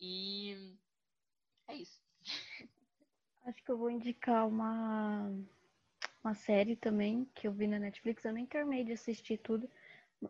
E 0.00 0.76
é 1.68 1.76
isso. 1.76 2.00
Acho 3.44 3.62
que 3.62 3.70
eu 3.70 3.78
vou 3.78 3.90
indicar 3.90 4.46
uma, 4.46 5.30
uma 6.22 6.34
série 6.34 6.76
também 6.76 7.24
que 7.34 7.46
eu 7.46 7.52
vi 7.52 7.66
na 7.66 7.78
Netflix. 7.78 8.24
Eu 8.24 8.32
nem 8.32 8.46
terminei 8.46 8.84
de 8.84 8.92
assistir 8.92 9.38
tudo. 9.38 9.70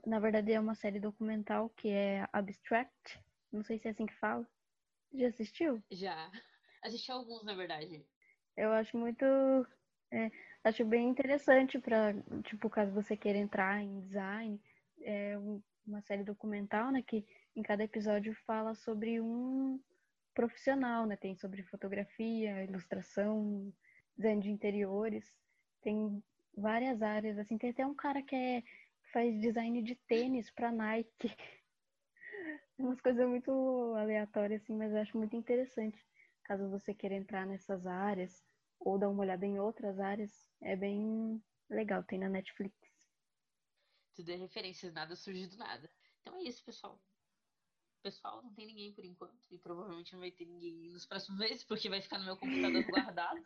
Na 0.04 0.18
verdade, 0.18 0.52
é 0.52 0.60
uma 0.60 0.74
série 0.74 1.00
documental 1.00 1.70
que 1.70 1.88
é 1.88 2.28
Abstract. 2.32 3.20
Não 3.50 3.62
sei 3.62 3.78
se 3.78 3.88
é 3.88 3.90
assim 3.90 4.06
que 4.06 4.14
fala. 4.14 4.46
Já 5.14 5.28
assistiu? 5.28 5.82
Já. 5.90 6.30
Assisti 6.82 7.10
alguns, 7.10 7.42
na 7.44 7.54
verdade. 7.54 8.04
Eu 8.56 8.72
acho 8.72 8.96
muito. 8.96 9.24
É, 10.10 10.30
acho 10.62 10.84
bem 10.84 11.08
interessante 11.08 11.78
para, 11.78 12.14
tipo, 12.44 12.68
caso 12.70 12.92
você 12.92 13.16
queira 13.16 13.38
entrar 13.38 13.82
em 13.82 14.00
design. 14.00 14.60
É 15.00 15.36
uma 15.86 16.02
série 16.02 16.22
documental, 16.22 16.90
né? 16.90 17.02
Que 17.02 17.26
em 17.56 17.62
cada 17.62 17.82
episódio 17.82 18.34
fala 18.46 18.74
sobre 18.74 19.20
um 19.20 19.80
profissional, 20.34 21.06
né? 21.06 21.16
Tem 21.16 21.34
sobre 21.34 21.62
fotografia, 21.62 22.64
ilustração, 22.64 23.72
design 24.16 24.42
de 24.42 24.50
interiores. 24.50 25.34
Tem 25.82 26.22
várias 26.54 27.02
áreas, 27.02 27.38
assim. 27.38 27.56
Tem 27.56 27.70
até 27.70 27.86
um 27.86 27.94
cara 27.94 28.22
que 28.22 28.36
é, 28.36 28.62
faz 29.12 29.40
design 29.40 29.82
de 29.82 29.94
tênis 29.94 30.50
para 30.50 30.70
Nike. 30.70 31.34
Umas 32.78 33.00
coisas 33.00 33.26
muito 33.26 33.50
aleatórias, 33.96 34.62
assim, 34.62 34.76
mas 34.76 34.92
eu 34.92 34.98
acho 34.98 35.16
muito 35.16 35.34
interessante 35.34 35.98
caso 36.46 36.70
você 36.70 36.94
queira 36.94 37.16
entrar 37.16 37.44
nessas 37.44 37.86
áreas 37.86 38.44
ou 38.78 38.98
dar 38.98 39.08
uma 39.08 39.22
olhada 39.22 39.44
em 39.44 39.58
outras 39.58 39.98
áreas, 39.98 40.48
é 40.60 40.76
bem 40.76 41.42
legal, 41.68 42.04
tem 42.04 42.18
na 42.18 42.28
Netflix. 42.28 42.76
Tudo 44.14 44.30
é 44.30 44.36
referências, 44.36 44.92
nada 44.92 45.16
surge 45.16 45.46
do 45.48 45.56
nada. 45.56 45.90
Então 46.20 46.36
é 46.36 46.42
isso, 46.42 46.64
pessoal 46.64 47.00
pessoal, 48.06 48.40
não 48.40 48.54
tem 48.54 48.66
ninguém 48.66 48.92
por 48.92 49.04
enquanto. 49.04 49.36
E 49.50 49.58
provavelmente 49.58 50.12
não 50.12 50.20
vai 50.20 50.30
ter 50.30 50.46
ninguém 50.46 50.90
nos 50.90 51.04
próximos 51.04 51.40
meses, 51.40 51.64
porque 51.64 51.88
vai 51.88 52.00
ficar 52.00 52.18
no 52.18 52.24
meu 52.24 52.36
computador 52.36 52.84
guardado. 52.86 53.42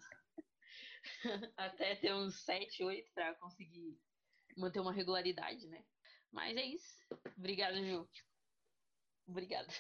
Até 1.57 1.97
ter 1.97 2.13
uns 2.13 2.35
7, 2.43 2.85
8 2.85 3.11
para 3.15 3.35
conseguir 3.37 3.99
manter 4.59 4.81
uma 4.81 4.93
regularidade, 4.93 5.67
né? 5.67 5.83
Mas 6.31 6.55
é 6.59 6.65
isso. 6.67 6.95
Obrigada, 7.39 7.83
Ju. 7.83 8.07
Obrigada. 9.27 9.73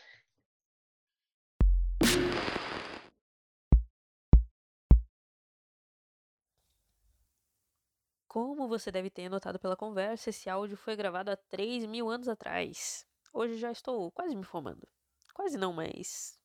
Como 8.26 8.66
você 8.66 8.90
deve 8.90 9.10
ter 9.10 9.28
notado 9.28 9.58
pela 9.58 9.76
conversa, 9.76 10.30
esse 10.30 10.48
áudio 10.48 10.78
foi 10.78 10.96
gravado 10.96 11.30
há 11.30 11.36
3 11.36 11.84
mil 11.84 12.08
anos 12.08 12.28
atrás. 12.28 13.09
Hoje 13.32 13.56
já 13.56 13.70
estou 13.70 14.10
quase 14.10 14.34
me 14.34 14.44
formando. 14.44 14.86
Quase 15.34 15.56
não, 15.56 15.72
mas 15.72 16.38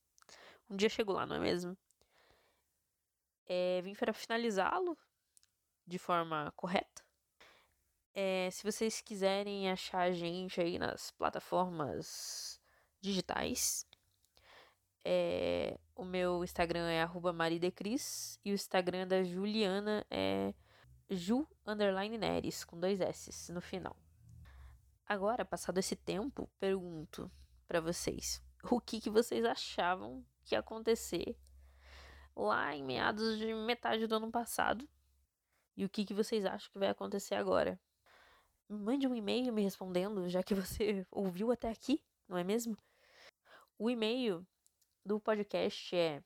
um 0.70 0.76
dia 0.76 0.90
chego 0.90 1.12
lá, 1.12 1.26
não 1.26 1.36
é 1.36 1.40
mesmo? 1.40 1.78
É, 3.48 3.82
vim 3.82 3.94
para 3.94 4.14
finalizá-lo 4.14 4.98
de 5.86 5.98
forma 5.98 6.52
correta. 6.56 7.04
É, 8.14 8.50
se 8.52 8.64
vocês 8.64 9.02
quiserem 9.02 9.70
achar 9.70 10.02
a 10.02 10.12
gente 10.12 10.62
aí 10.62 10.80
nas 10.80 11.12
plataformas 11.12 12.60
digitais, 13.02 13.86
é, 15.04 15.78
o 15.96 16.04
meu 16.04 16.44
Instagram 16.44 16.88
é 16.90 17.06
maridecris 17.34 18.40
e 18.44 18.52
o 18.52 18.56
Instagram 18.56 19.08
da 19.08 19.24
Juliana 19.24 20.06
é 20.10 20.54
ju 21.10 21.48
Neres, 22.18 22.64
com 22.64 22.80
dois 22.80 23.00
S 23.02 23.52
no 23.52 23.62
final. 23.62 23.96
Agora, 25.08 25.46
passado 25.46 25.78
esse 25.78 25.96
tempo, 25.96 26.50
pergunto 26.60 27.32
para 27.68 27.80
vocês, 27.80 28.42
o 28.72 28.82
que, 28.82 29.00
que 29.00 29.10
vocês 29.10 29.46
achavam 29.46 30.26
que 30.44 30.56
ia 30.56 30.60
acontecer 30.60 31.38
lá 32.36 32.76
em 32.76 32.84
meados 32.84 33.38
de 33.38 33.54
metade 33.54 34.08
do 34.08 34.16
ano 34.16 34.32
passado 34.32 34.90
e 35.78 35.86
o 35.86 35.90
que, 35.90 36.06
que 36.06 36.14
vocês 36.14 36.44
acham 36.44 36.72
que 36.72 36.80
vai 36.80 36.90
acontecer 36.90 37.36
agora? 37.36 37.80
Mande 38.68 39.08
um 39.08 39.14
e-mail 39.14 39.54
me 39.54 39.62
respondendo, 39.62 40.28
já 40.28 40.42
que 40.42 40.56
você 40.56 41.06
ouviu 41.12 41.52
até 41.52 41.70
aqui, 41.70 42.04
não 42.28 42.36
é 42.36 42.44
mesmo? 42.44 42.76
O 43.78 43.92
e-mail 43.92 44.44
do 45.06 45.20
podcast 45.20 45.96
é 45.96 46.24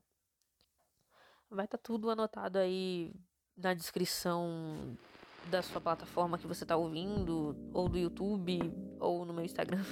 Vai 1.49 1.65
estar 1.65 1.77
tá 1.77 1.83
tudo 1.83 2.11
anotado 2.11 2.59
aí 2.59 3.11
na 3.57 3.73
descrição 3.73 4.97
da 5.49 5.61
sua 5.61 5.81
plataforma 5.81 6.37
que 6.37 6.47
você 6.47 6.63
está 6.63 6.75
ouvindo, 6.75 7.55
ou 7.73 7.89
do 7.89 7.97
YouTube, 7.97 8.73
ou 8.99 9.25
no 9.25 9.33
meu 9.33 9.43
Instagram. 9.43 9.83